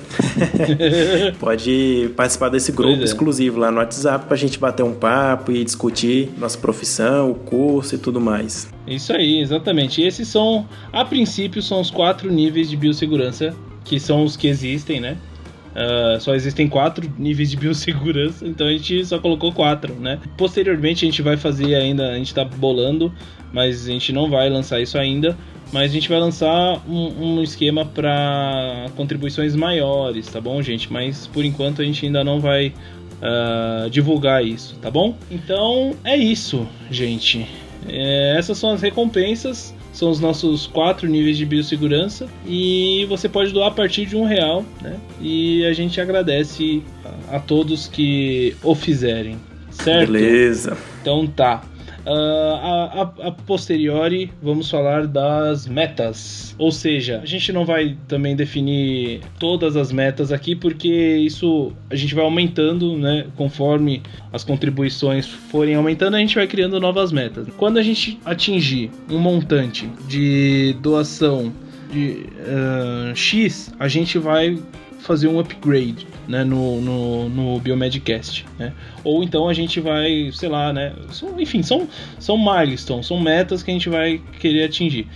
pode 1.40 2.12
participar 2.16 2.50
desse 2.50 2.72
grupo 2.72 3.02
é. 3.02 3.04
exclusivo 3.04 3.60
lá 3.60 3.70
no 3.70 3.78
WhatsApp 3.78 4.26
para 4.26 4.34
a 4.34 4.38
gente 4.38 4.58
bater 4.58 4.84
um 4.84 4.94
papo 4.94 5.52
e 5.52 5.64
discutir 5.64 6.32
nossa 6.38 6.58
profissão, 6.58 7.32
o 7.32 7.36
curso 7.36 7.96
e 7.96 7.98
tudo 8.00 8.20
mais. 8.20 8.68
Isso 8.88 9.13
aí, 9.13 9.39
exatamente. 9.39 10.02
Esses 10.02 10.28
são, 10.28 10.67
a 10.91 11.06
princípio, 11.06 11.62
são 11.62 11.82
os 11.82 11.91
quatro 11.91 12.32
níveis 12.32 12.70
de 12.70 12.76
biossegurança 12.76 13.56
que 13.84 14.00
são 14.00 14.24
os 14.24 14.36
que 14.36 14.48
existem, 14.48 15.00
né? 15.00 15.17
Uh, 15.72 16.20
só 16.20 16.36
existem 16.36 16.67
quatro 16.67 17.10
níveis 17.17 17.50
de 17.50 17.58
biossegurança, 17.58 18.46
então 18.46 18.67
a 18.67 18.72
gente 18.72 19.06
só 19.06 19.20
colocou 19.20 19.54
quatro, 19.54 19.94
né? 19.96 20.20
Posteriormente 20.38 21.06
a 21.06 21.08
gente 21.08 21.22
vai 21.22 21.38
fazer 21.38 21.76
ainda, 21.76 22.12
a 22.12 22.17
gente 22.17 22.34
tá 22.34 22.44
bolando, 22.44 23.12
mas 23.54 23.86
a 23.86 23.91
gente 23.91 24.12
não 24.12 24.30
vai 24.30 24.50
lançar 24.50 24.82
isso 24.82 24.98
ainda. 24.98 25.38
Mas 25.72 25.91
a 25.91 25.94
gente 25.94 26.10
vai 26.10 26.20
lançar 26.20 26.84
um, 26.86 27.38
um 27.38 27.44
esquema 27.44 27.86
para 27.86 28.88
contribuições 28.98 29.56
maiores, 29.56 30.28
tá 30.28 30.41
bom, 30.41 30.62
gente? 30.62 30.91
Mas 30.91 31.28
por 31.28 31.46
enquanto 31.46 31.82
a 31.82 31.86
gente 31.86 32.06
ainda 32.06 32.26
não 32.26 32.41
vai 32.41 32.74
uh, 33.22 33.89
divulgar 33.89 34.46
isso, 34.46 34.76
tá 34.82 34.91
bom? 34.91 35.15
Então 35.30 35.96
é 36.04 36.17
isso, 36.17 36.67
gente. 36.89 37.48
É, 37.88 38.36
essas 38.38 38.58
são 38.58 38.72
as 38.72 38.82
recompensas 38.82 39.74
são 39.94 40.10
os 40.10 40.20
nossos 40.20 40.67
quatro 40.67 41.08
níveis 41.08 41.38
de 41.38 41.46
biossegurança 41.46 42.28
e 42.46 43.06
você 43.10 43.28
pode 43.28 43.52
doar 43.52 43.67
a 43.67 43.72
partir 43.72 44.06
de 44.06 44.15
um 44.15 44.24
real, 44.24 44.65
né? 44.82 44.98
E 45.20 45.65
a 45.65 45.74
gente 45.74 46.00
agradece 46.00 46.82
a 47.30 47.39
todos 47.39 47.88
que 47.88 48.56
o 48.63 48.74
fizerem, 48.74 49.38
certo? 49.70 50.12
Beleza. 50.12 50.78
Então 51.02 51.28
tá. 51.28 51.63
Uh, 52.06 52.56
a, 52.56 53.02
a, 53.02 53.28
a, 53.28 53.32
posteriori, 53.32 54.32
vamos 54.42 54.70
falar 54.70 55.06
das 55.06 55.68
metas. 55.68 56.56
Ou 56.58 56.72
seja, 56.72 57.20
a 57.22 57.26
gente 57.26 57.52
não 57.52 57.66
vai 57.66 57.96
também 58.08 58.36
definir 58.36 59.22
todas 59.40 59.76
as 59.76 59.92
metas 59.92 60.32
aqui, 60.32 60.56
porque 60.56 61.18
isso 61.18 61.72
a 61.90 61.96
gente 61.96 62.16
vai 62.16 62.24
aumentando, 62.24 62.98
né? 62.98 63.28
Conforme 63.36 64.02
as 64.34 64.44
contribuições 64.44 65.28
forem 65.28 65.76
aumentando, 65.76 66.16
a 66.16 66.20
gente 66.20 66.36
vai 66.36 66.48
criando 66.48 66.80
novas 66.80 67.12
metas. 67.12 67.48
Quando 67.58 67.78
a 67.78 67.84
gente 67.84 68.20
atingir 68.26 68.90
um 69.10 69.20
montante 69.20 69.88
de 70.08 70.76
doação 70.82 71.54
de 71.92 72.26
uh, 72.40 73.16
X, 73.16 73.74
a 73.80 73.88
gente 73.88 74.18
vai 74.18 74.58
fazer 75.00 75.28
um 75.28 75.40
upgrade 75.40 76.08
né, 76.28 76.44
no, 76.44 76.82
no, 76.82 77.30
no 77.30 77.60
Biomedcast. 77.60 78.46
Né? 78.58 78.74
Ou 79.04 79.24
então 79.24 79.48
a 79.48 79.54
gente 79.54 79.80
vai, 79.80 80.30
sei 80.34 80.50
lá, 80.50 80.72
né? 80.72 80.94
Enfim, 81.38 81.64
são, 81.64 81.88
são 82.20 82.38
milestones, 82.38 83.08
são 83.08 83.20
metas 83.20 83.64
que 83.64 83.72
a 83.72 83.74
gente 83.74 83.90
vai 83.90 84.22
querer 84.40 84.66
atingir. 84.66 85.08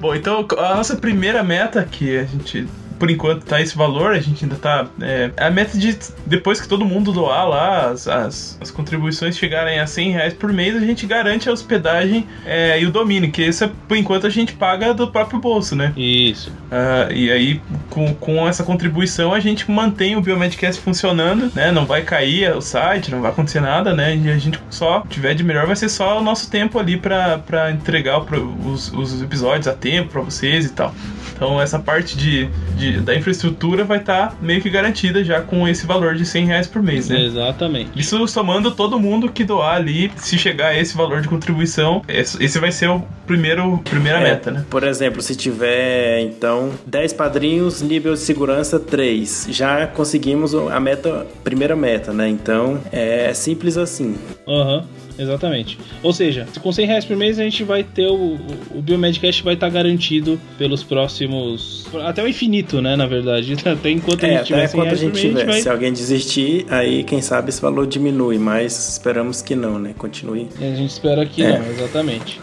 Bom, 0.00 0.14
então 0.14 0.46
a 0.58 0.76
nossa 0.76 0.96
primeira 0.96 1.42
meta 1.42 1.84
que 1.84 2.16
a 2.16 2.24
gente 2.24 2.66
por 3.00 3.10
enquanto 3.10 3.46
tá 3.46 3.58
esse 3.58 3.74
valor, 3.74 4.12
a 4.12 4.20
gente 4.20 4.44
ainda 4.44 4.56
tá. 4.56 4.86
É, 5.00 5.30
a 5.38 5.50
meta 5.50 5.78
de 5.78 5.98
depois 6.26 6.60
que 6.60 6.68
todo 6.68 6.84
mundo 6.84 7.10
doar 7.12 7.48
lá, 7.48 7.88
as, 7.88 8.06
as, 8.06 8.58
as, 8.60 8.70
contribuições 8.70 9.38
chegarem 9.38 9.80
a 9.80 9.86
100 9.86 10.10
reais 10.12 10.34
por 10.34 10.52
mês, 10.52 10.76
a 10.76 10.80
gente 10.80 11.06
garante 11.06 11.48
a 11.48 11.52
hospedagem 11.52 12.26
é, 12.44 12.78
e 12.78 12.84
o 12.84 12.90
domínio, 12.90 13.32
que 13.32 13.42
isso 13.42 13.64
é, 13.64 13.70
por 13.88 13.96
enquanto 13.96 14.26
a 14.26 14.30
gente 14.30 14.52
paga 14.52 14.92
do 14.92 15.08
próprio 15.08 15.40
bolso, 15.40 15.74
né? 15.74 15.94
Isso. 15.96 16.50
Uh, 16.50 17.10
e 17.10 17.32
aí, 17.32 17.62
com, 17.88 18.14
com 18.14 18.46
essa 18.46 18.62
contribuição, 18.62 19.32
a 19.32 19.40
gente 19.40 19.70
mantém 19.70 20.14
o 20.16 20.20
Biomedcast 20.20 20.82
funcionando, 20.82 21.50
né? 21.54 21.72
Não 21.72 21.86
vai 21.86 22.02
cair 22.02 22.54
o 22.54 22.60
site, 22.60 23.10
não 23.10 23.22
vai 23.22 23.30
acontecer 23.30 23.60
nada, 23.60 23.94
né? 23.94 24.14
E 24.14 24.30
a 24.30 24.36
gente 24.36 24.60
só 24.68 25.02
tiver 25.08 25.32
de 25.32 25.42
melhor, 25.42 25.66
vai 25.66 25.76
ser 25.76 25.88
só 25.88 26.20
o 26.20 26.22
nosso 26.22 26.50
tempo 26.50 26.78
ali 26.78 26.98
para 26.98 27.70
entregar 27.72 28.20
os, 28.20 28.92
os 28.92 29.22
episódios 29.22 29.66
a 29.66 29.72
tempo 29.72 30.10
para 30.10 30.20
vocês 30.20 30.66
e 30.66 30.72
tal. 30.72 30.94
Então 31.40 31.58
essa 31.58 31.78
parte 31.78 32.18
de, 32.18 32.50
de 32.76 33.00
da 33.00 33.14
infraestrutura 33.14 33.82
vai 33.82 33.96
estar 33.96 34.28
tá 34.28 34.36
meio 34.42 34.60
que 34.60 34.68
garantida 34.68 35.24
já 35.24 35.40
com 35.40 35.66
esse 35.66 35.86
valor 35.86 36.14
de 36.14 36.26
100 36.26 36.44
reais 36.44 36.66
por 36.66 36.82
mês, 36.82 37.08
né? 37.08 37.24
Exatamente. 37.24 37.90
Isso 37.96 38.28
somando 38.28 38.70
todo 38.72 39.00
mundo 39.00 39.32
que 39.32 39.42
doar 39.42 39.76
ali, 39.76 40.12
se 40.16 40.36
chegar 40.36 40.68
a 40.68 40.78
esse 40.78 40.94
valor 40.94 41.22
de 41.22 41.28
contribuição, 41.28 42.02
esse 42.06 42.58
vai 42.58 42.70
ser 42.70 42.90
o 42.90 43.02
primeiro 43.26 43.78
primeira 43.78 44.18
é, 44.20 44.22
meta, 44.22 44.50
né? 44.50 44.66
Por 44.68 44.84
exemplo, 44.84 45.22
se 45.22 45.34
tiver 45.34 46.20
então 46.20 46.72
10 46.86 47.14
padrinhos, 47.14 47.80
nível 47.80 48.12
de 48.12 48.20
segurança 48.20 48.78
3, 48.78 49.46
já 49.48 49.86
conseguimos 49.86 50.54
a 50.54 50.78
meta, 50.78 51.26
primeira 51.42 51.74
meta, 51.74 52.12
né? 52.12 52.28
Então 52.28 52.78
é 52.92 53.32
simples 53.32 53.78
assim. 53.78 54.14
Aham. 54.46 54.76
Uhum. 54.76 54.99
Exatamente. 55.18 55.78
Ou 56.02 56.12
seja, 56.12 56.46
com 56.60 56.72
100 56.72 56.86
reais 56.86 57.04
por 57.04 57.16
mês 57.16 57.38
a 57.38 57.42
gente 57.42 57.62
vai 57.64 57.82
ter 57.82 58.06
o, 58.06 58.38
o 58.74 58.82
Biomedcast 58.82 59.42
vai 59.42 59.54
estar 59.54 59.68
garantido 59.70 60.40
pelos 60.58 60.82
próximos. 60.82 61.86
até 62.04 62.22
o 62.22 62.28
infinito, 62.28 62.80
né? 62.80 62.96
Na 62.96 63.06
verdade. 63.06 63.56
Até 63.70 63.90
enquanto 63.90 64.24
é, 64.24 64.34
a 64.34 64.38
gente 64.38 64.46
tiver 64.46 64.66
100 64.66 64.80
reais 64.80 64.98
a 64.98 65.04
gente 65.04 65.20
tiver. 65.20 65.46
Vai... 65.46 65.60
Se 65.60 65.68
alguém 65.68 65.92
desistir, 65.92 66.66
aí 66.68 67.04
quem 67.04 67.20
sabe 67.20 67.50
esse 67.50 67.60
valor 67.60 67.86
diminui, 67.86 68.38
mas 68.38 68.90
esperamos 68.90 69.42
que 69.42 69.54
não, 69.54 69.78
né? 69.78 69.94
Continue. 69.96 70.48
a 70.58 70.74
gente 70.74 70.90
espera 70.90 71.24
que 71.24 71.42
é. 71.42 71.58
não, 71.58 71.70
exatamente. 71.70 72.40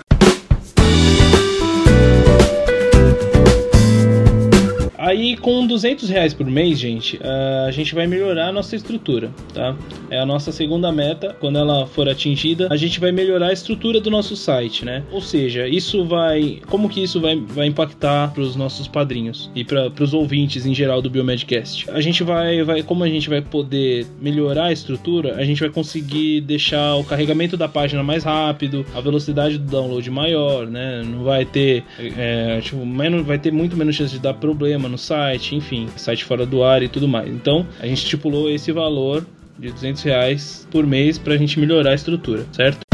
Aí 5.08 5.38
com 5.38 5.66
200 5.66 6.10
reais 6.10 6.34
por 6.34 6.46
mês, 6.46 6.78
gente, 6.78 7.18
a 7.66 7.72
gente 7.72 7.96
vai 7.96 8.06
melhorar 8.06 8.50
a 8.50 8.52
nossa 8.52 8.76
estrutura, 8.76 9.32
tá? 9.54 9.74
É 10.10 10.20
a 10.20 10.26
nossa 10.26 10.52
segunda 10.52 10.92
meta. 10.92 11.34
Quando 11.40 11.58
ela 11.58 11.88
for 11.88 12.10
atingida, 12.10 12.68
a 12.70 12.76
gente 12.76 13.00
vai 13.00 13.14
melhorar 13.14 13.48
a 13.48 13.54
estrutura 13.54 14.02
do 14.02 14.12
nosso 14.12 14.36
site, 14.36 14.84
né? 14.84 15.06
Ou 15.10 15.22
seja, 15.22 15.66
isso 15.66 16.04
vai, 16.04 16.60
como 16.68 16.90
que 16.90 17.02
isso 17.02 17.22
vai, 17.22 17.38
vai 17.38 17.68
impactar 17.68 18.34
para 18.34 18.42
os 18.42 18.58
nossos 18.58 18.86
padrinhos 18.86 19.50
e 19.56 19.64
para 19.64 20.04
os 20.04 20.14
ouvintes 20.14 20.66
em 20.66 20.76
geral 20.76 21.02
do 21.02 21.10
Biomedcast? 21.10 21.90
A 21.90 22.02
gente 22.02 22.22
vai, 22.22 22.62
vai, 22.64 22.84
como 22.84 23.06
a 23.06 23.08
gente 23.08 23.30
vai 23.30 23.42
poder 23.42 24.06
melhorar 24.20 24.66
a 24.66 24.72
estrutura, 24.74 25.38
a 25.38 25.46
gente 25.46 25.62
vai 25.62 25.70
conseguir 25.70 26.42
deixar 26.42 26.96
o 26.96 27.04
carregamento 27.06 27.56
da 27.56 27.70
página 27.70 28.04
mais 28.04 28.26
rápido, 28.26 28.86
a 28.94 29.00
velocidade 29.00 29.58
do 29.58 29.72
download 29.72 30.12
maior, 30.12 30.68
né? 30.68 31.02
Não 31.06 31.24
vai 31.24 31.46
ter, 31.46 31.86
é, 31.98 32.60
tipo, 32.60 32.86
menos, 32.86 33.26
vai 33.26 33.40
ter 33.40 33.54
muito 33.54 33.78
menos 33.78 33.96
chance 33.96 34.12
de 34.12 34.20
dar 34.20 34.34
problema 34.34 34.90
no 34.90 34.97
no 34.98 35.00
site, 35.00 35.56
enfim, 35.56 35.88
site 35.96 36.26
fora 36.26 36.46
do 36.46 36.64
ar 36.64 36.82
e 36.82 36.90
tudo 36.90 37.08
mais. 37.08 37.30
Então, 37.30 37.66
a 37.80 37.86
gente 37.86 38.00
estipulou 38.00 38.50
esse 38.50 38.72
valor 38.72 39.26
de 39.58 39.72
200 39.72 40.02
reais 40.04 40.68
por 40.72 40.86
mês 40.86 41.18
para 41.18 41.36
a 41.36 41.38
gente 41.38 41.60
melhorar 41.60 41.92
a 41.92 41.96
estrutura, 41.96 42.46
certo? 42.52 42.87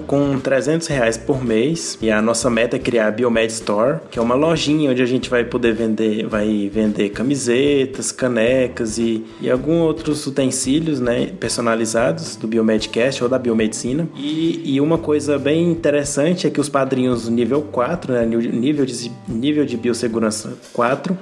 Com 0.00 0.38
300 0.38 0.86
reais 0.88 1.16
por 1.16 1.44
mês, 1.44 1.98
e 2.00 2.10
a 2.10 2.20
nossa 2.20 2.50
meta 2.50 2.76
é 2.76 2.78
criar 2.78 3.08
a 3.08 3.10
Biomed 3.10 3.52
Store, 3.52 4.00
que 4.10 4.18
é 4.18 4.22
uma 4.22 4.34
lojinha 4.34 4.90
onde 4.90 5.02
a 5.02 5.06
gente 5.06 5.28
vai 5.30 5.44
poder 5.44 5.74
vender, 5.74 6.26
vai 6.26 6.70
vender 6.72 7.10
camisetas, 7.10 8.12
canecas 8.12 8.98
e, 8.98 9.24
e 9.40 9.50
alguns 9.50 9.82
outros 9.82 10.26
utensílios, 10.26 11.00
né, 11.00 11.26
personalizados 11.38 12.36
do 12.36 12.46
Biomedcast 12.46 13.22
ou 13.22 13.28
da 13.28 13.38
biomedicina. 13.38 14.08
E, 14.16 14.62
e 14.64 14.80
uma 14.80 14.98
coisa 14.98 15.38
bem 15.38 15.70
interessante 15.70 16.46
é 16.46 16.50
que 16.50 16.60
os 16.60 16.68
padrinhos 16.68 17.28
nível 17.28 17.62
4, 17.62 18.12
né, 18.12 18.26
nível 18.26 18.84
de, 18.84 19.10
nível 19.28 19.64
de 19.64 19.76
biossegurança 19.76 20.54
4, 20.72 21.16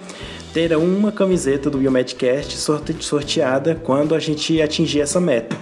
terão 0.52 0.82
uma 0.82 1.12
camiseta 1.12 1.70
do 1.70 1.78
Biomedcast 1.78 2.56
sorteada 3.00 3.80
quando 3.82 4.14
a 4.14 4.18
gente 4.18 4.60
atingir 4.60 5.00
essa 5.00 5.20
meta. 5.20 5.56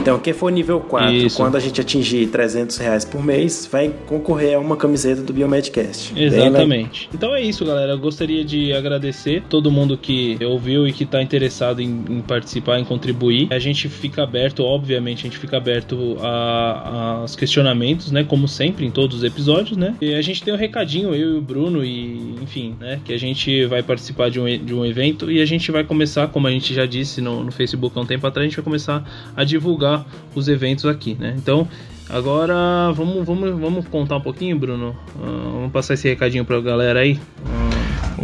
Então, 0.00 0.18
quem 0.18 0.32
for 0.32 0.50
nível 0.50 0.80
4, 0.80 1.12
Isso. 1.12 1.36
quando 1.36 1.56
a 1.56 1.60
gente 1.60 1.78
atingir 1.78 2.26
300 2.28 2.78
reais 2.78 3.04
por 3.04 3.22
mês, 3.22 3.68
vai 3.70 3.92
concorrer 4.06 4.56
a 4.56 4.58
uma 4.58 4.74
camiseta 4.74 5.20
do 5.20 5.30
Biomedcast. 5.30 6.14
Exatamente. 6.16 7.10
Então 7.12 7.34
é 7.34 7.42
isso, 7.42 7.66
galera. 7.66 7.92
Eu 7.92 7.98
gostaria 7.98 8.42
de 8.42 8.72
agradecer 8.72 9.42
todo 9.50 9.70
mundo 9.70 9.98
que 9.98 10.38
ouviu 10.42 10.88
e 10.88 10.92
que 10.92 11.04
está 11.04 11.22
interessado 11.22 11.82
em, 11.82 12.04
em, 12.08 12.20
participar, 12.22 12.80
em 12.80 12.84
contribuir. 12.84 13.48
A 13.50 13.58
gente 13.58 13.90
fica 13.90 14.22
aberto, 14.22 14.64
obviamente, 14.64 15.20
a 15.20 15.22
gente 15.24 15.36
fica 15.36 15.58
aberto 15.58 16.16
a, 16.22 17.18
aos 17.20 17.36
questionamentos, 17.36 18.10
né? 18.10 18.24
Como 18.24 18.48
sempre, 18.48 18.86
em 18.86 18.90
todos 18.90 19.18
os 19.18 19.22
episódios, 19.22 19.76
né? 19.76 19.94
E 20.00 20.14
a 20.14 20.22
gente 20.22 20.42
tem 20.42 20.54
um 20.54 20.56
recadinho, 20.56 21.14
eu 21.14 21.34
e 21.34 21.36
o 21.36 21.42
Bruno, 21.42 21.84
e 21.84 22.36
enfim, 22.40 22.74
né? 22.80 23.00
Que 23.04 23.12
a 23.12 23.18
gente 23.18 23.66
vai 23.66 23.82
participar 23.82 24.30
de 24.30 24.40
um, 24.40 24.46
de 24.46 24.74
um 24.74 24.82
evento 24.82 25.30
e 25.30 25.42
a 25.42 25.46
gente 25.46 25.70
vai 25.70 25.84
começar, 25.84 26.28
como 26.28 26.46
a 26.46 26.50
gente 26.50 26.72
já 26.72 26.86
disse 26.86 27.20
no, 27.20 27.44
no 27.44 27.52
Facebook 27.52 27.98
há 27.98 28.00
um 28.00 28.06
tempo 28.06 28.26
atrás, 28.26 28.46
a 28.46 28.48
gente 28.48 28.56
vai 28.56 28.64
começar 28.64 29.04
a 29.36 29.44
divulgar 29.44 29.90
os 30.34 30.48
eventos 30.48 30.86
aqui, 30.86 31.16
né? 31.18 31.34
Então, 31.36 31.68
agora 32.08 32.92
vamos, 32.92 33.24
vamos, 33.24 33.58
vamos 33.58 33.88
contar 33.88 34.16
um 34.16 34.20
pouquinho, 34.20 34.58
Bruno. 34.58 34.96
Uh, 35.16 35.52
vamos 35.52 35.72
passar 35.72 35.94
esse 35.94 36.08
recadinho 36.08 36.44
pra 36.44 36.60
galera 36.60 37.00
aí. 37.00 37.14
Uh, 37.14 37.59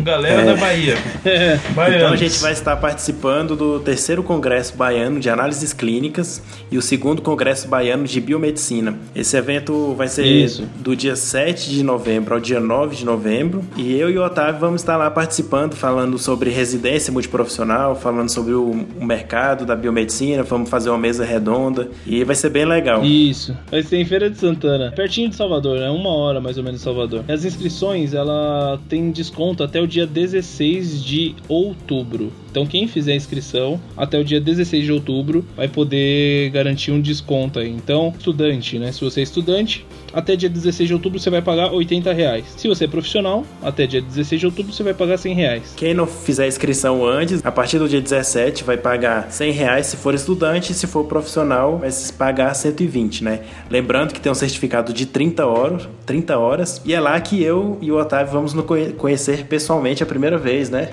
galera 0.06 0.42
é. 0.42 0.44
da 0.44 0.56
Bahia. 0.56 0.94
É. 1.24 1.58
Então 1.96 2.12
a 2.12 2.16
gente 2.16 2.38
vai 2.38 2.52
estar 2.52 2.76
participando 2.76 3.56
do 3.56 3.80
terceiro 3.80 4.22
Congresso 4.22 4.76
Baiano 4.76 5.18
de 5.18 5.28
Análises 5.28 5.72
Clínicas 5.72 6.42
e 6.70 6.78
o 6.78 6.82
segundo 6.82 7.22
Congresso 7.22 7.68
Baiano 7.68 8.04
de 8.04 8.20
Biomedicina. 8.20 8.96
Esse 9.14 9.36
evento 9.36 9.94
vai 9.94 10.08
ser 10.08 10.24
Isso. 10.24 10.68
do 10.76 10.94
dia 10.94 11.16
7 11.16 11.70
de 11.70 11.82
novembro 11.82 12.34
ao 12.34 12.40
dia 12.40 12.60
9 12.60 12.96
de 12.96 13.04
novembro 13.04 13.64
e 13.76 13.98
eu 13.98 14.10
e 14.10 14.18
o 14.18 14.24
Otávio 14.24 14.60
vamos 14.60 14.80
estar 14.80 14.96
lá 14.96 15.10
participando, 15.10 15.74
falando 15.74 16.18
sobre 16.18 16.50
residência 16.50 17.12
multiprofissional, 17.12 17.96
falando 17.96 18.30
sobre 18.30 18.52
o, 18.52 18.70
o 18.70 19.04
mercado 19.04 19.64
da 19.64 19.74
biomedicina, 19.74 20.42
vamos 20.42 20.70
fazer 20.70 20.90
uma 20.90 20.98
mesa 20.98 21.24
redonda 21.24 21.88
e 22.06 22.22
vai 22.24 22.36
ser 22.36 22.50
bem 22.50 22.64
legal. 22.64 23.04
Isso. 23.04 23.56
Vai 23.70 23.82
ser 23.82 23.98
em 23.98 24.04
Feira 24.04 24.30
de 24.30 24.38
Santana, 24.38 24.92
pertinho 24.92 25.28
de 25.28 25.36
Salvador, 25.36 25.78
né? 25.78 25.90
Uma 25.90 26.10
hora 26.10 26.40
mais 26.40 26.58
ou 26.58 26.64
menos 26.64 26.80
de 26.80 26.84
Salvador. 26.84 27.24
As 27.28 27.44
inscrições, 27.44 28.14
ela 28.14 28.78
tem 28.88 29.10
desconto 29.10 29.62
até 29.62 29.80
o 29.80 29.86
dia 29.86 29.95
16 30.04 31.02
de 31.02 31.36
outubro. 31.48 32.32
Então 32.56 32.66
quem 32.66 32.88
fizer 32.88 33.12
a 33.12 33.16
inscrição 33.16 33.78
até 33.94 34.18
o 34.18 34.24
dia 34.24 34.40
16 34.40 34.82
de 34.82 34.90
outubro 34.90 35.44
vai 35.54 35.68
poder 35.68 36.48
garantir 36.48 36.90
um 36.90 36.98
desconto 36.98 37.58
aí. 37.58 37.68
Então, 37.68 38.14
estudante, 38.16 38.78
né? 38.78 38.92
Se 38.92 39.02
você 39.02 39.20
é 39.20 39.22
estudante, 39.24 39.84
até 40.10 40.34
dia 40.34 40.48
16 40.48 40.88
de 40.88 40.94
outubro 40.94 41.18
você 41.18 41.28
vai 41.28 41.42
pagar 41.42 41.70
80 41.70 42.10
reais. 42.14 42.46
Se 42.56 42.66
você 42.66 42.84
é 42.84 42.88
profissional, 42.88 43.44
até 43.62 43.86
dia 43.86 44.00
16 44.00 44.40
de 44.40 44.46
outubro 44.46 44.72
você 44.72 44.82
vai 44.82 44.94
pagar 44.94 45.18
100 45.18 45.34
reais. 45.34 45.74
Quem 45.76 45.92
não 45.92 46.06
fizer 46.06 46.48
inscrição 46.48 47.04
antes, 47.04 47.44
a 47.44 47.52
partir 47.52 47.78
do 47.78 47.86
dia 47.86 48.00
17 48.00 48.64
vai 48.64 48.78
pagar 48.78 49.30
100 49.30 49.52
reais 49.52 49.86
se 49.88 49.98
for 49.98 50.14
estudante, 50.14 50.72
se 50.72 50.86
for 50.86 51.04
profissional 51.04 51.76
vai 51.76 51.90
pagar 52.16 52.54
120, 52.54 53.22
né? 53.22 53.40
Lembrando 53.68 54.14
que 54.14 54.20
tem 54.20 54.32
um 54.32 54.34
certificado 54.34 54.94
de 54.94 55.04
30 55.04 55.44
horas, 55.44 55.86
30 56.06 56.38
horas, 56.38 56.80
e 56.86 56.94
é 56.94 57.00
lá 57.00 57.20
que 57.20 57.42
eu 57.42 57.76
e 57.82 57.92
o 57.92 57.98
Otávio 57.98 58.32
vamos 58.32 58.54
nos 58.54 58.64
conhecer 58.96 59.44
pessoalmente 59.44 60.02
a 60.02 60.06
primeira 60.06 60.38
vez, 60.38 60.70
né? 60.70 60.88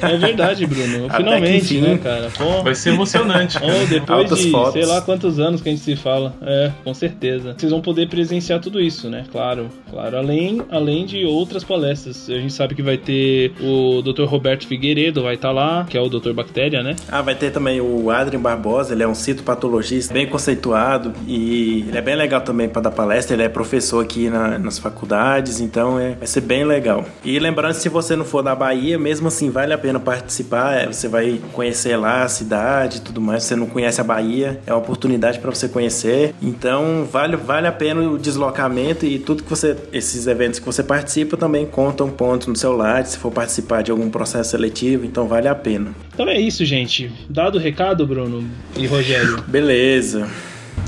É 0.00 0.16
verdade, 0.16 0.66
Bruno. 0.66 1.01
Finalmente, 1.10 1.80
né, 1.80 1.98
cara? 1.98 2.30
Pô. 2.36 2.62
Vai 2.62 2.74
ser 2.74 2.90
emocionante. 2.90 3.58
Oh, 3.62 3.86
depois 3.86 4.20
Altas 4.20 4.38
de 4.40 4.50
fotos. 4.50 4.72
sei 4.72 4.86
lá 4.86 5.00
quantos 5.00 5.38
anos 5.38 5.60
que 5.60 5.68
a 5.68 5.72
gente 5.72 5.82
se 5.82 5.96
fala. 5.96 6.34
É, 6.42 6.70
com 6.84 6.94
certeza. 6.94 7.54
Vocês 7.56 7.70
vão 7.70 7.80
poder 7.80 8.08
presenciar 8.08 8.60
tudo 8.60 8.80
isso, 8.80 9.08
né? 9.08 9.24
Claro, 9.30 9.68
claro. 9.90 10.16
Além, 10.16 10.62
além 10.70 11.06
de 11.06 11.24
outras 11.24 11.64
palestras. 11.64 12.28
A 12.28 12.34
gente 12.34 12.52
sabe 12.52 12.74
que 12.74 12.82
vai 12.82 12.96
ter 12.96 13.52
o 13.60 14.02
Dr. 14.02 14.24
Roberto 14.24 14.66
Figueiredo, 14.66 15.22
vai 15.22 15.34
estar 15.34 15.48
tá 15.48 15.54
lá, 15.54 15.86
que 15.88 15.96
é 15.96 16.00
o 16.00 16.08
Dr. 16.08 16.32
Bactéria, 16.32 16.82
né? 16.82 16.96
Ah, 17.08 17.22
vai 17.22 17.34
ter 17.34 17.50
também 17.50 17.80
o 17.80 18.10
Adrien 18.10 18.40
Barbosa, 18.40 18.94
ele 18.94 19.02
é 19.02 19.08
um 19.08 19.14
citopatologista 19.14 20.12
bem 20.12 20.26
conceituado 20.26 21.12
e 21.26 21.84
ele 21.88 21.98
é 21.98 22.02
bem 22.02 22.16
legal 22.16 22.40
também 22.40 22.68
para 22.68 22.82
dar 22.82 22.90
palestra. 22.90 23.34
Ele 23.34 23.42
é 23.42 23.48
professor 23.48 24.02
aqui 24.02 24.28
na, 24.28 24.58
nas 24.58 24.78
faculdades, 24.78 25.60
então 25.60 25.98
é, 25.98 26.14
vai 26.14 26.26
ser 26.26 26.40
bem 26.40 26.64
legal. 26.64 27.04
E 27.24 27.38
lembrando, 27.38 27.74
se 27.74 27.88
você 27.88 28.16
não 28.16 28.24
for 28.24 28.42
da 28.42 28.54
Bahia, 28.54 28.98
mesmo 28.98 29.28
assim, 29.28 29.50
vale 29.50 29.72
a 29.72 29.78
pena 29.78 30.00
participar. 30.00 30.76
É, 30.76 30.91
você 30.96 31.08
vai 31.08 31.40
conhecer 31.52 31.96
lá 31.96 32.22
a 32.22 32.28
cidade 32.28 32.98
e 32.98 33.00
tudo 33.00 33.20
mais. 33.20 33.42
Se 33.42 33.50
você 33.50 33.56
não 33.56 33.66
conhece 33.66 34.00
a 34.00 34.04
Bahia, 34.04 34.60
é 34.66 34.72
uma 34.72 34.78
oportunidade 34.78 35.38
para 35.38 35.50
você 35.50 35.68
conhecer. 35.68 36.34
Então, 36.42 37.06
vale, 37.10 37.36
vale 37.36 37.66
a 37.66 37.72
pena 37.72 38.00
o 38.02 38.18
deslocamento 38.18 39.06
e 39.06 39.18
tudo 39.18 39.42
que 39.42 39.50
você. 39.50 39.76
Esses 39.92 40.26
eventos 40.26 40.58
que 40.58 40.66
você 40.66 40.82
participa 40.82 41.36
também 41.36 41.66
contam 41.66 42.10
pontos 42.10 42.46
no 42.46 42.56
seu 42.56 42.76
lado, 42.76 43.06
se 43.06 43.18
for 43.18 43.30
participar 43.30 43.82
de 43.82 43.90
algum 43.90 44.10
processo 44.10 44.50
seletivo, 44.50 45.04
então 45.04 45.26
vale 45.26 45.48
a 45.48 45.54
pena. 45.54 45.92
Então 46.12 46.28
é 46.28 46.38
isso, 46.38 46.64
gente. 46.64 47.10
Dado 47.28 47.56
o 47.56 47.60
recado, 47.60 48.06
Bruno 48.06 48.44
e 48.76 48.86
Rogério. 48.86 49.42
Beleza. 49.48 50.28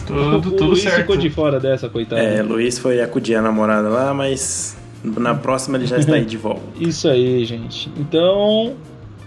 Tudo, 0.07 0.41
tudo 0.51 0.65
Luiz 0.67 0.83
certo. 0.83 0.97
ficou 0.97 1.17
de 1.17 1.31
fora 1.31 1.59
dessa, 1.59 1.89
coitado. 1.89 2.21
É, 2.21 2.43
Luiz 2.43 2.79
foi 2.79 3.01
acudir 3.01 3.37
a 3.37 3.43
namorada 3.43 3.89
lá, 3.89 4.13
mas 4.13 4.77
na 5.03 5.35
próxima 5.35 5.77
ele 5.77 5.87
já 5.87 5.99
está 5.99 6.15
aí 6.15 6.25
de 6.25 6.37
volta. 6.37 6.63
Isso 6.79 7.09
aí, 7.09 7.45
gente. 7.45 7.91
Então, 7.97 8.75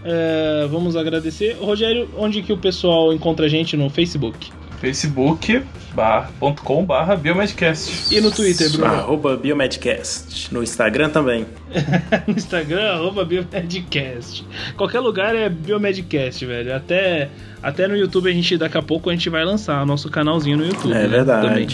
é, 0.10 0.66
vamos 0.68 0.96
agradecer. 0.96 1.58
Rogério, 1.60 2.10
onde 2.18 2.42
que 2.42 2.54
o 2.54 2.58
pessoal 2.58 3.12
encontra 3.12 3.46
a 3.46 3.50
gente 3.50 3.76
no 3.76 3.90
Facebook? 3.90 4.50
facebook.com 4.80 6.86
barra 6.86 7.16
Biomedcast. 7.16 8.16
E 8.16 8.22
no 8.22 8.32
Twitter, 8.32 8.72
Bruno? 8.72 8.86
Arroba 8.86 9.36
Biomedcast. 9.36 10.54
No 10.54 10.64
Instagram 10.64 11.10
também. 11.10 11.46
no 12.28 12.34
Instagram, 12.34 12.94
arroba 12.94 13.26
Biomedcast. 13.26 14.46
Qualquer 14.76 15.00
lugar 15.00 15.36
é 15.36 15.50
Biomedcast, 15.50 16.46
velho. 16.46 16.76
Até 16.76 17.30
até 17.62 17.88
no 17.88 17.98
YouTube 17.98 18.30
a 18.30 18.34
gente, 18.34 18.56
daqui 18.56 18.78
a 18.78 18.82
pouco, 18.82 19.10
a 19.10 19.14
gente 19.14 19.30
vai 19.30 19.44
lançar 19.44 19.86
nosso 19.86 20.10
canalzinho 20.10 20.58
no 20.58 20.66
YouTube. 20.66 20.92
É 20.92 21.00
né, 21.00 21.08
verdade. 21.08 21.48
Também. 21.48 21.68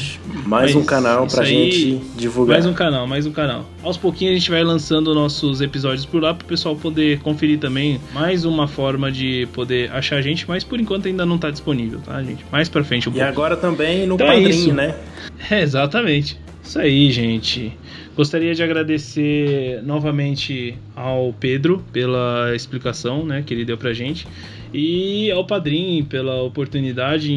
Mais 0.46 0.74
Mas 0.74 0.76
um 0.76 0.84
canal 0.84 1.28
pra 1.28 1.44
aí, 1.44 1.72
gente 1.72 2.02
divulgar. 2.16 2.56
Mais 2.56 2.66
um 2.66 2.74
canal, 2.74 3.06
mais 3.06 3.26
um 3.26 3.32
canal. 3.32 3.66
Aos 3.84 3.98
pouquinhos 3.98 4.32
a 4.32 4.39
gente 4.39 4.50
vai 4.50 4.64
lançando 4.64 5.14
nossos 5.14 5.62
episódios 5.62 6.06
por 6.06 6.22
lá 6.22 6.34
pro 6.34 6.48
pessoal 6.48 6.76
poder 6.76 7.20
conferir 7.20 7.60
também. 7.60 8.00
Mais 8.14 8.46
uma 8.46 8.68
forma 8.68 9.12
de 9.12 9.48
poder 9.54 9.91
achar 9.91 10.18
a 10.18 10.22
gente, 10.22 10.48
mas 10.48 10.64
por 10.64 10.80
enquanto 10.80 11.08
ainda 11.08 11.26
não 11.26 11.38
tá 11.38 11.52
disponível, 11.52 12.00
tá, 12.00 12.22
gente? 12.24 12.46
Mais 12.52 12.70
pra 12.70 12.84
frente 12.84 13.10
um 13.10 13.12
pouco. 13.12 13.26
E 13.26 13.28
agora 13.28 13.58
também 13.58 14.08
no 14.08 14.16
então 14.16 14.28
Padrim, 14.28 14.70
é 14.70 14.74
né? 14.74 14.96
É, 15.52 15.62
exatamente. 15.62 16.39
Isso 16.64 16.80
aí, 16.80 17.11
gente. 17.11 17.78
Gostaria 18.16 18.53
de 18.53 18.64
agradecer 18.64 19.82
novamente 19.84 20.78
ao 20.95 21.34
Pedro 21.34 21.84
pela 21.91 22.55
explicação 22.55 23.26
né, 23.26 23.43
que 23.45 23.53
ele 23.53 23.66
deu 23.66 23.78
pra 23.78 23.91
gente 23.91 24.28
e 24.74 25.32
ao 25.32 25.45
Padrim 25.45 26.03
pela 26.03 26.41
oportunidade 26.41 27.28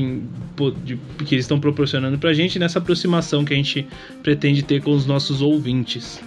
de, 0.85 0.99
que 1.25 1.35
eles 1.35 1.45
estão 1.45 1.59
proporcionando 1.59 2.19
pra 2.19 2.33
gente 2.33 2.59
nessa 2.59 2.79
aproximação 2.79 3.45
que 3.45 3.53
a 3.53 3.57
gente 3.57 3.87
pretende 4.23 4.63
ter 4.63 4.83
com 4.83 4.93
os 4.93 5.07
nossos 5.07 5.43
ouvintes. 5.43 6.21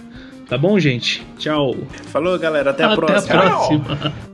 Tá 0.48 0.58
bom, 0.58 0.78
gente? 0.78 1.24
Tchau. 1.38 1.76
Falou, 2.08 2.36
galera. 2.38 2.70
Até 2.70 2.82
a 2.82 2.88
até 2.88 2.96
próxima. 2.96 3.34
Até 3.34 3.46
a 3.46 3.50
próxima. 3.50 4.29